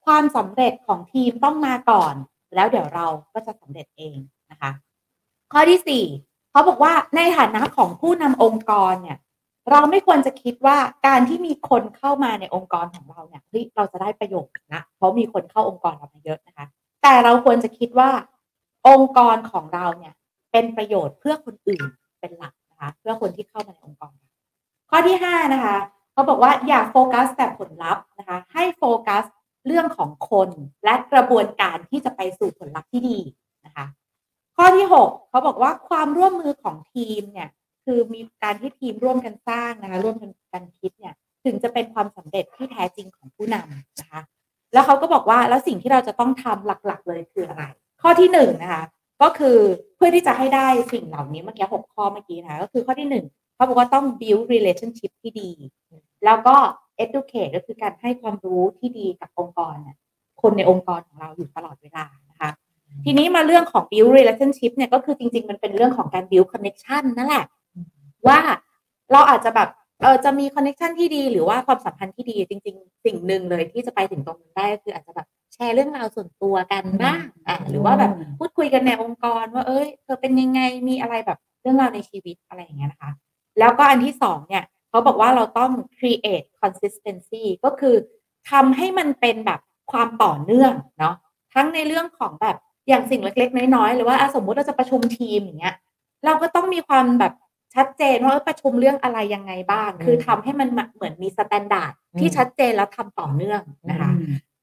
[0.06, 2.14] ความสำเร็จของทีมต้องมาก่อน
[2.54, 4.16] แล้วเดี๋ยวเราก็จะสำเร็จเอง
[4.50, 4.70] นะคะ
[5.52, 6.04] ข้อที่สี่
[6.50, 9.18] เขาบอกว่าในฐานะของผู้นำองค์กรเนี่ย
[9.70, 16.66] เราไม่ควรจะคิดว่าการที่มีคนเข้ามาในองค์กรของเราเนี่ยเฮ้ยเราจะได้ประโยชน์นะเพราะมีคนเข้าองค์กรเรามาเยอะนะคะ
[17.02, 18.10] แต่เราควรจะคิดว่า
[18.88, 20.14] องค์กรของเราเนี่ย
[20.52, 21.84] เป็นประโยชน์เพื่อคนอื่น
[22.20, 24.14] เป็นหลักนะคะเพื่อคนที่เข้ามาในองค์กร
[24.90, 25.76] ข้อที่ห้านะคะ
[26.12, 29.24] เขาบอกว่าอย่าโฟกัสแต่ผลลัพธ์นะคะ ให้โฟกัส
[29.66, 30.50] เรื่องของคน
[30.84, 33.18] และกระบวนการที่จะไปสู่ผลลัพธ์ที่ดี
[33.66, 33.86] นะคะ
[34.56, 37.48] ข้อที่หกเขาบอกว่าความร่วมมือของทีมเนี่ย
[37.84, 41.14] คือมีการที่ทีมร่วมกันสร้างนะคะร่วมกันกันคิดเนี่ย
[41.44, 44.20] ถึงจะเป็นความสำเร็จที่แท้จริงของผู้นำนะคะ
[44.72, 47.64] แล้วเขาก็บอกว่าแล้วสิ่งที่เราจะต้องทำหลักๆ เลยคืออะไร
[48.02, 48.84] ข้อที่หนึ่งนะคะ
[49.22, 49.58] ก็คือ
[49.96, 55.50] เพื่อที่จะให้ได้สิ่งเหล่านี้เมื่อกี้หกข้อเมื่อกี้นะคะก็คือข้อที่หนึ่งเขาบอกว่าต้อง build relationship ที่ดี
[56.24, 56.56] แล้วก็
[57.04, 59.96] educate ก็คือการให้ความรู้ที่ดีกับองค์กรเนี่ย
[60.42, 62.50] คนในองค์กรของเราอยู่ตลอดเวลานะคะ
[63.04, 67.44] ทีนี้มาเรื่องของ build relationship เนี่ยก็คือจริง ๆ มันเป็นเรื่องของการ build connection นั่นแหละ
[68.26, 68.38] ว่า
[69.12, 69.68] เราอาจจะแบบ
[70.00, 83.10] เออจะมี connection ที่ดีหรือว่าความสัมพันธ์ที่ดีจริง ๆ สิ่งหนึ่งเลยที่จะไปถึงตรงนั้นได้ก็คืออาจจะแบบแชร์เรื่องราวส่วนตัวกันบ้างอะหรือว่าแบบพูดคุยกันในองค์กร ว่าเอ้ยเธอเป็นยังไงมีอะไรแบบเรื่องราวในชีวิตอะไรอย่างเงี้ยนะคะ
[83.58, 87.94] แล้วก็อันที่สองเนี่ย เขาบอกว่าเราต้อง create consistency ก็คือ
[88.50, 89.60] ทำให้มันเป็นแบบ
[89.92, 91.14] ความต่อเนื่องเนาะ
[91.54, 92.56] ทั้งในเรื่องของแบบ
[92.88, 95.74] อย่างสิ่งเล็ก ๆ น้อยๆหรือว่าอะสมมุติเราจะประชุมทีมอย่างเงี้ย
[96.24, 97.34] เราก็ต้องมีความแบบ
[97.74, 103.60] ชัดเจนว่าเออประชุมเรื่องอะไรยังไงบ้าง คือทำให้มันเหมือนมี standard ที่ชัดเจนแล้วทำต่อเนื่อง
[103.90, 104.10] นะคะ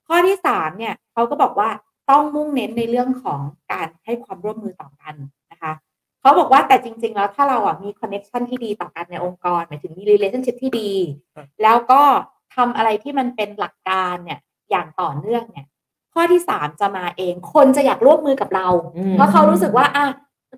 [0.07, 1.69] ข้อที่สามเนี่ยเขาก็บอกว่า
[2.09, 3.39] ต้องมุ่งเน้นในเรื่องของ
[3.71, 5.15] การให้ความร่วมมือต่อกัน
[5.51, 5.73] นะคะ
[6.23, 10.91] เขาบอกว่าแต่จริง ๆ แล้วถ้าเราอะมี connection ที่ดีต่อกันในองค์กรหมายถึงมี relationship ที่ดี
[11.63, 12.01] แล้วก็
[12.55, 15.65] ทำอะไรที่มันเป็นหลักการเนี่ยอย่างต่อเนื่องเนี่ย
[16.13, 18.67] ข้อที่สามจะมาเอง คนจะอยากร่วมมือกับเรา
[19.13, 20.05] เพราะเขารู้สึกว่าอะ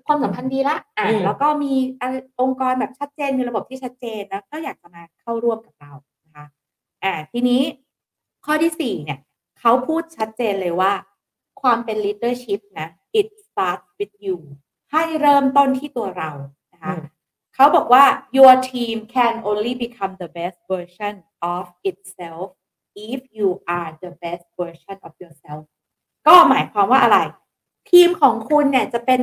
[0.06, 5.92] ความสัมพันธ์ดีละอะอืมแล้วก็มีอะไรองค์กรแบบชัดเจนมีระบบที่ชัดเจนแล้วก็อยากจะมาเข้าร่วมกับเรา
[6.24, 6.46] นะคะ
[7.04, 7.62] อ่าทีนี้
[8.44, 9.18] ข้อที่สี่เนี่ย
[9.60, 10.92] เขาพูดชัดเจนเลยว่า
[11.62, 12.88] ความเป็น leadership นะ
[13.18, 14.36] it starts with you
[14.92, 16.30] ให้เริ่มต้นที่ตัวเรา
[16.72, 17.06] นะคะอืม
[17.54, 18.04] เขาบอกว่า
[18.36, 21.14] your team can only become the best version
[21.54, 22.46] of itself
[23.10, 25.62] if you are the best version of yourself
[26.26, 27.18] ก็หมายความว่าอะไร
[27.90, 29.20] ทีมของคุณเนี่ยจะเป็น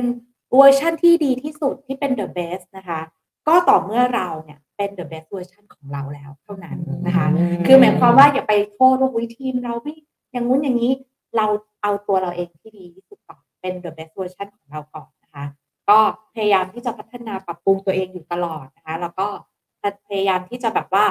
[0.54, 3.00] เวอร์ชันที่ดีที่สุดที่เป็น the best นะคะ
[3.46, 7.26] ก็ต่อเมื่อเราเนี่ยเป็น the best version ของเราแล้วเท่านั้นนะคะ
[7.66, 9.94] คือหมายความว่าอย่าไปโทษว่าวิทีมเราไม่
[10.32, 10.92] อย่างงู้นอย่างนี้
[11.36, 11.46] เรา
[11.82, 15.13] เอาตัวเราเองที่ดีที่สุดก่อนเป็น the best version ของเราก่อนนะคะ
[15.90, 15.98] ก็
[16.34, 19.26] พยายามที่จะพัฒนาปรับปรุงตัวเองอยู่ตลอดนะคะ แล้วก็
[20.06, 21.04] พยายามที่จะแบบว่า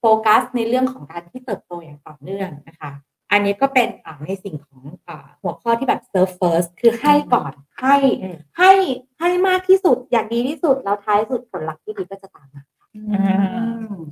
[0.00, 2.90] โฟกัสในเรื่องของการที่เติบโตอย่างต่อเนื่องนะคะ
[3.32, 8.72] อันนี้ก็เป็นอ่าในสิ่งของอาหัวข้อที่แบบ serve first คือให้ก่อนให้อืมให้
[9.18, 12.62] ให้มากที่สุดอย่างดีที่สุดแล้วท้ายสุดผลลัพธ์ที่ดีก็จะตามมา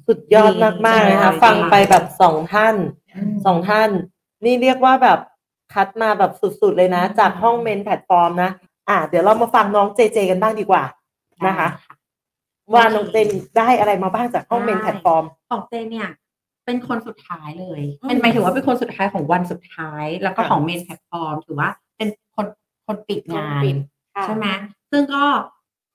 [0.07, 0.53] สุดยอด
[0.87, 2.75] มากๆเลยค่ะดีฟังไปแบบสองท่าน
[3.14, 3.91] อืมสองท่าน
[4.45, 5.19] นี่เรียกว่าแบบ
[5.75, 8.51] คัดมาแบบสุดๆเลยนะ จากห้อง main platform นะ
[8.89, 10.82] อะเดี๋ยวเรามาฟังน้องเจนกันบ้างดีกว่า
[11.47, 11.68] นะคะ
[12.74, 13.28] ว่าน้องเจน
[13.59, 16.09] ได้อะไรมาบ้างจากห้อง main platformตฟอร์ม ของเจนเนี่ย
[16.64, 22.47] เป็นคนสุดท้ายเลย อืมเป็นหมายถึงว่าเป็นคนสุดท้ายของวันสุดท้าย แล้วก็ค่ะ ของ main platform ถือว่าเป็นคน
[22.87, 23.76] คนปิดงาน ปิด
[24.14, 24.47] ค่ะใช่ไหม
[24.91, 25.24] ซึ่งก็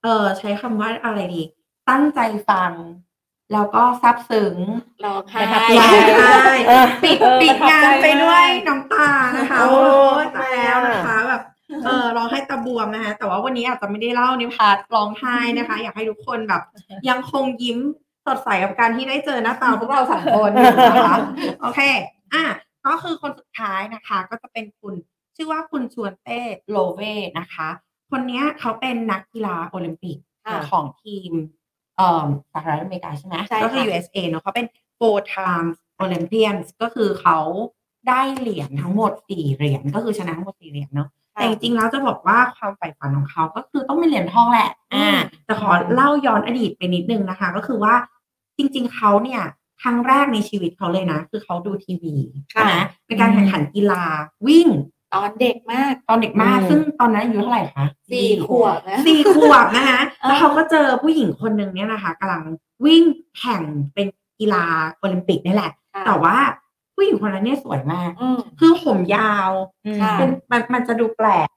[0.02, 1.42] เออใช้คำว่าอะไรดี
[1.90, 2.20] ตั้งใจ
[2.50, 2.72] ฟัง
[3.52, 4.56] แล้วก็ซาบซึ้ง
[5.04, 11.42] ร้องไห้ประทับ ใจ ใช่ เออปิดเออปิดงานประทับงานใจไปด้วยน้ำตานะคะโอ้ยโอ้ยตายแล้วนะคะแบบ
[11.84, 16.62] เออร้องไห้ตาบวมนะคะแต่ว่าวันนี้อาจจะไม่ได้เล่าใน part ร้องไห้นะคะ อยากให้ทุกคนแบบ
[17.08, 17.78] ยังคงยิ้ม
[18.26, 21.18] สดใสกับการที่ได้เจอหน้าตาพวกเราสองคนอยู่นะคะ
[21.60, 21.80] โอเค
[22.34, 22.44] อะ
[22.86, 24.94] ก็คือคนสุดท้ายนะคะ ก็จะเป็นคุณ
[25.36, 27.00] ชื่อว่าคุณชวนเต้โลเว
[27.38, 27.68] นะคะ
[28.10, 30.16] คนเนี้ยเขาเป็นนักกีฬาโอลิมปิก
[30.46, 31.32] ค่ะของทีม
[31.96, 34.66] เอ่อสหรัฐอเมริกาใช่ไหมใช่ก็คือค่ะ USA เนอะเขาเป็น
[34.98, 37.38] four times Olympians ก็คือเขา
[38.08, 45.08] ได้เหรียญทั้งหมดสี่เหรียญก็คือชนะทั้งหมดสี่เหรียญเนาะ แต่จริงๆแล้วจะบอกว่าความใฝ่ฝันของเขาก็คือต้องเป็นเหรียญทองแหละ อ่า
[45.46, 47.94] แต่ขอเล่าย้อนอดีตไปนิดนึงนะคะ ก็คือว่า
[48.56, 49.42] จริง ๆเขาเนี่ย
[49.82, 52.14] ครั้งแรกในชีวิตเขาเลยนะ คือเขาดูทีวี
[52.50, 52.72] ใช่ไหม
[53.06, 54.02] เป็นการแข่งขันกีฬา
[54.46, 54.68] วิ่ง
[55.14, 62.42] ตอนเด็กมากตอนเด็กมากอืมซึ่งตอนนั้นอายุเท่าไหร่คะสี่ขวบนะสี่ขวบนะคะเออแล้วเขาก็เจอผู้หญิงคนหนึ่งเนี่ยนะคะกำลัง
[62.84, 63.02] วิ่ง
[63.38, 63.62] แข่ง
[63.94, 64.06] เป็น
[64.40, 64.64] กีฬา
[64.98, 66.36] โอลิมปิกนี่แหละค่ะแต่ว่า
[67.02, 69.50] ผู้หญิงคนนั้นเนี่ยสวยมากอืมคือผมยาว
[70.00, 71.48] ค่ะเป็นมันมันจะดูแปลก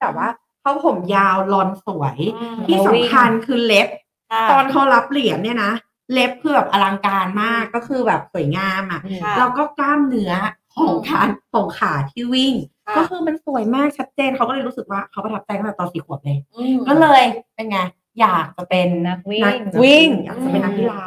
[0.00, 0.28] แต่ว่า
[0.60, 3.88] เขาผมยาวลอนสวยอืมที่สำคัญคือเล็บ
[4.30, 5.72] ค่ะตอนเขารับเหรียญเนี่ยนะ
[6.12, 10.32] เล็บคือแบบอลังการมากก็คือแบบสวยงามอะค่ะแล้วก็กล้ามเนื้อ
[10.74, 12.54] ของการของขาที่วิ่ง
[12.86, 17.22] ค่ะก็คือมันสวยมากชัดเจนเขาก็เลยรู้สึกว่าเขาประทับใจตั้งแต่ตอนสี่ขวบเลยอืมก็เลย
[17.54, 17.78] เป็นไง
[18.20, 21.04] อยากจะเป็นนักวิ่งนักวิ่งอืมอยากจะเป็นนักกีฬา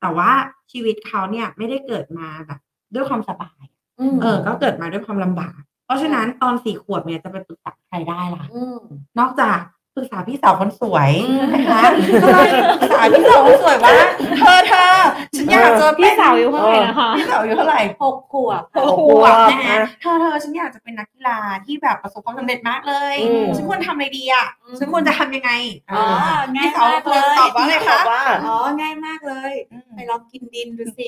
[0.00, 0.30] แต่ว่า
[0.72, 2.60] ชีวิตเขาเนี่ยไม่ได้เกิดมาแบบ
[2.94, 3.62] ด้วยความสบาย
[4.14, 8.78] มเออ ก็เกิดมาด้วยความลำบาก เพราะฉะนั้นตอนสี่ขวบเนี่ยจะไปปรึกษาใครได้ล่ะอืม
[9.18, 9.58] นอกจาก
[9.96, 11.82] ปรึกษาพี่สาวคนสวยอืมนะคะ
[12.22, 13.92] ก็เลยปรึกษาพี่สาวคนสวยว่า
[14.38, 14.90] เธอเธอ
[15.36, 25.50] ฉันอยากจะเป็นพี่สาวอายุเท่าไหร่นะคะพี่สาวอายุเท่าไหร่หกขวบหกขขววบบนะอะเธอเธอฉันอยากจะเป็นนักกีฬาที่แบบประสบความสำเร็จมากเลยอืมฉันควรทำอะไรดีอะอืมฉันควรจะทำยังไง
[25.92, 26.04] อ๋อ
[26.56, 31.06] ง่ายพี่สาวมากคเลนยตอบว่าอะไรบอคะกว่าอ๋อง่ายมากเลยอืมไปลองกินดินดูสิ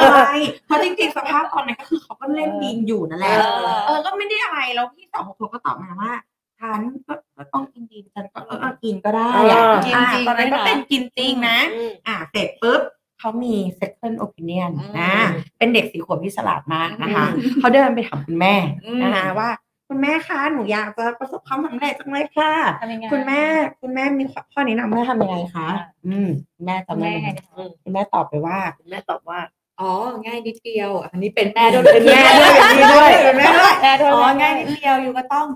[0.00, 0.30] อะไร
[0.66, 3.44] เพราะจริงๆสภาพตอนนั้นก็คือเขาก็เล่นดินอยู่นั่นแหละเอ
[3.76, 6.12] อเออก็ไม่ได้อะไรแล้วพี่สาวของผมก็ตอบมาว่า
[6.60, 12.82] ฉันก็ก็ต้องกินดินฉันก็เออเอากินก็ได้อะอ่ากินอ่าจริงตอนนั้นก็ด้วยนะเป็นกินจริงนะ อืม อ่าเสร็จปุ๊บ
[13.18, 15.12] เขามี second opinion อืมนะ
[15.58, 18.54] เป็นเด็กสีขวบที่ฉลาดมากนะคะอืมเขาเดินไปถามคุณแม่
[18.84, 19.50] อืม นะคะว่า
[19.88, 23.40] คุณแม่คะหนูอยากจะประสบความสำเร็จจังเลยค่ะ ทำยังไง คุณแม่
[23.80, 25.68] คุณแม่มีข้อแนะนำให้ทำยังไงคะค่ะ
[26.06, 28.58] อืมคุณแม่จำได้ไหมแม่อืมคุณแม่ตอบไปว่า
[28.90, 29.40] แม่ตอบว่า
[29.80, 29.90] อ๋อ
[30.24, 35.46] ง่ายนิดเดียว อันนี้เป็นแม่ด้วยเป็นแม่ด้วยเป็นพี่ด้วยเป็นแม่ด้วย แม่โทษอ๋อแม่ง่ายนิดเดียว อยู่ก็ต้อง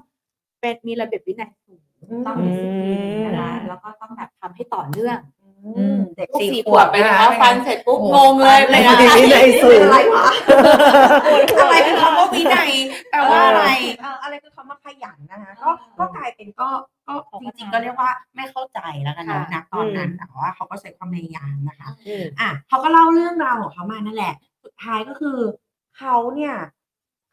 [0.61, 1.81] เป็นมีระเบียบวินัยสูง
[2.27, 2.93] ต้องอืมีมสติ
[3.27, 5.19] นะคะแล้วก็ต้องแบบทำให้ต่อเนื่อง
[5.79, 10.27] อืมเด็กลูกสี่สี่ขขววบบไปนะนะคะคะฟังเสร็จปุ๊บโอ้งงเลยเลยนะวินัยสูงอะไรวะ
[11.61, 12.71] อะไรคือคำว่าวินัย
[13.11, 13.65] แปลว่าอะไร
[14.01, 16.69] เอออะไรคือคำว่าขยันนะคะก็ก็กลายเป็นก็
[17.07, 24.35] ก็จริงๆก็เรียกว่าไม่เข้าใจแล้วกันเนอะนะตอนนั้นแต่ว่าเขาก็ใช้ความพยายามนะคะอืมอะเขาก็เล่าเรื่องราวของเขามานั่นแหละ
[24.65, 25.39] สุดท้ายก็คือ
[25.99, 26.55] เขาเนี่ย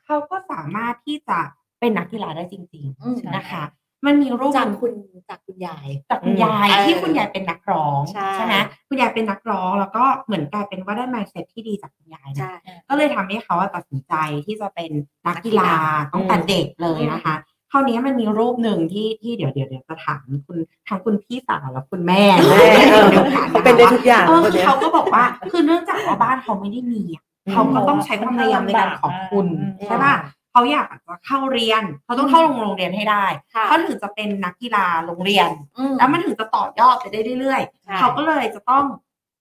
[0.05, 1.39] เขาก็สามารถที่จะ
[1.79, 3.63] เป็นนักกีฬาได้จริง อืม ๆนะคะ
[4.05, 4.93] มันมีรูป จากคุณ
[5.29, 8.01] จากคุณยาย จากคุณยายอืมที่คุณยายเป็นนักร้อง
[8.35, 8.55] ใช่ ไหม
[8.89, 12.53] คุณยายเป็นนักร้องแล้วก็เหมือนกลายเป็นว่าได้ mindset ที่ดีจากคุณยายนะ ใช่
[12.89, 14.13] ก็เลยทำให้เขาอะตัดสินใจ
[14.45, 14.91] ที่จะเป็น
[15.27, 17.35] นักกีฬานักกีฬาตั้งแต่เด็กเลยนะคะ
[17.71, 20.57] คราวนี้มันมีรูปหนึ่งที่ที่เดี๋ยวเดี๋ยวเดี๋ยวจะถามคุณ
[20.87, 30.15] ทางคุณพี่สาวและคุณแม่แม่เออเดียวกันเขาเป็นได้ทุกอย่างเออคนคือเนี้ย เขาก็บอกว่าคือเนื่องจากว่าบ้านเขาไม่ได้มีอะเขาก็ต้องใช้ความพยายามในการขอบคุณอืมใช่ป่ะ
[30.57, 38.85] เขาอยากจะเข้าเรียนเขาต้องเข้าโรงเรียนให้ได้ค่ะเขาถึงจะเป็นนักกีฬาโรงเรียนอืมแล้วมันถึงจะต่อยอดไปได้เรื่อยใช่ๆเขาก็เลยจะต้อง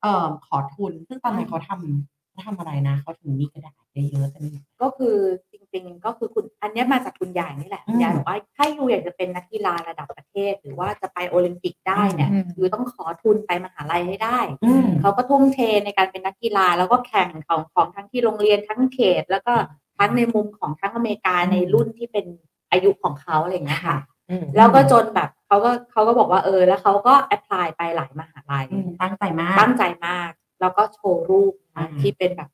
[0.03, 4.53] เอ่อขอทุน ซึ่งตอนนั้นเขาทำเขาทำอะไรนะเขาถึงมีกระดาษเยอะๆแต่นี่
[4.83, 5.17] ก็คือ
[5.53, 19.55] จริงๆก็คือคุณอันเนี้ยมาจากคุณยายนี่แหละอืมคุณยายบอกว่าถ้ายูอยากจะเป็นนักกีฬาระดับประเทศ หรือว่าจะไปโอลิมปิกได้เนี่ยอืมยูต้องขอทุนไปมหาลัยให้ได้อืมเขาก็ทุ่มเทในการเป็นนักกีฬาแล้วก็แข่งของของทั้งที่โรงเรียนทั้งเขต แล้วก็
[19.97, 22.27] ทั้งในมุมของทั้งอเมริกาในรุ่นที่เป็น
[22.71, 23.99] อายุของเขาอะไรอย่างเงี้ยค่ะ
[24.31, 30.31] อืมแล้วก็จนแบบเขาก็เขาก็บอกว่าเออ แล้วเขาก็แอพพลายไปหลายมหาลัยอืมตั้งใจมาก ตั้งใจมาก
[30.61, 32.51] แล้วก็โชว์รูปนะอืมที่เป็นแบบ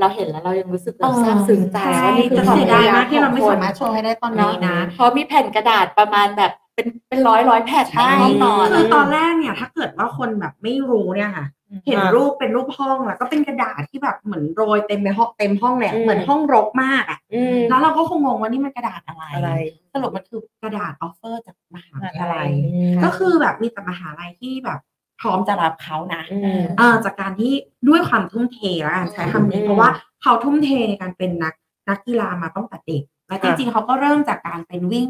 [0.00, 11.46] เราเห็นแล้วเรายังรู้สึกแบบเออซาบซึ้งใจใช่ว่านี่คือแต่ความเสียดายมากพที่เราไม่ของคนสามารถโชว์ให้ได้ตอนนี้นะเพราะมีแผ่นกระดาษประมาณแบบเป็นเป็นร้อยร้อยแผ่นใช่ในห้องนอนคือตอนแรกเนี่ย ถ้าเกิดว่าคนแบบไม่รู้เนี่ยค่ะ
[11.86, 19.50] เห็นรูปเป็นรูปห้องแล้วก็เป็นกระดาษที่แบบเหมือนโรยเต็มไปห้องเต็มห้องเลยอะอืมเหมือนห้องรกมากอะอืมแล้วเราก็ก็งงว่านี่มันกระดาษอะไรอะไร
[19.92, 24.80] สรุปมันคือกระดาษ offer จากมหาวิทยาลัยอืมก็คือแบบมีแต่มหาลัยที่แบบ
[25.20, 27.52] พร้อมจะรับเขานะอืมเออจากการที่
[27.88, 29.90] ด้วยความทุ่มเทแล้วกันใช้คำนี้อืมเพราะว่า
[30.22, 31.54] เขาทุ่มเทในการเป็นนัก
[31.88, 35.08] นักกีฬามาตั้งแต่เด็กและค่ะจริงๆเขาก็เริ่มจากการเป็นวิ่ง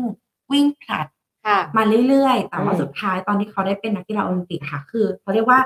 [0.53, 1.07] วิ่งผลัด
[1.47, 5.61] ค่ะมาเรื่อยๆ แต่ว่าอืมสุดท้ายตอนที่เขาได้เป็นนักกีฬาโอลิมปิกค่ะ คือเขาเรียกว่า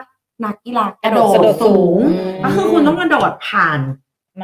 [0.45, 3.81] นักกีฬากระโดกระโดดดสูสูง ง ก็คือคุณต้องกระโดดผ่าน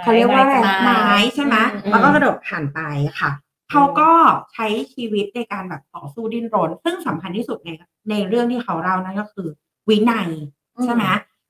[0.03, 1.03] เขาเรียกว่าอะไรไม้ไม้
[1.35, 2.81] ใช่ไหมอืม แล้วก็กระโดดผ่านไป
[3.21, 3.31] ค่ะ
[3.71, 4.11] เขาก็
[4.53, 7.71] ใช้ชีวิตในการแบบต่อสู้ดิ้นรน ซึ่งสำคัญที่สุดใน
[8.11, 9.49] ในเรื่องที่เขาเล่านั่นก็คือ
[9.89, 10.29] วินัย
[10.85, 11.05] ใช่ไหม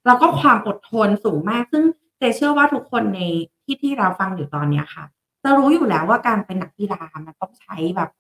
[0.06, 1.84] แล้วก็ความอดทนสูงมาก ซึ่ง
[2.18, 3.20] เจเชื่อว่าทุกคนใน
[3.64, 5.04] ที่ที่เราฟังอยู่ตอนเนี้ยค่ะ
[5.44, 8.10] จะรู้อยู่แล้วว่าการเป็นนักกีฬามันต้องใช้แบบ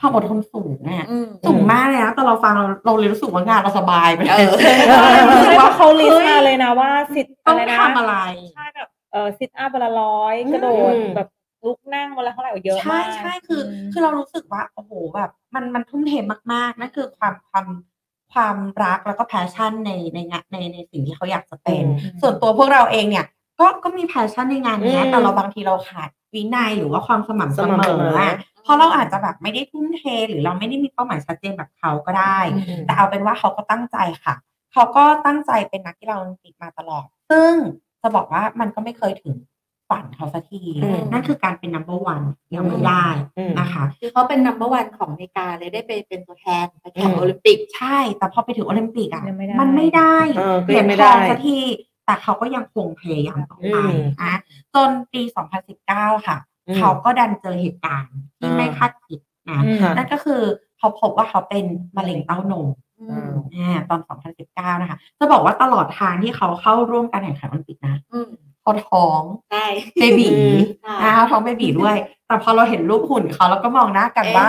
[0.00, 8.16] ความอดทนสูงเนี่ยอืมสูงมากเลยนะแต่เราฟังเราเราเลยรู้สึกว่างานเราสบายไปเออรู้สึกว่าว่าเขา list มาเลยนะว่าสิ่งที่ต้อะไรนะทำอะไร
[8.54, 11.28] ใช่แบบเออ sit-up วันละร้อยอืมกระโดดแบบ
[11.64, 16.12] ลุกนั่งวันละเท่าไหร่เยอะใช่มากใช่คืออืมคือเรารู้สึกว่าโอ้โหแบบ มันมันทุ่มเท
[16.52, 17.66] มากๆนั่นคือความความ
[18.32, 23.26] ความรักแล้วก็ passion ในในงานในในสิ่งที่เขาอยากจะเป็นอืมส่วนตัวพวกเราเองเนี่ย
[23.60, 34.34] ก็ก็มี passion ในงานเนี้ยอืมแต่เราบางทีเราขาดวินัยหรือว่าความสม่ำเสมอสม่ำเสมออะเพ ราะเราอาจจะแบบไม่ได้ทุ่มเท หรือเราไม่ได้มีเป้าหมายชัดเจนแบบเขาก็ได้อืมแต่เอาเป็นว่าเขาก็ตั้งใจค่ะ
[34.72, 37.52] เขาก็ตั้งใจเป็นนักกีฬาโอลิมปิกมาตลอด ซึ่ง
[38.02, 39.36] จะบอกว่ามันก็ไม่เคยถึง
[39.90, 43.06] ฝันเขาสักทีอืมนั่นคือการเป็น number one ยังไม่ได้
[43.38, 51.58] อืมนะคะคือเขาเป็น number one ของอเมริกาเลยได้ไปเป็นตัวแทนไปแข่งอืมโอลิมปิกใช่ แต่พอไปถึงโอลิมปิกอะยังไม่ได้มันไม่ได้เออก็ยังไม่ได้เหรียญงไม่ทองสักที
[52.06, 54.32] แต่เขาก็ยังคงพยายามต่อไปอืมอะ
[54.74, 55.22] จนปี
[55.74, 59.18] 2019 ค่ะอืม เขาก็ดันเจอเหตุการณ์ที่อ่าไม่คาดคิด
[59.50, 60.40] นะอืมค่ะนั่นก็คือ
[60.78, 61.64] เขาพบว่าเขาเป็น
[61.96, 62.66] มะเร็งเต้านม
[63.00, 64.00] อือืมมอ่าตอน
[64.40, 68.30] 2019 นะคะ จะบอกว่าตลอดทางที่เขาเข้าร่วมการแข่งขันโอลิมปิกนะอืม
[68.62, 69.64] เขาท้องใช่
[70.00, 71.96] เบบีอืมค่ะอ่าท้องเบบีด้วย
[72.26, 74.48] แต่พอเราเห็นรูปหุ่นเขาเราก็มองหน้ากันว่า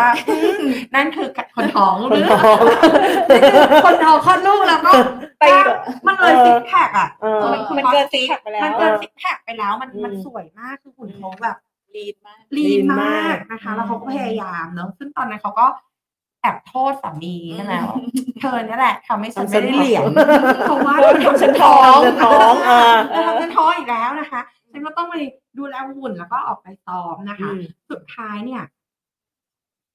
[0.96, 2.60] นั่นคือคนท้องหครืนอท้อง
[3.86, 4.92] คนท้องคลอดลูกแล้วก็
[5.40, 5.44] ไป
[6.08, 11.58] มันเลยเออ six pack อะเออคือมันเกิน six pack ไปแล้วมันเกิน six pack ไปแล้วมันอืมมันสวยมากคือหุ่นเขาแบบ
[11.96, 15.66] lean มาก lean lean มากมากนะคะ แล้วเขาก็พยายามเนอะซึ่งตอนนั้นเขาก็
[16.42, 17.98] แอบโทษสามีใช่ไหมว่า
[18.40, 20.06] เธอเนี่ยแหละทำให้ฉันไม่ได้เหรียญ
[20.66, 25.16] เพราะว่าเธอทำฉันท้องฉันท้องอ่าเธอทำฉันท้องอีกแล้วนะคะฉันก็ต้องไป
[25.58, 27.62] ดูแลหุ่นแล้วก็ออกไปซ้อมนะคะอืม
[27.92, 28.64] สุดท้ายเนี่ย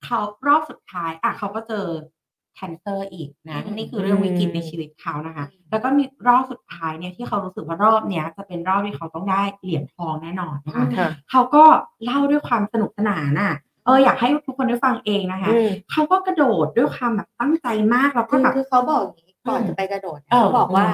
[0.04, 11.64] เขารอบสุดท้ายอะเขาก็เจอ cancer อีกนะอืมนี่คือเรื่องวิกฤตในชีวิตเขานะคะ แล้วก็มีรอบสุดท้ายเนี่ยที่เขารู้สึกว่ารอบเนี้ยจะเป็นรอบที่เขาต้องได้เหรียญทองแน่นอนนะคะค่ะเขาก็
[12.04, 20.86] เล่าด้วยความสนุกสนานน่ะเอออยากให้ทุกคนได้ฟังเองนะคะอืมเขาก็กระโดดด้วยความแบบตั้งใจมากแล้วก็คือแบบคือเขาบอกอย่างนี้ก่อนอืมจะไปกระโดดเนี่ยเออเขาบอกว่า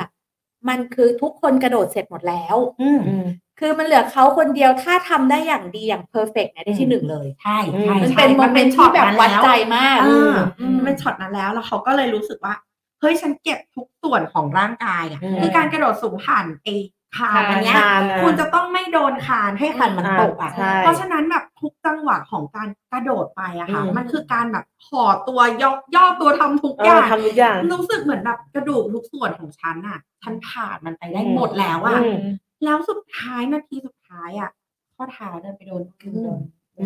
[0.69, 3.27] มันคือทุกคนกระโดดเสร็จหมดแล้ว อืมอืม
[3.61, 12.55] คือมันเหลือเขาคนเดียวถ้าทำได้อย่างดีอย่าง perfect เนี่ยได้ที่หนึ่งเลย ใช่ใช่มันใช่เป็น moment ที่แบบวัดใจมากเอออือมมันเป็นช็อตนั้นแล้วแล้วเขาก็เลยรู้สึกว่า
[13.01, 16.75] เฮ้ยฉันเก็บทุกส่วนของร่างกายอะอืมคือการกระโดดสูงผ่านไอ้
[17.17, 32.19] คานอันเนี้ยคานอะคุณจะต้องไม่โดนคานให้คานมันตกอะ ใช่ เพราะฉะนั้นแบบทุกจังหวะของการกระโดดไปอะค่ะ อืม มันคือการแบบห่อตัวย่อย่อตัวทำทุกเอออย่างทำทุกอย่าง รู้สึกเหมือนแบบกระดูกทุกส่วนของฉันอะฉันผ่านมันไปได้อืม หมดแล้วอะอืม
[32.65, 34.51] แล้วสุดท้ายนาทีสุดท้ายอะ
[34.97, 36.15] ข้อเท้าเดินไปโดนพื้น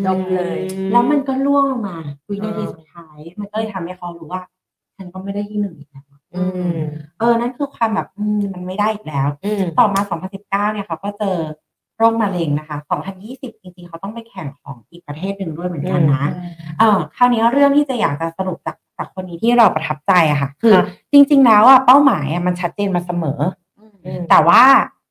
[0.07, 0.59] ดมเลย
[0.91, 1.97] แล้วมันก็ล่วงลงมา
[2.29, 4.41] วินาทีอ่าสุดท้าย มันก็เลยทำให้เขารู้ว่า
[4.97, 6.77] ฉันก็ไม่ได้ที่หนึ่งอีกแล้ว อืม
[7.19, 10.01] เออ นั่นคือความแบบอืมมันไม่ได้อีกแล้ว อืม ต่อมา
[10.31, 11.37] 2019 เนี่ยเขาก็เจอ
[11.97, 12.77] โรคมะเร็งนะคะ
[13.19, 16.23] 2020 จริงๆ เขาต้องไปแข่งของอีกประเทศหนึ่งด้วยเหมือนกันนะ
[16.79, 23.39] เออคราวนี้เรื่องที่จะอยากจะสรุปจากจากคนนี้ที่เราประทับใจอะค่ะ คือ ค่ะจริง ๆ แล้วอะเป้าหมายอะมันชัดเจนมาเสมอ
[23.79, 24.63] อืมแต่ว่า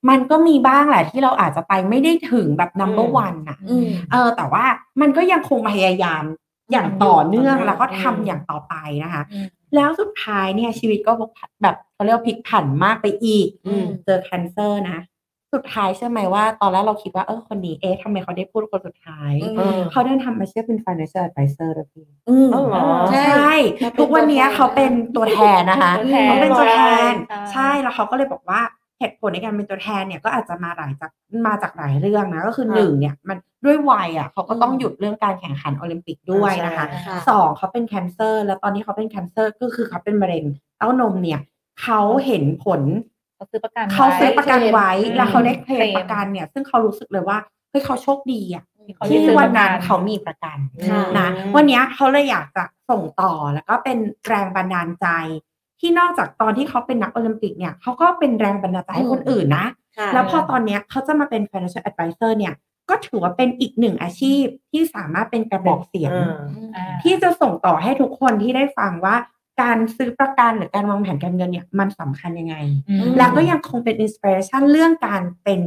[0.09, 4.65] มันก็มีบ้างแหละที่เราอาจจะไปไม่ได้ถึงแบบ number อืม one อะอืม เออ แต่ว่า
[5.01, 6.23] มันก็ยังคงพยายาม
[6.73, 8.75] อย่างต่อเนื่องอืมแล้วก็ทำอืมอย่างต่อไป
[9.05, 9.47] นะคะ อืม
[9.77, 11.13] แล้วสุดท้ายเนี่ยชีวิตก็
[11.63, 15.01] แบบเขาเรียกว่าพลิกผันมากไปอีกอืมเจอแคนเซอร์นะ
[15.55, 23.55] สุดท้ายใช่อไหมว่า ตอนแรกเราคิดว่าเออคนนี้เอ๊ะทำไมเขาได้พูดคนสุดท้ายอืมเออเขาเดินทำมาเชื่อเป็น financial advisor เลยพี่อืมอ๋อเหรอใช่
[24.01, 26.81] ทุกวันนี้เขาเป็นตัวแทนนะคะตัวแทนเขาเป็นตัวแท
[27.13, 28.61] นใช่ใช่แล้วเขาก็เลยบอกว่า
[28.99, 31.11] เหตุผลในการเป็นตัวแทนเนี่ยก็อาจจะมาหลายจาก
[31.47, 40.45] มาจากหลายเรื่องนะก็คือค่ะหนึ่งเนี่ยมันด้วยวัยอะเขาก็ต้องหยุดเรื่องการแข่งขันโอลิมปิกด้วยนะคะใช่ค่ะสองเขาเป็นแคนเซอร์ แล้วตอนนี้เขาเป็นแคนเซอร์ก็คือเขาเป็นมะเร็ง
[40.79, 41.41] เต้านมเนี่ย
[41.83, 42.81] เขาเห็นผล
[43.37, 47.39] เขาซื้อประกันเขาซื้อประกันไว้อืมแล้วเขาได้เคลมเคลมประกันเนี่ย ซึ่งเขารู้สึกเลยว่า
[47.71, 48.65] เฮ้ยเขาโชคดีอะ
[48.97, 50.59] เขาที่ได้ซื้อวันนั้นประกันเขามีประกัน
[50.91, 55.07] ค่ะนะอืมวันเนี้ยเขาเลยอยากจะส่งต่อแล้วก็เป็นแรงบันดาลใจ
[55.85, 59.67] ที่นอกจากตอนที่เขาเป็นนักโอลิมปิกเนี่ยเขาก็เป็นแรงบันดาลใจให้คนอื่นนะ
[59.99, 62.55] ค่ะแล้วพอตอนเนี้ยเขาจะมาเป็น financial advisor เนี่ย
[62.91, 66.37] ก็ถือว่าเป็นอีกหนึ่งอาชีพที่สามารถเป็นกระบอกเสียงอ่า
[66.77, 69.17] อ่าที่จะส่งต่อให้ทุกคนที่ได้ฟังว่า
[69.63, 72.57] การซื้อประกันหรือการวางแผนการเงินเนี่ยมันสำคัญยังไง
[72.89, 75.61] อืมแล้วก็ยังคงเป็น inspiration เรื่องการเป็น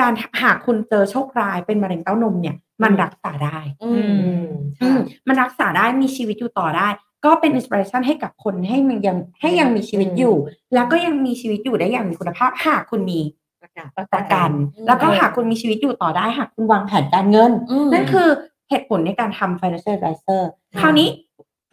[0.00, 4.46] การหากคุณเจอโชคร้ายเป็นมะเร็งเต้านมเนี่ย มันรักษาได้อือืมม
[4.82, 4.98] อืม
[5.28, 6.88] มันรักษาได้มีชีวิตอยู่ต่อได้
[7.24, 10.36] ก็เป็นอินสปิเรชันให้กับคนให้มันยังให้ยังมีชีวิตอยู่
[10.74, 13.20] แล้วก็ยังมีชีวิตอยู่ได้อย่างมีคุณภาพหากคุณมี
[13.62, 18.28] ประกาศประกันอืมแล้วก็หากคุณมีชีวิตอยู่ต่อได้หากคุณวางแผนการเงินอืมนั่นคือ
[18.70, 20.42] เหตุผลในการทำ financial advisor
[20.72, 21.08] ค่ะคราวนี้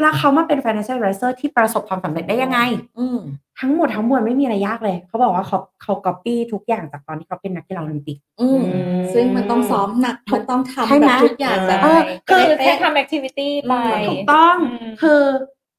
[0.01, 2.59] แล้วเขามาเป็น financial advisor ที่ประสบความสำเร็จได้ยังไง
[2.99, 3.19] อืม
[3.59, 15.21] ทั้งหมดทั้งมวลไม่มีอะไรยากเลย เขาบอกว่าเขาเขา copy ทุกอย่างจากตอนที่เขาเป็นนักกีฬาโอลิมปิก อืมอืมซึ่งมันต้องซ้อมหนักมันต้องใช่ทำไหมแบบทุกอย่างแบบเออคือเป๊ะแค่ทำแอคทิวิตี้ไปอืมถูกต้องอืมคือ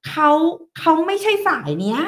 [0.08, 0.30] เขา
[0.78, 2.00] เขาไม่ใช่สายเนี้ย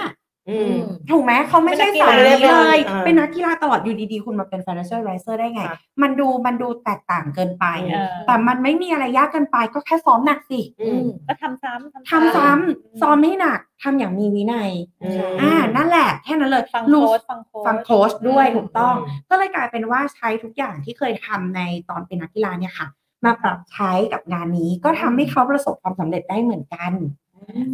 [0.51, 0.77] อืม
[1.11, 14.71] ถูกไหมเขาไม่ใช่สายเป็นนักนี้กีฬาเลยอ่าเป็นนักกีฬาตลอดอยู่ดีๆ คุณมาเป็น financial advisor ได้ไง ค่ะมันดูมันดูแตกต่างเกินไป เออ แต่มันไม่มีอะไรยากเกินไปก็แค่ซ้อมหนักสิอืม ก็ทำซ้ำทำซ้ำซ้อมให้หนักทำอย่างมีวินัย
[15.03, 22.89] อืม อ่านั่นแหละแค่นั้นเลยฟังรู้ โค้ชฟังโค้ช ฟังโค้ชด้วยถูกต้องอืมก็เลยกลายเป็นว่าใช้ทุกอย่างที่เคยทำในตอนเป็นนักกีฬาเนี่ยค่ะ
[23.25, 26.93] มาปรับใช้กับงานนี้ก็ทำให้เขาประสบความสำเร็จได้เหมือนกัน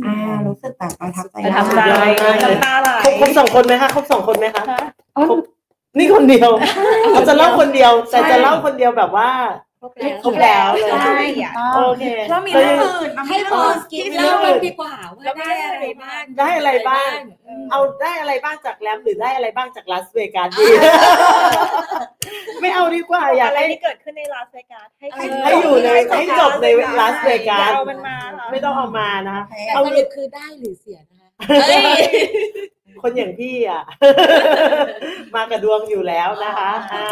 [0.07, 0.15] อ่า
[0.49, 4.81] รู้สึกแบบประทับใจประทับใจมากยอดมากเลยน้ำตาไหลครบครบสองคนไหมคะครบสองคนไหมคะฮะ
[5.17, 5.25] อ๋อ
[5.99, 6.51] นี่คนเดียว
[7.13, 9.29] เขาจะเล่าคนเดียว แต่จะเล่าคนเดียวแบบว่า
[9.81, 11.21] ครบแล้วครบแล้วเลยใช่
[11.75, 17.15] โอเคแล้วมีเรื่องอื่นให้มีบเรื่อองสอื่นกินเล่ากันดีกว่าว่าแล้วได้อะไรบ้างได้อะไรบ้าง
[17.47, 20.67] อืมเอาได้อะไรบ้างจากแรมหรือได้อะไรบ้างจากลาสเวกัสดี
[22.61, 25.07] ไม่เอาดีกว่าอยากอะไรให้ที่เกิดขึ้นในลาสเวกัสให้
[25.45, 26.67] ให้อยู่ในให้จบใน
[27.01, 32.03] ลาสเวกัสเอามันมาค่ะไม่ต้องเอามานะคะแต่เอาสรุปคือได้หรือเสียนะคะเอ้ย
[33.03, 33.83] คนอย่างพี่อะ
[35.35, 37.07] มากับดวงอยู่แล้วนะคะอ่า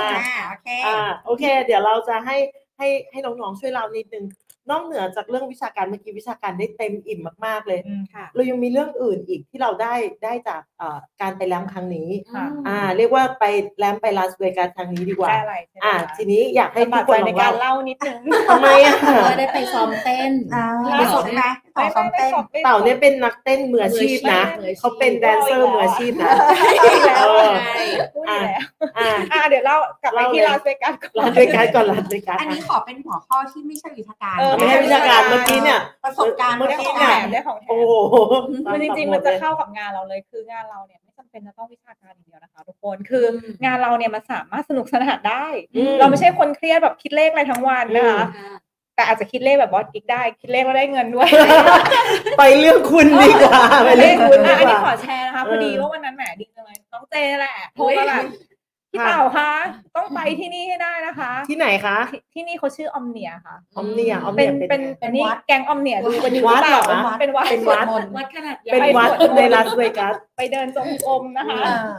[0.48, 2.36] โอเค อ่าโอเค เดี๋ยวเราจะให้
[2.78, 4.24] ให้ให้น้องๆช่วยเรานิดนึง
[4.70, 9.94] นอกเหนือจากเรื่องวิชาการเมื่อกี้วิชาการได้เต็มอิ่มมาก ๆ เลยอืมค่ะเรายังมีเรื่องอื่นอีกที่เราได้
[10.24, 13.44] ได้จากเอ่อการไปแลมครั้งนี้ค่ะอ่าเรียกว่าไป
[13.78, 18.18] แลมไปลาสเวกัสครั้งนี้ดีกว่าได้อะไรใช่ไหมอ่าคะทีนี้อยากให้ลำทุบากกคใจนลในองการเล่าเล่านิดนึง
[18.48, 18.94] ทำไมอะ
[19.26, 21.42] ก็ได้ไปซ้อมเต้นอ่าเดี๋ยวประสบไหม
[21.76, 22.30] ต่อซ้อมเต้น
[22.64, 26.32] เต่าเนี่ยเป็นนักเต้นมืออาชีพนะมืออาชีพเขาเป็นแดนเซอร์มืออาชีพนะ
[27.08, 27.54] แล้วเออ
[28.14, 28.62] พูดอยู่แล้ว
[28.98, 37.94] อ่าอ่าเดี๋ยวเล่ากลับไปที่เล่าเลยลาสเวกัสก่อนลาสเวกัสก่อนลาสเวกัสอันนี้ขอเป็นหัวข้อที่ไม่ใช่วิชาการเออไม่ใช่วิชาการเมื่อกี้เนี่ย ประสบการณ์เมื่อได้กี้ของเนี่แถยมได้ของแถโอ้ม โห
[38.66, 45.46] คือจริงๆ มันจะเข้ากับงานเราเลย คืองานเราเนี่ยไม่จำเป็นจะต้องวิชาการอย่างเดียวนะคะทุกคนคือองานเราเนี่ยมันสามารถสนุกสนานได้
[45.76, 48.56] อืม เราไม่ใช่คนเครียดแบบคิดเลขอะไรทั้งวันนะคะค่ะ
[48.96, 51.28] แต่อาจจะคิดเลขแบบบอสกิ๊กได้ คิดเลขแล้วได้เงินด้วย
[52.38, 58.22] ไปเรื่องคุณดีกว่าไปเรื่องคุณดีอะอันกนี้ว่า ขอแชร์นะคะเออพอดีว่าวันนั้นแหมดีจังเลยน้องเจแหละโทรมาแบบ
[58.96, 59.52] พี่เต่าคะ
[59.96, 67.86] ต้องไปที่นี่ให้ได้นะคะ ที่ไหนคะ ที่ที่นี่เขาชื่ออมเนียค่ะ ออมเนียออมเป็เนีนยเป็นไงอันนี้แก๊งออมเนียดูกันอยู่วัดหรือเปล่าเหรอคะเป็นวัด เป็นวัด
[68.16, 71.96] วัดขนาดใหญ่ เป็นวัดในลาสเวกัส ไปเดินจงกรมนะคะ อ่า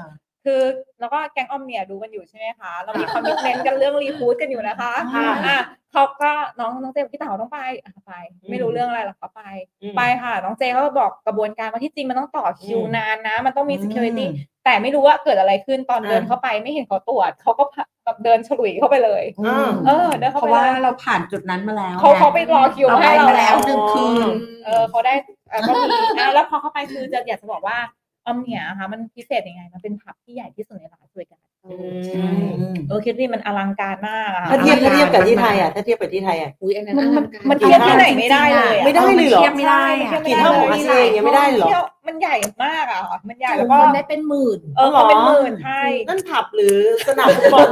[0.47, 0.63] คือ
[0.99, 5.59] แล้วก็แก๊งออมเนียดูกันอยู่ใช่ไหมคะ เรามีคอมมิชเมนต์กันเรื่องรีพูดกันอยู่นะคะอ่าอะ
[5.91, 8.13] เขาก็น้องน้องเจพี่เต๋าต้องไปอะไป
[8.49, 9.41] ไม่รู้เรื่องอะไรหรอกก็ไป
[9.81, 14.25] อืมไปค่ะ น้องเจเขาก็บอกกระบวนการว่าที่จริงมันต้องต่อคิวอืมนานนะ มันต้องมีอืม security
[14.65, 17.63] แต่ไม่รู้ว่าเกิดอะไรขึ้นตอนอ่าเดินเข้าไปไม่เห็นเขาตรวจเขาก็
[18.05, 24.27] แบบเดินฉลุยเข้าไปเลยอ่าเออเดินเพเข้าไปราะว่าเลยเราผ่านจุดนั้นมาแล้วเขาไงเขาไปรอคิวเราให้ไปเรามาแล้แล้ววหนึ่งคืน
[24.65, 25.13] เออเขาได้
[25.49, 25.87] เออก็มี
[26.19, 27.77] อะแล้วพอเข้าไปคือจะอยากจะบอกว่า
[28.27, 31.73] ออมเนี่ยค่ะมันพิเศษยังไง มันเป็นผับที่ใหญ่ที่สุดในลาสเวกัสอื
[32.07, 32.27] ใช่
[32.73, 42.35] มเออคิดดิมันอลังการมากอะถ้าเทียบอลัถ้างการเทียบกับที่มากไทยอะถ้าเทียบกับที่ไทยอะอุ้ยอันนั้นมันอมัลันงการมันเทียบที่ไหนไม่ได้เลยอะไม่ได้เลยเหรอเทียบไม่ได้อะใช่กี่เท่าของอาเซียนยังไม่ได้เลยเหรอที่ยวมันใหญ่
[42.65, 46.77] มากอะค่ะมันใหญ่จุแล้วก็คนได้เป็นหมื่นเออเขาเป็นหมื่นใช่นั่นผับหรือ
[47.07, 47.69] สนามฟุตบอล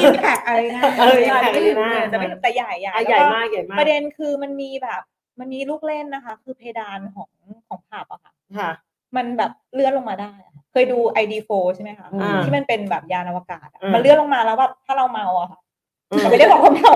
[0.00, 5.02] อิมแพกอะไรนะเออใช่ใหญ่ไม่เลถึยงนะหมื่นแต่ไม่ถึงแต่ใหญ่ใหญ่อะแล้วใหญ่ก็มากใหญ่มากประเด็นคือมันมีแบบ
[5.40, 7.30] มันมีลูกเล่นนะคะ คือเพดานของ
[7.68, 8.70] ของผับอะค่ะค่ะ
[9.16, 15.60] มันแบบเลื่อนลงมาได้อะเคยดู ID4 ใช่ไหมคะอ่าที่มันเป็นแบบยานอวกาศอะอืมมันเลื่อนลงมาแล้วแบบถ้าเราเมาอะค่ะ
[16.08, 16.92] แต่ไม่ได้บอกความเมา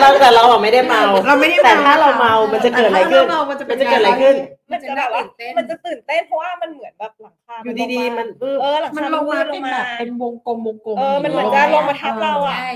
[0.00, 4.34] เราแต่เราอะไม่ได้เมาเราไม่ได้แต่ถ้าเราเมา มันจะเกิดอะไรขึ้นถ้าเราเมามันจะเป็นมันจะเกิดอะไรขึ้น
[4.72, 5.22] มันจะแบบว่า
[5.58, 12.70] มันจะตื่นเต้นเพราะว่ามันเหมือนแบบหลังคาอยู่ดีๆ มันปึ๊บเออหลังมันคาลงมาลเป็นงมาแบบเป็นวงกลมวงกลมเออมันเหมือนจะลงมาทับเราอะใช่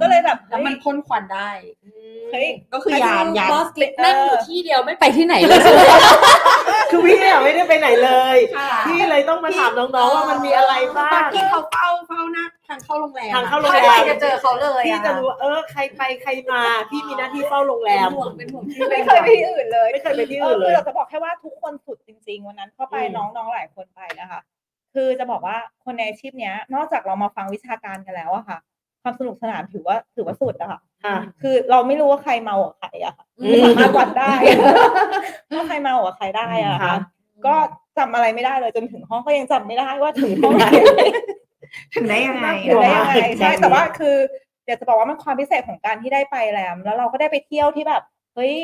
[0.00, 1.50] ก็เลยแบบแล้วมันพ่นควันได้
[2.32, 5.60] เฮ้ยก็คือยานยานบอสกิ๊กนั่งอยู่ที่เดียวไม่ไปที่ไหนเลย
[6.90, 24.40] คือพี่อะไม่ได้ไปไหนเลยค่ะพี่เลยต้องมาถามน้องๆว่ามันมีอะไรบ้าตอนงที่เขาเฝ้าเฝ้าหน้า ทางเข้าโรงแรมทางเข้าโรงแรม ใครจะเจอเขาเลยพี่อะจะรู้ว่าเออใครไปใครมาพี่มีหน้าที่เฝ้าโรงแรม เป็นห่วงไม่เคยไปที่อื่นเลยไม่เคยไปที่อื่นเลยคือเราจะบอกแค่ว่าทุกคนสุดจริง ๆ วันนั้นเข้าไปอืม น้องๆหลายคนไปนะคะ
[24.94, 28.58] คือจะบอกว่าคนในอาชีพเนี้ย นอกจากเรามาฟังวิชาการกันแล้วอะค่ะ
[29.02, 34.32] ความสนุกสนานถือว่าถือว่าสุดอะค่ะ ค่ะ คือเราไม่รู้ว่าใครเมากับใครอะค่ะอืมไม่สามารถวัดได้
[35.56, 36.96] ว่าใครเมากับใครได้อะค่ะค่ะ
[37.46, 37.54] ก็
[37.98, 40.64] จำอะไรไม่ได้เลยจนถึงห้องก็ยังจำไม่ได้ว่าถึงห้องไหน
[41.94, 44.16] ถึงได้ยังไงถึงได้ยังไงกลัวมากใช่แต่ว่าคือ
[44.66, 48.02] อยากจะบอกว่ามันความพิเศษของการที่ได้ไปแลมแล้วเราก็ได้ไปเที่ยวที่แบบ
[48.34, 48.54] เฮ้ย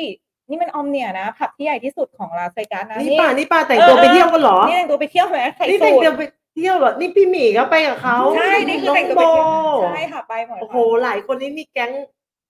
[0.49, 6.23] นี่มันออมเนี่ยนะผับที่ใหญ่ที่สุดของลาสเวกัสนะนี่ป่านี่ป่าแต่งตัวไปเที่ยวกันเหรอนี่แต่งตัวไปเที่ยวไหมใส่นี่สูแต่งทตัวไป
[6.55, 11.91] เที่ยวเหรอ นี่พี่หมีก็ไปกับเขาใช่ นี่คือแต่งตัวโบไปเที่ยวใช่ค่ะไปหมดโอ้โหค่ะหลายคนนี่มีแก๊ง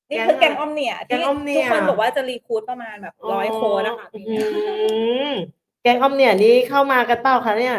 [0.10, 4.48] นี่คือแกงออมเนี่ยแก๊ที่งออมเนี่ทุยกคนบอกว่าจะรีคูดประมาณแบบร้อยโค้ดนะคะปีอืเนี้ย
[5.32, 5.34] ม
[5.84, 7.76] แก๊งออมเนี่ยนี่เข้ามากันเปล่าคะเนี่ย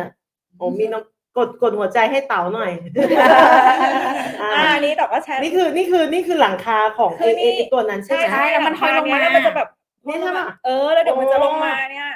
[0.59, 1.03] โอ้มีน้อง
[1.37, 2.71] กดกดหัวใจให้เต๋าหน่อย
[4.43, 9.69] อ่า อ่าอันนี้แต่ว่าแชร์นี่คือนี่คือนี่คือหลังคาของคือไอ้นี่ไอ้ตัวนั้นใช่ไหม ใช่แล้วมันห้อยลงมา แล้วมันจะแบบ
[10.09, 12.09] นี่ใช่ปะ เออ แล้วเดี๋ยวมันจะลงมาเนี่ย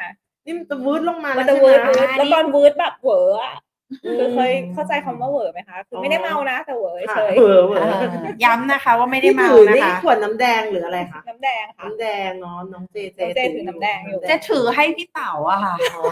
[0.47, 3.66] นี่มันจะวืดลงมามันแล้วจะใช่วืไหดมวืดแล้วตอนวืดแบบเหวออะอืม
[4.03, 8.03] คือเคยเข้าใจคำว่าเหวอไหมคะ คือไม่ได้เมานะ แต่เหวอค่ะเฉยเออเอเออ
[8.41, 16.03] อย้ำนะคะ ว่าไม่ได้ที่เมาถือนะนี่คะขวดน้ำแดงหรืออะไรคะน้ำแดงค่ะน้ำแดงเนาะน้องเจเจน้องเจถือน้ำแดงอยู่จะถือให้พี่เต๋าอะค่ะอ๋อ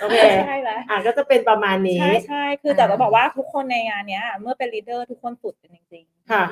[0.00, 6.44] โอเคใช่แล้วอะก็จะเป็นประมาณนี้ใช่ใช่คือแต่จะบอกว่าทุกคนในงานเนี้ย เมื่อเป็นลีดเดอร์ทุกคนสุดกันจริงค่ะ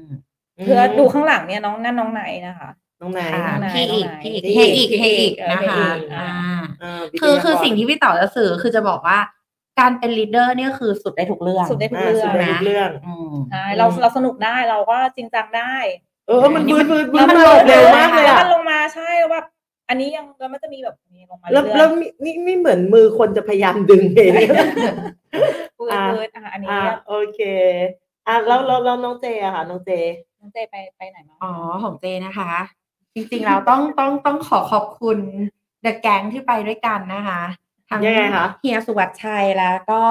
[0.00, 2.68] ๆคือดูข้างหลังเนี่ยน้องนั่นน้องไหนนะคะ
[3.02, 6.32] น้องไหนค่ะน้องนายพี่อีกน้องนายพี่อีกพี่เฮอีอีกกเฮอีกเออนะคะเฮอีกอ่า
[6.82, 9.18] อ่าคือคือสิ่งที่พี่เต๋าจะสื่อคือจะบอกว่า
[9.80, 15.74] การเป็นลีดเดอร์เนี่ยคือสุดได้ทุกเรื่องสุดได้ทุกอ่าเรื่อสุงดในทุกเรื่องอืม ใช่เราเราสนุกได้เราก็จริงจังได้
[16.26, 19.44] เออมันบืดบืดบืดแล้วมันหลบเร็วมากเลยแล้วอะมันลงมาใช่แล้วแบบ
[19.88, 27.40] อันนี้ยังแล้วมันจะมีแบบนี้ลงมาแล้วเรื่แล้วอยมีนี่นี่เหมือนมือคนจะพยายามดึงเองๆปืนอ่า ปืนอะอันนี้อ่าโอเค
[28.26, 29.90] อะแล้วแล้วแล้วน้องเจอะค่ะ น้องเจ
[30.40, 31.52] น้องเจไปไปไหนมา อ๋อ
[31.82, 32.52] ของเจนะคะ
[33.14, 35.18] จริงๆเราต้องต้องต้องขอขอบคุณ
[35.82, 37.42] เดอะแก๊งที่ไปด้วยกันนะคะ
[37.90, 40.02] ทั้งยังไงคะเฮียสุวัชชัยแล้วก็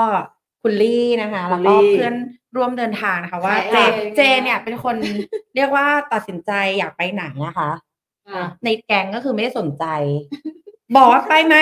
[0.62, 2.16] คุณลี่นะคะคุแล้วณลี่ก็เพื่อน
[2.56, 3.84] ร่วมเดินทางนะคะว่าเจใช่
[4.16, 4.96] เจเนี่ยเป็นคน
[5.56, 7.72] เรียกว่าตัดสินใจอยากไปไหนนะคะ
[8.28, 9.86] อะในแก๊งก็คือไม่ได้สนใจ
[10.96, 11.56] บอกว่าไปไหม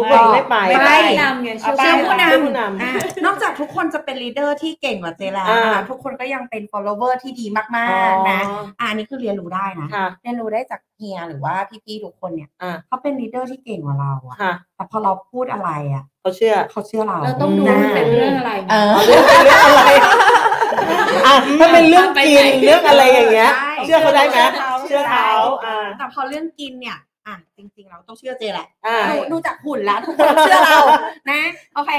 [0.00, 2.92] ทุกคนไม่ไปไม่ไปนำไงเอาเชื่อไปเชื่อผู้นำเชื่อผู้นำอะ
[3.24, 7.64] นอกจากทุกคนจะเป็น leader ที่เก่งกว่าเจแล้วนะอ่าคะทุกคนก็ยังเป็น follower ที่ดีมา
[8.10, 11.54] กๆนะอ๋ออะอันนี้คือเรียนรู้ได้นะค่ะเรียนรู้ได้จากเฮียหรือว่า
[11.84, 20.12] พี่ๆทุกคนเนี่ยอะเขาเป็น leader ที่เก่งกว่าเราอะค่ะแต่พอเราพูดอะไรอะเขาเชื่อเขาเชื่อเราเราต้องดูว่ามันเป็นเรื่องอะไรเออเอาเรื่องเรื่องอะไรอะ
[21.60, 24.38] ถ้าเป็นเรื่องกินเรื่องอะไรอย่างเงี้ยใช่เชื่อเขาได้ไหม
[24.86, 26.96] เชื่เชื่อเขาเชื่อเขาอ่าแต่พอเรื่องกินเนี่ย
[27.26, 30.80] อะจริง ๆ เราต้องเชื่อเจแหละอ่าดูดูจากหุ่นแล้วทุกคนเชื่อเรา
[31.30, 31.40] นะ
[31.74, 31.92] โอเค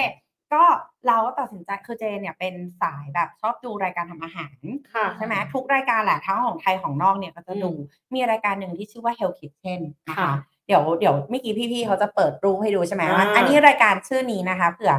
[0.53, 0.63] ก็
[1.07, 4.57] เราก็ตัดสินใจคือเจเนี่ยเป็นสายแบบชอบดูรายการทำอาหาร
[4.93, 7.71] ค่ะใช่ไหมทุกรายการแหละทั้งของไทยของนอกเนี่ยก็จะดู
[8.13, 10.31] มีรายการหนึ่งที่ชื่อว่า Hell Kitchen นะคะค่ะ
[10.67, 14.93] เดี๋ยวเดี๋ยวเมื่อกี้พี่ๆเขาจะเปิดรูปให้ดูใช่ไหมว่าอ่าอันนี้รายการชื่อนี้นะคะเผื่อ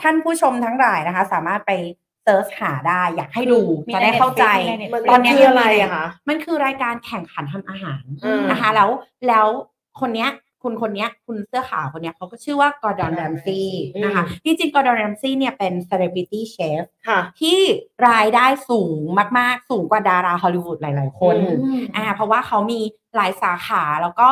[0.00, 1.72] ท่านผู้ชมทั้งหลายนะคะ สามารถไป
[2.26, 8.90] เซิร์ชหาได้อยากให้ดูมีจะในได้เข้าใจ Netflix มีในมัน Netflix ตอนเนี้ยคืออะไรอะคะมันคือรายการแข่งขันทำอาหารอืมนะคะแล้ว
[9.28, 9.46] แล้ว
[10.00, 10.30] คนเนี้ย
[10.62, 13.60] คุณคนเนี้ยคุณเสื้อขาวคนเนี้ยเขาก็ชื่อว่ากอร์ดอนแรมซีย์
[14.04, 17.58] นะคะจริงๆกอร์ดอนแรมซีย์เนี่ยเป็น celebrity chef ค่ะที่
[18.08, 19.00] รายได้สูง
[19.38, 22.80] มากๆ สูงกว่าดาราฮอลลีวูดหลายๆ คนอืมอ่าเพราะว่าเขามี
[23.16, 24.30] หลายสาขาแล้วก็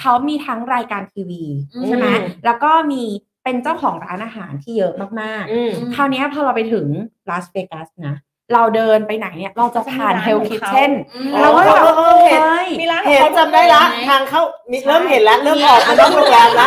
[0.00, 1.42] เขามีทั้งรายการทีวี
[1.74, 2.06] อืมใช่ไหม
[2.44, 3.02] แล้วก็มี
[3.44, 6.86] เป็นเจ้าของร้านอาหารที่เยอะมากอืมๆคราวเนี้ยพอเราไปถึง
[7.30, 8.16] ลาสเวกัสนะ
[8.54, 10.90] เราเดินไปไหนเนี่ยเราจะผ่านมีร้านเฮลของคิทเขาเช่น
[11.34, 16.66] อ๋อเราก็แบบเออเออเห็นฮ้ยมีร้านเห็นจำได้ละทางเข้ามีเริ่มเห็นแล้วเริ่มออกมาต้องโรงแรมละ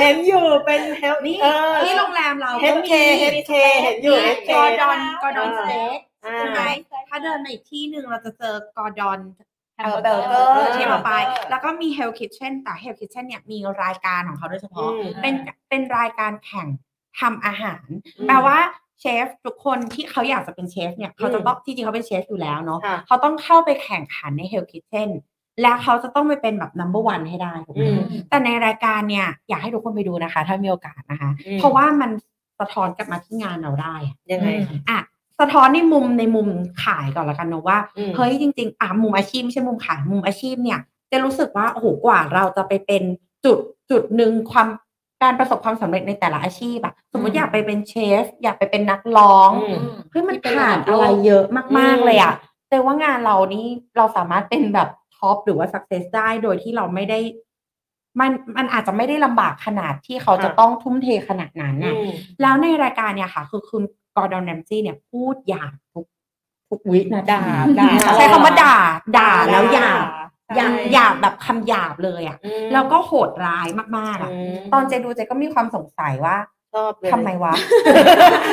[0.00, 3.52] เห็นอยู่เป็นเฮลนี่เออที่โรงแรมเราเฮดเคเฮดเค
[3.82, 6.60] เห็นอยู่เฮดเคกอร์ดอนกอร์ดอนสเต็กอ่าใช่ไหม
[7.08, 9.18] ถ้าเดินมาอีกที่หนึ่งเราจะเจอกอร์ดอน
[9.82, 11.12] เออเบเบออร์ร์เกเกออร์ร์ที่เราไป
[11.50, 15.34] แล้วก็มี Hell Kitchen แต่ Hell Kitchen เนี่ยมีรายการของเขาโดยเฉพาะอืมเป็น
[15.68, 16.66] เป็นรายการแข่ง
[17.20, 17.86] ทำอาหาร
[18.18, 18.58] อืมแปลว่า
[19.00, 25.08] เชฟทุกคนที่เขาอยากจะเป็นเชฟเนี่ยเขาจะต้องจริงๆเขาเป็นเชฟอยู่แล้วเนาะค่ะเขาต้องเข้าไปแข่งขันใน Hell Kitchen
[25.62, 32.10] แล้วเขาจะต้องไปเป็นแบบ number one ให้ได้ถูกไหมอืมแต่ในรายการเนี่ยอยากให้ทุกคนไปดูนะคะ ถ้ามีโอกาสนะคะอืมเพราะว่ามัน
[32.60, 34.48] สะท้อนกลับมาที่งานเราได้อะยังไง
[34.90, 36.48] อะสสะท้อนในมุมในมุม
[36.84, 43.02] ขายก่อนละกันเนอะว่าอืมเฮ้ยจริง ๆอะมุมอาชีพไม่ใช่มุมขายมุมอาชีพเนี่ย จะรู้สึกว่าโอ้โหกว่าเราจะไปเป็น
[43.44, 43.58] จุด
[43.90, 44.68] จุดหนึ่งความ
[45.22, 49.78] การประสบความสำเร็จในแต่ละอาชีพอะสมมติอยากไปเป็นเชฟ อยากไปเป็นนักร้องอืม
[50.10, 52.34] เฮ้ยมันที่เป็นผ่านระดับอะไรโลกเยอะมากอืมๆเลยอะ
[52.70, 53.66] แต่ว่างานเรานี่
[53.96, 57.18] เราสามารถเป็นแบบ top หรือว่า success ได้โดยที่เราไม่ได้
[58.20, 62.08] มันมันอาจจะไม่ได้ลำบากขนาดที่เขาจะต้องทุ่มเทขนาดนั้นอืน่ะอืม
[62.40, 63.82] แล้วในรายการเนี่ยค่ะ คือคุณ
[64.16, 66.06] กอร์ดอนแรมซีย์เนี่ยพูดหยาบทุก
[66.68, 67.42] ทุกวินาทีด่า
[67.78, 68.76] ด่าใช้คำว่าด่า
[69.18, 70.06] ด่าแล้วหยาบ
[70.46, 73.66] ใช่หยาบหยาบแบบคำหยาบเลยอะอืมแล้วก็โหดร้าย
[73.96, 76.36] มากๆอะอืมตอนเจดูเจก็มีความสงสัยว่า
[76.74, 77.54] ชอบเลยทำไมวะ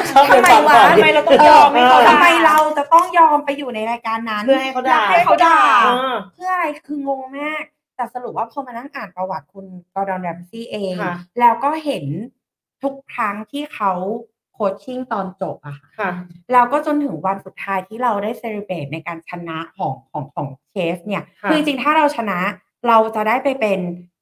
[0.09, 7.63] ชอบทำไมวะเลยทำไมเราต้องยอมให้เขาทำไมด่าเราจะต้องยอมไปอยู่ในรายการนั้น เพื่อให้เขาด่าให้เขาด่าอ่าเพื่ออะไรคืองงมาก
[7.95, 12.05] แต่สรุปว่าพอมานั่งอ่านประวัติคุณกอร์ดอนแรมซีย์เองค่ะแล้วก็เห็น
[12.83, 13.91] ทุกครั้งที่เขา
[14.38, 16.11] coaching ตอนจบอะค่ะค่ะ
[16.51, 22.39] แล้วก็จนถึงวันสุดท้ายที่เราได้ celebrate ในการชนะของของของเชฟเนี่ยค่ะคือจริงๆ ถ้าเราชนะ
[22.87, 23.79] เราจะได้ไปเป็น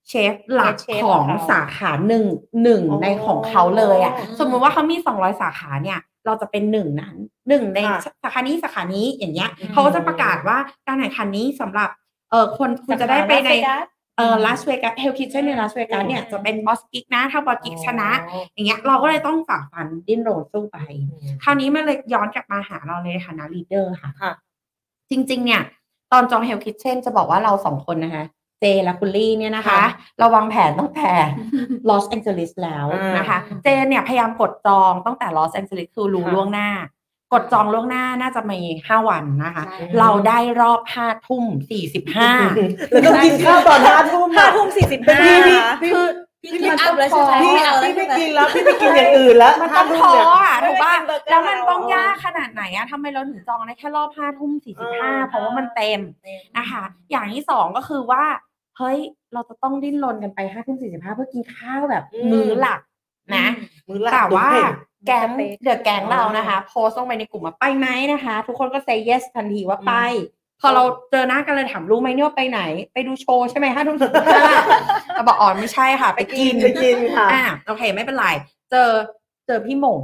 [0.08, 2.26] เชฟหลักเป็นเชฟขขอองงเขาสาขาหนึ่ง
[2.64, 7.16] หนึ่งอ๋อในของเขาเลยอะอืมสมมุติว่าเขามีสองร้อยสาขาเนี่ย เราจะเป็นหนึ่งนั้น
[7.50, 10.58] หนึ่งในค่ะสาขานี้สาขานี้อย่างเงี้ยอืมเขาก็จะประกาศว่า
[10.88, 11.90] การแข่งขันนี้สำหรับ
[12.30, 13.50] เออคนคุณจะได้ไปใน
[14.18, 18.10] เออลาสเวกัส Hell Kitchen ในลาสเวกัสเนี่ยจะเป็นบอสกิกนะ ถ้าบอสกิกชนะ
[18.54, 20.78] อย่างเงี้ยเราก็เลยต้องฝ่าฟันดิ้นรนสู้ไป
[21.44, 24.34] คราวนี้มันเลยย้อนกลับมาหาเราในฐานะ leader ค่ะค่ะ
[25.10, 25.62] จริง ๆ เนี่ย
[26.12, 28.26] ตอนจองเฮลคิทเช่นจะบอกว่าเราสองคนนะคะ
[28.60, 29.88] เจและคุณลี่เนี่ยนะคะค่ะ
[30.20, 31.10] เราวางแผนตั้งแต่
[31.90, 36.70] ลอสแองเจลิสแล้วอ่านนะคะ เจเนี่ยพยายามกดจองตั้งแต่ลอสแองเจลิสคือรู้ค่ะล่วงหน้า
[37.34, 42.32] กดจองล่วงหน้าน่าจะมีห้าวันนะคะ ใช่ เราได้รอบห้าทุ่มสี่สิบห้า
[42.92, 45.36] แล้วก็กินข้าวตอนห้าทุ่มห้าอะทุ่มสี่สิบเป็นห้า
[45.82, 46.08] พี่พี่คือ
[46.42, 56.00] พี่กินอัพแล้วใช่ไหมพี่ไม่เอาแล้วพี่ใช่ไม่ไหม กินแล้วพี่ไม่กินอย่างอื่นแล้วมันต้องห้าท้ทุ่อมเนี่ย อะถูกป่ะไม่ได้กินเบอร์เกอร์แล้วมันต้องเรายยากขนาดไหนอะทำไมเราถึงจองได้แค่รอบห้าทุ่มสี่สิบห้าอ่าเพราะว่ามันเต็ม
[56.58, 58.24] นะคะ อย่างที่สองก็คือว่า
[58.78, 58.98] เฮ้ย
[59.34, 62.80] เราจะต้องดิ้นรนกันไปห้าทุ่มสี่สิบห้าเพื่อกินข้าวแบบมื้อหลัก
[63.36, 63.48] นะ
[63.90, 64.64] มื้อหลักแต่ว่าด้วย
[65.06, 69.94] แก๊งสเต็กเดอะแก๊งเรานะคะ โพสต์ลงไปในกลุ่มว่าไปไหมนะคะ ทุกคนก็ say yes ทันทีว่าไป
[70.62, 72.62] พอเราเจอหน้ากันเลยถามรู้ไหมเนี่ยว่าไปไหน
[72.94, 74.44] ไปดูโชว์ใช่ไหมห้าทุ่มสี่สิบห้า
[75.14, 78.28] เราบอกอ๋อไม่ใช่ค่ะ ไปกินไปกินค่ะอ่าโอเคไม่เป็นไร
[78.72, 78.90] เจอ
[79.46, 80.02] เจอพี่หมง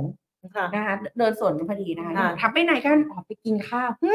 [0.55, 4.11] ค่ะ นะคะเดินสวนกันพอดีนะคะอ่าทำไปไหนกันออกไปกินข้าวหึ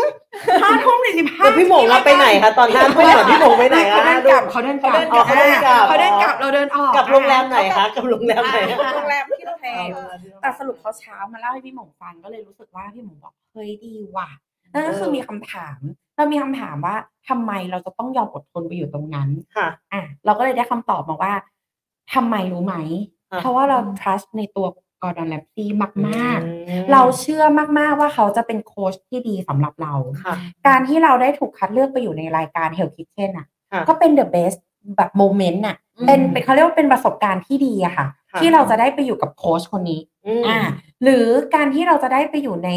[0.62, 9.88] ห้าทุ่มสี่สิบห้าแล้วพี่หมงเราไปไหนคะตอนห้าทุ่มอะพี่หมงไปไหนเขาคะเดินกลับเขาเดินกลับอ๋อเขาเดินกลับ เขาเดินกลับเราเดินออกกับโรงแรมไหนคะกับโรงแรมไหนอ่าโรงแรมที่เราแพง
[10.40, 14.28] แต่สรุปเขาเช้ามาเล่าให้พี่หมงฟังก็เลยรู้สึกว่าพี่หมงบอกเฮ้ยดีว่ะ
[14.72, 15.78] นั่นก็คือมีคำถาม
[16.16, 16.96] เรามีคำถามว่า
[17.28, 21.32] ทำไมเราจะต้องยอมอดทนไปอยู่ตรงนั้น ค่ะ อะเราก็เลยได้คำตอบมาว่า
[22.14, 22.74] ทำไมรู้ไหม
[23.32, 24.66] อะ เพราะว่าเรา trust ในตัว
[25.02, 27.44] กอร์ดอนแรมซีย์มากอืมๆเราเชื่อ
[27.78, 29.94] มากๆว่าเขาจะเป็นโค้ชที่ดีสำหรับเรา
[30.24, 30.34] ค่ะ
[30.66, 34.58] การที่เราได้ถูกคัดเลือกไปอยู่ในรายการ Hell Kitchen อะค่ะ ก็เป็น the best
[34.96, 35.76] แบบ moment น่ะ
[36.06, 40.58] เป็นเป็นเขาเรียกว่าเป็นประสบการณ์ที่ดีอะค่ะค่ะที่เราจะได้ไปอยู่กับโค้ชคนนี้อืมอ่า
[41.02, 42.70] หรือการที่เราจะได้ไปอยู่ใน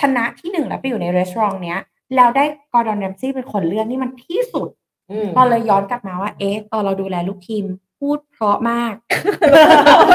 [0.00, 1.80] ชนะที่หนึ่งแล้วไปอยู่ในรีสอร์ทเนี้ย
[2.16, 4.68] แล้วได้กอร์ดอนแรมซี่เป็นคนเลือกนี่มันที่สุด
[5.10, 7.64] อืมเราเลยย้อนกลับมาว่า เอ๊ะตอนเราดูแลลูกทีม
[8.04, 8.94] พูดเพราะมาก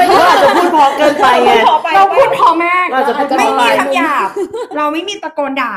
[0.08, 1.52] เราอาจจะพูดเพอเกินไปไง
[1.94, 4.28] เราพูดเพราะมาก เราจะพูดเพราะไม่มีไปคำหยาบ
[4.76, 5.74] เราไม่มีตะโกนด่า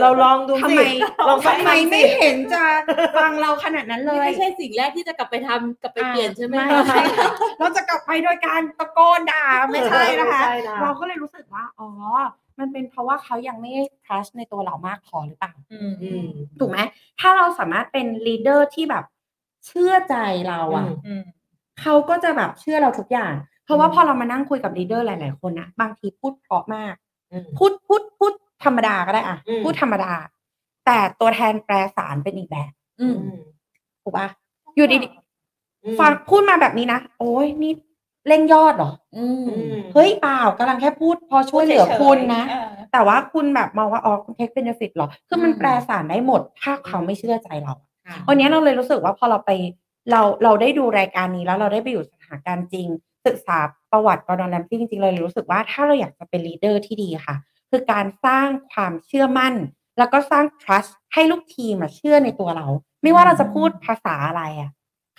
[0.00, 0.82] เราลองดูทำสิไม
[1.28, 2.62] ลองสักทำไมคำสิไม่เห็นจะ
[3.16, 11.88] ฟังเราขนาดนั้นเลนี่ย ไม่ใช่สิ่งแรกที่จะกลับไปทำกลับไปเปลี่ยนใช่ไหม ไม่ใช่ค่ะเราจะกลับไปโดยการตะโกนด่าไม่ใช่นะคะ ไม่ใช่นะ เราก็เลยรู้สึกว่า อ๋อ
[12.58, 13.72] มันเป็นเพราะว่าเขายังไม่
[14.04, 15.80] trust ในตัวเรามากพอหรือเปล่า อื
[16.26, 16.28] ม
[16.60, 16.78] ถูกไหม
[17.20, 19.04] ถ้าเราสามารถเป็น leader ที่แบบ
[19.66, 20.16] เชื่อใจ
[20.48, 21.24] เราอะอืม
[21.82, 23.32] เขาก็จะแบบเชื่อเราทุกอย่าง
[23.64, 26.94] เพราะว่าพอเรามานั่งคุยกับ leader หลาย ๆ คนนะบางทีพูดเพราะมาก
[27.32, 28.32] อืมพูดพูดพูด
[28.64, 30.12] ธรรมดาก็ได้อะอืมพูดธรรมดา
[30.86, 32.70] แต่ตัวแทนแปลสารเป็นอีกแบบ
[33.00, 33.16] อืม
[34.02, 34.28] ถูกปะ
[34.76, 34.96] อยู่ดี
[35.84, 37.72] อืมๆฟังพูดมาแบบนี้นะโอ้ยนี่
[38.28, 42.44] เร่งยอดเหรออืมอืมเฮ้ยเปล่ากำลังแค่พูดพอช่วยเหลือคุณนะ
[42.92, 47.74] แต่ว่าคุณแบบมองว่าอ๋อคุณ take benefit หรอ คือมันอืมแปลสารได้หมด ถ้าเขาไม่เชื่อใจเรา
[48.06, 49.50] ค่ะวันนี้เราเลยรู้สึกว่าพอเราไป
[50.10, 52.88] เราเราได้ดูรายการนี้แล้วเราได้ไปอยู่สถานการณ์จริง
[53.26, 53.58] ศึกษา
[53.90, 57.36] ประวัติกอร์ดอนแรมซีย์จริงๆเลยรู้สึกว่าถ้าเราอยากจะเป็น leader ที่ดีค่ะ
[57.70, 59.54] คือการสร้างความเชื่อมั่น
[59.98, 62.66] แล้วก็สร้าง trust ให้ลูกทีมเชื่อในตัวเรา
[63.02, 64.70] ไม่ว่าเราจะพูดภาษาอะไรอะ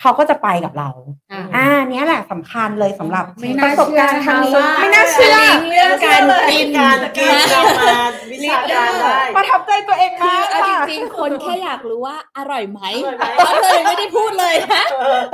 [0.02, 0.90] เขาก็จะไปกับเรา
[1.32, 5.36] ค่ะอ่าเนี้ยแหละสำคัญเลยสำหรับไม่ปน่าระสบการณ์ครั้งนี้เชื่อนะคะว่าไม่น่าเชื่อ
[5.70, 8.00] เรื่องการกินการกินเรามา
[8.30, 14.84] วิชาการได้ประทับใจตัวเองคือมากเอาจค่ะริงๆคนแค่อยากรู้ว่าอร่อยไหมอร่อยไหมเขาเลยไม่ได้พูดเลยนะ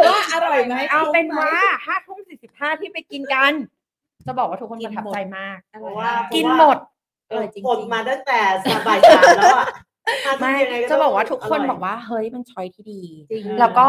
[0.08, 3.52] ว่าอร่อยไหมเอาเป็นคุ้มไหมว่าห้าทุ่มสี่สิบห้าที่ไปกินกัน
[4.26, 6.78] จะบอกว่าทุกคนประทับใจมากอเพร่อยราะว่ามากกินหมด
[7.28, 9.66] อร่อยจริงกดๆมาตั้งแต่สบายสามแล้วอะ
[10.24, 13.00] ห้าทุ่ไม่ยังงจะบอกว่าทุกคนร่ยบอกว่าเฮ้ยมันช้อยที่ดี
[13.30, 13.88] จริงแล้วก็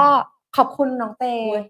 [0.58, 1.26] ขอบคุณน้องเต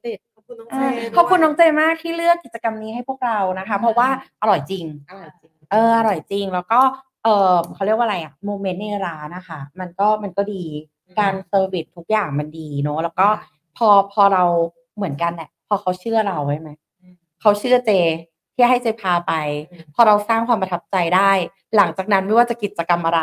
[0.06, 4.10] ติดขอบคุณน้องอ่าเจนขอบคุณน้องเตมากที่เลือกกิจกรรมนี้ให้พวกเรานะคะ เพราะว่า
[4.42, 6.80] อร่อยจริง อร่อยจริง เอออร่อยจริงแล้วก็
[7.24, 10.64] เออเขาเรียกว่าอะไรอะโมเมนต์ในร้านนะคะมันก็มันก็ดี
[11.20, 13.28] การเซอร์วิสทุกอย่างมันดีเนอะแล้วก็
[13.78, 14.44] พอพอเรา
[14.96, 16.72] เหมือนกันแหละพอเขาเชื่อเราใช่ไหม
[17.42, 17.92] เขาเชื่อเจ
[18.60, 19.34] ที่ให้เจพาไป
[19.96, 21.32] พอเราสร้างความประทับใจได้
[21.76, 23.22] หลังจากนั้นไม่ว่าจะกิจกรรมอะไร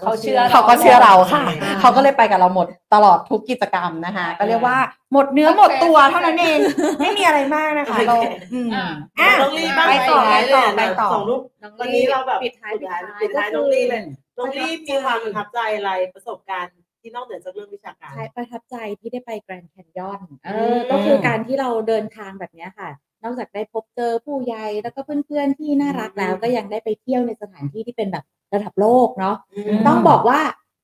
[0.00, 4.76] เขาเชื่อเขาก็เชื่อเราค่ะใช่เขาก็เลยไปกับเราหมดตลอดทุกกิจกรรมนะคะก็เรียกว่า
[5.12, 6.58] หมดเนื้อหมดตัวเท่านั้นเอง
[7.00, 8.16] ไม่มีอะไรมากนะคะเรา
[8.52, 14.02] อืมอะน้องลี่บ้างไปต่อท้ายไปต่อเลยไปต่อสองรูปน้องวันนี้เราแบบปิดท้ายปิดท้ายปิปิดดท้าท้ายยก็น้องคือลี่เลย
[14.38, 22.90] น้องลี่ประทับใจมีความประทับใจอะไรประสบการณ์ที่นอกเหนือจากเรื่องวิชาการใช่ประทับใจที่ได้ไปแกรนด์แคนยอนเออือมก็คือการที่เราเดินทางแบบเนี้ยค่ะ
[23.22, 28.24] นอกจากได้พบเจอผู้ใหญ่แล้วก็เพื่อนๆที่น่ารักแล้ว ก็ยังได้ไปเที่ยวในสถานที่ที่เป็นแบบ
[28.54, 29.36] ระดับโลกเนาะ
[29.76, 30.40] มต้องบอกว่า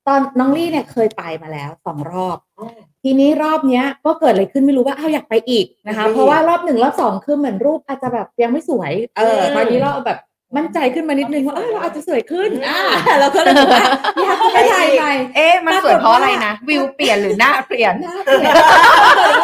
[0.07, 2.67] ตอนน้องลี่เนี่ยเคยไปมาแล้วสองรอบอ๋อ
[3.03, 10.19] ทีนี้รอบเนี้ยก็เกิดอะไรขึ้นไม่รู้ว่าอ้าวอยากไปอีกนะคะอืมเพราะว่ารอบหนึ่งรอบสองคือเหมือนรูปอาจจะแบบยังไม่สวย เอออืมตอนนี้เราแบบ
[10.57, 13.85] มั่นใจขึ้นมานิดนึงว่าเออเราอาจจะสวยขึ้นอ่าเราก็เลยบอกว่า
[14.23, 18.53] อยากไปถ่ายใหม่เอ๊ะมันสวยเพราะอะไรนะ วิวเปลี่ยนหรือหน้าเปลี่ยนหน้าเปลี่ยน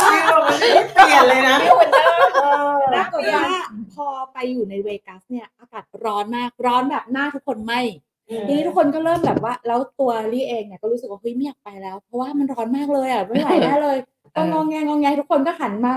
[0.01, 1.98] ชีวิตเรามันไม่เปลี่ยนเลยนะเออ
[2.93, 3.45] ปรากฏว่า
[3.93, 7.73] พอไปอยู่ในเวกัสเนี่ยอากาศร้อนมากร้อนแบบหน้าทุกคนไหม
[8.47, 13.97] ทีนี้ทุกคนก็เริ่มแบบว่า แล้วตัวลี่เองเนี่ยก็รู้สึกว่าเฮ้ยไม่อยากไปแล้ว เพราะว่ามันร้อนมากเลยอะไม่ไหวแน่เลย
[14.35, 15.95] ก็เอององแงงองแงทุกคนก็หันมา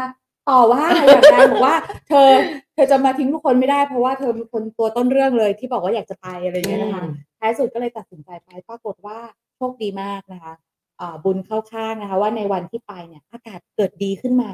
[0.50, 1.76] ต่อว่าอย่างแรงบอกว่า
[2.08, 2.28] เธอ
[2.74, 9.18] เธอจะมาทิ้งทุกคนไม่ได้เพราะว่าเธอเป็นคนตัวต้นเรื่องเลยที่บอกว่าอยากจะไปอะไรอย่างเงี้ยนะคะอืมท้ายสุดก็เลยตัดสินใจไปปรากฏว่า
[9.56, 10.52] โชคดีมากนะคะ
[11.00, 14.50] อ่าบุญเข้าข้างนะคะ ว่าในวันที่ไปเนี่ยอากาศเกิดดีขึ้นมา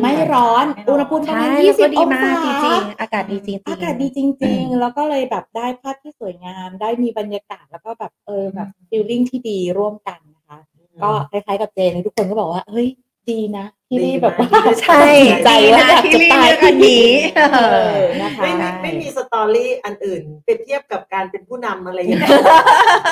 [0.00, 10.58] ไม่ร้อนอุณหภูมิประใช่มาณแล้วยี่สิก็บดีองมากศาจริงๆอากาศดีจริงๆอากาศดีจริง ๆ แล้วก็เลยแบบได้ภาพที่สวยงาม ได้มีบรรยากาศแล้วก็แบบเออแบบฟีลลิ่งที่ดีร่วมกันนะคะ
[11.02, 12.88] ก็คล้ายๆกับเจนทุกคนก็บอกว่าเฮ้ย
[13.30, 14.48] ดีนะ ที่ดีนี่นะแบบว่า
[14.82, 15.02] ใช่
[15.44, 17.58] ใจดีว่านะอยากที่จะลี่ตายเลือกอันนี้เอ
[17.94, 22.30] อนะคะไม่มีไม่มีสตอรี่อันอื่นเปรียบเทียบกับการเป็นผู้นำอะไรอย่างเงี้ย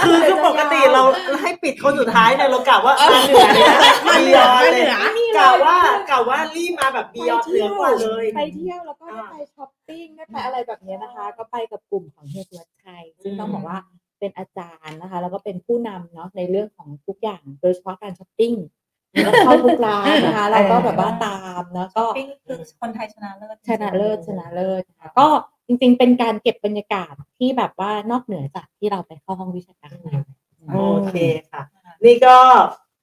[0.04, 1.02] คือคือปกติเรา
[1.42, 3.72] ให้ปิดคนสุดท้ายเนี่ยเรากะว่ามาเหนือเนี่ย
[4.08, 4.84] มาเหนือเลย
[5.38, 5.76] กะว่า
[6.10, 13.78] กะว่ารีบมาแบบบียอนเหนือกว่าเลยไปเที่ยวแล้วก็ได้ไปช้อปปิ้งได้ไปอะไรแบบนี้นะคะ ก็ไปกับกลุ่มของเฮียสุวัชชัยซึ่งต้องบอกว่า
[14.20, 18.54] เป็นอาจารย์นะคะ แล้วก็เป็นผู้นำเนาะในเรื่องของทุกอย่างโดยเฉพาะการช้อปปิ้ง
[19.22, 25.26] แล้วเข้าทุกร้านนะคะเราก็แบบว่าตามแล้วก็ปิ้งคือคนไทยชนะเลิศชนะเลิศชนะเลิศค่ะก็
[25.66, 30.12] จริงๆ เป็นการเก็บบรรยากาศที่แบบว่านอกเหนือจากที่เราไปเข้าห้องวิชาการมา
[30.74, 30.78] โอ
[31.08, 31.16] เค
[31.50, 31.62] ค่ะ
[32.04, 32.36] นี่ก็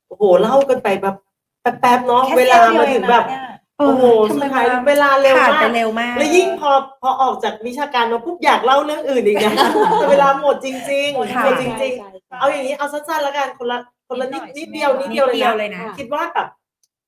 [0.08, 1.16] โอ้โหเล่ากันไปแบบ
[1.62, 6.72] แป๊บๆเนาะแค่เวลาเสี้ยวมาเดียวถึงแบบเองนะโอ้โหทำสุไมดท้ายมันเวลาเร็วผ่านมาไปกเร็วมาก แล้วยิ่งพอ
[7.02, 9.54] พอออกจากวิชาการมาปุ๊บอยากเล่าเรื่องอื่นอีกนะ
[10.00, 13.80] แต่เวลาหมดจริงๆหมค่ะดจริง ๆ เอาอย่างนี้เอาสั้นๆแล้วกันคนละ
[14.12, 16.48] คนละนิดนิดเดียวนิดนิเดียวดเลยเดียวนะเลยนะ คิดว่าแบบ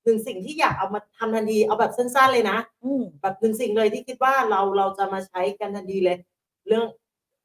[0.03, 6.17] หนึ่งสิ่งที่อยากเอามาทำทันทีเอาแบบสั้นๆเลยนะอืมแบบหนึ่งสิ่งเลยที่คิดว่าเราเราจะมาใช้กันทันทีเลย
[6.67, 6.85] เรื่อง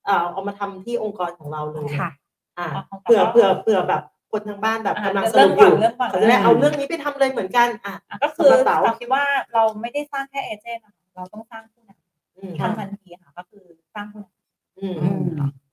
[0.04, 2.10] เอ่อเอามาทำที่องค์กรของเราเลยค่ะ
[2.58, 4.02] อ่าเอาของเผื่อเราเผื่อเผื่อแบบ
[4.32, 9.24] คนทางบ้านแบบอ่ากำลังสเริ่นุมกอยู่ก่อนเริ่มก่อนเขาจะได้เอาเรื่องนี้ไปทำเลยเหมือนกันอะ อะก็คือสำหรับเต๋า เราคิดว่า
[9.54, 11.90] เราไม่ได้สร้างแค่เอเจนต์นะคะเราต้องสร้างผู้น
[12.36, 13.64] อืมำทำทันทีค่ะ ก็คือ
[13.94, 15.22] สร้างผู้นำ อืมอืม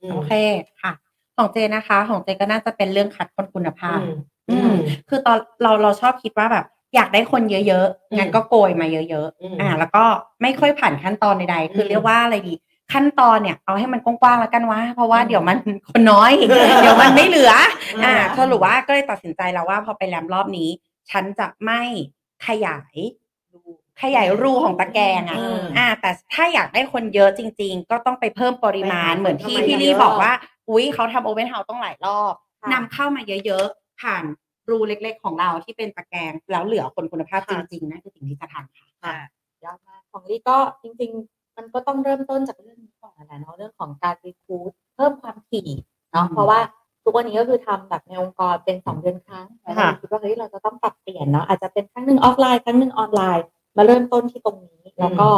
[0.01, 0.31] อืม โอเค
[0.83, 0.93] ค่ะ
[1.37, 4.15] ของเจนะคะ ของเจก็น่าจะเป็นเรื่องคัดคนคุณภาพ อืม
[4.49, 4.77] อือืมม
[5.09, 10.03] คือตอนเราเราชอบคิดว่าแบบ อยากได้คนเยอะอืมๆงั้นก็โกยมาเยอะอืมๆอ่า แล้วก็
[10.41, 12.53] ไม่ค่อยผ่านขั้นตอนใดๆคืออมเรียกว่าอะไรดี
[12.93, 15.57] ขั้นตอนเนี่ย เอาให้มันกว้างๆแล้วกันวะเพราะว่าอืมเดี๋ยวมัน
[15.89, 16.31] คนน้อย
[16.81, 17.53] เดี๋ยวมันไม่เหลือ
[18.03, 20.69] อ่าอ่าสรุปว่าก็เลยตัดสินใจแล้วว่าพอไปแรมรอบนี้
[21.11, 21.81] ฉันจะไม่
[22.47, 22.95] ขยาย
[24.01, 30.31] ขยายรูของตะแกรงอะอืมอ่า แต่ถ้าอยากได้คนเยอะจริง ๆ ก็ต้องไปเพิ่มปริมาณไปหาเหมือนที่คนเข้ามาพี่ลี่เยอะบอกว่า
[30.69, 34.23] อุ้ยเขาทำโอเ n นเฮาส์ต้องหลายรอบค่ะนำเข้ามาเยอะๆ ผ่าน
[34.69, 39.15] รูเล็กๆ ของเราที่เป็นตะแกรงแล้วเหลือคนคุณภาพจริงๆนั่นคือสิ่งที่จะทำค่ะ ค่ะ
[39.65, 45.69] ยอดมากของลี่ก็จริง ๆ มันก็ต้องเริ่มต้นจากเรื่องนี้ก่อนแหละเนาะเรื่องของการ recruit เพิ่มความถี่
[46.11, 46.59] เนาะอืมเพราะว่า
[47.03, 53.45] ทุกวันนี้ก็คือทำแบบในองค์กรเป็นสองเดือนครั้งแล้วค่ะเราคิดว่าเฮ้ยเราจะต้องปรับเปลี่ยนเนาะอาจจะเป็นครั้งหนึ่งออฟไลน์ครั้งหนึ่งออนไลน์
[53.77, 55.29] มาเริ่มต้นที่ตรงนี้แล้วก็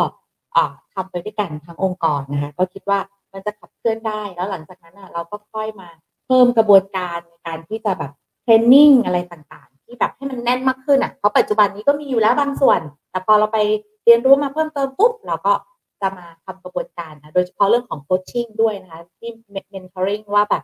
[0.56, 3.00] อ่าทำไปด้วยกันทั้งองค์กรนะคะก็คิดว่า
[3.34, 5.90] มันจะขับเคลื่อนได้ แล้วหลังจากนั้นอะเราก็ค่อยมา
[6.26, 8.12] เพิ่มกระบวนการในการที่จะแบบ
[8.44, 12.82] เทรนนิ่งอะไรต่างๆ ที่แบบให้มันแน่นมากขึ้นอะเพราะปัจจุบันนี้ก็มีอยู่แล้วบางส่วน
[13.12, 13.58] แต่พอเราไป
[14.04, 15.54] เรียนรู้มาเพิ่มเติมปุ๊บเราก็
[16.02, 19.30] จะมาทำกระบวนการนะโดยเฉพาะเรื่องของโคชชิ่งด้วยนะคะที่
[19.74, 20.64] mentoring ว่าแบบ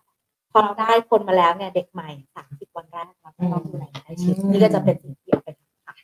[0.52, 5.96] พอเราได้คนมาแล้วเนี่ยเด็กใหม่สามสิบวันแรกเราก็ต้องดูแลใกล้ชิดอืมนี่ก็จะเป็นสิ่งที่เอาไปทำค่ะ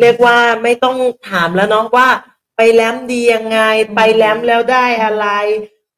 [0.00, 0.96] เรียกว่าไม่ต้อง
[1.28, 2.08] ถามแล้วเนาะว่า
[2.60, 3.58] ไปแลมดียังไง
[3.94, 5.26] ไปแลมแล้วได้อะไร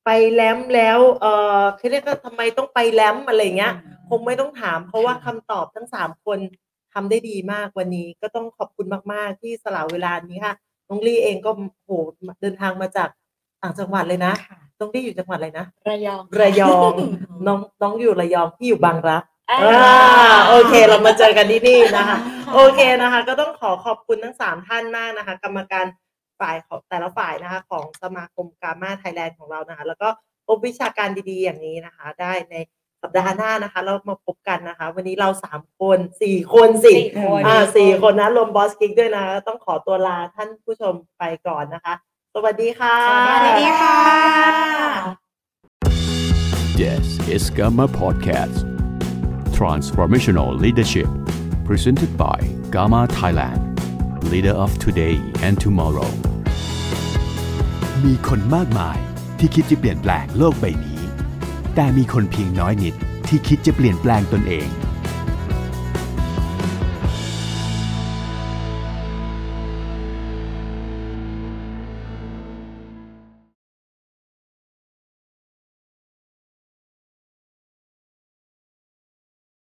[0.05, 1.27] ไปแลมแล้ว เอ
[1.61, 3.74] อเขาเรียกว่าทำไมต้องไปแลมอะไรเงี้ย
[4.09, 6.39] คงไม่ต้องถาม เพราะว่าคำตอบทั้งสามคน
[6.95, 10.55] ทำได้ดีมากวันนี้ ก็ต้องขอบคุณมากๆที่สละเวลานี้ค่ะ
[10.89, 11.51] น้องลี่เองก็
[11.85, 11.91] โห
[12.41, 13.09] เดินทางมาจาก
[13.62, 16.93] ต่างจังหวัดเลยนะค่ะน้องลี่อยู่จังหวัดอะไรนะ ระยองระยอง
[17.47, 22.19] น้องน้องอยู่ระยองพี่อยู่บางรัก อ่าอ่าโอเคเรามาเจอกันที่นี่นะคะ
[22.55, 25.87] โอเคนะคะ ก็ต้องขอขอบคุณทั้งสามท่านมากนะคะ กรรมการ
[26.40, 30.08] ฝ่ายของแต่ละฝ่ายนะคะของสมาคม GAMA Thailand ของเรานะคะ แล้วก็
[30.46, 32.56] พบวิชาการดีๆ อย่างนี้นะคะ ได้ใน
[33.02, 41.94] สัปดาห์หน้านะคะ เรามาพบกันนะคะ วันนี้เราสามคนสี่คนสิสี่คน อ่าสี่คนนะรวมบอสกิ๊กด้วยนะต้องขอตัวลาท่านผู้ชมไปก่อนนะคะ
[42.34, 42.96] สวัสดีค่ะ
[43.28, 43.98] สวัสดีค่ะ
[46.80, 48.64] This is Gamma Podcast.
[49.58, 51.10] Transformational Leadership.
[51.66, 52.38] Presented by
[52.70, 53.60] Gamma Thailand.
[54.32, 56.30] Leader of today and tomorrow.
[58.06, 58.98] มีคนมากมาย
[59.39, 61.01] ที่คิดจะเปลี่ยนแปลงโลกใบนี้
[61.74, 62.94] แต่มีคนเพียงน้อยนิด
[63.28, 64.68] ที่คิดจะเปลี่ยนแปลงตนเอง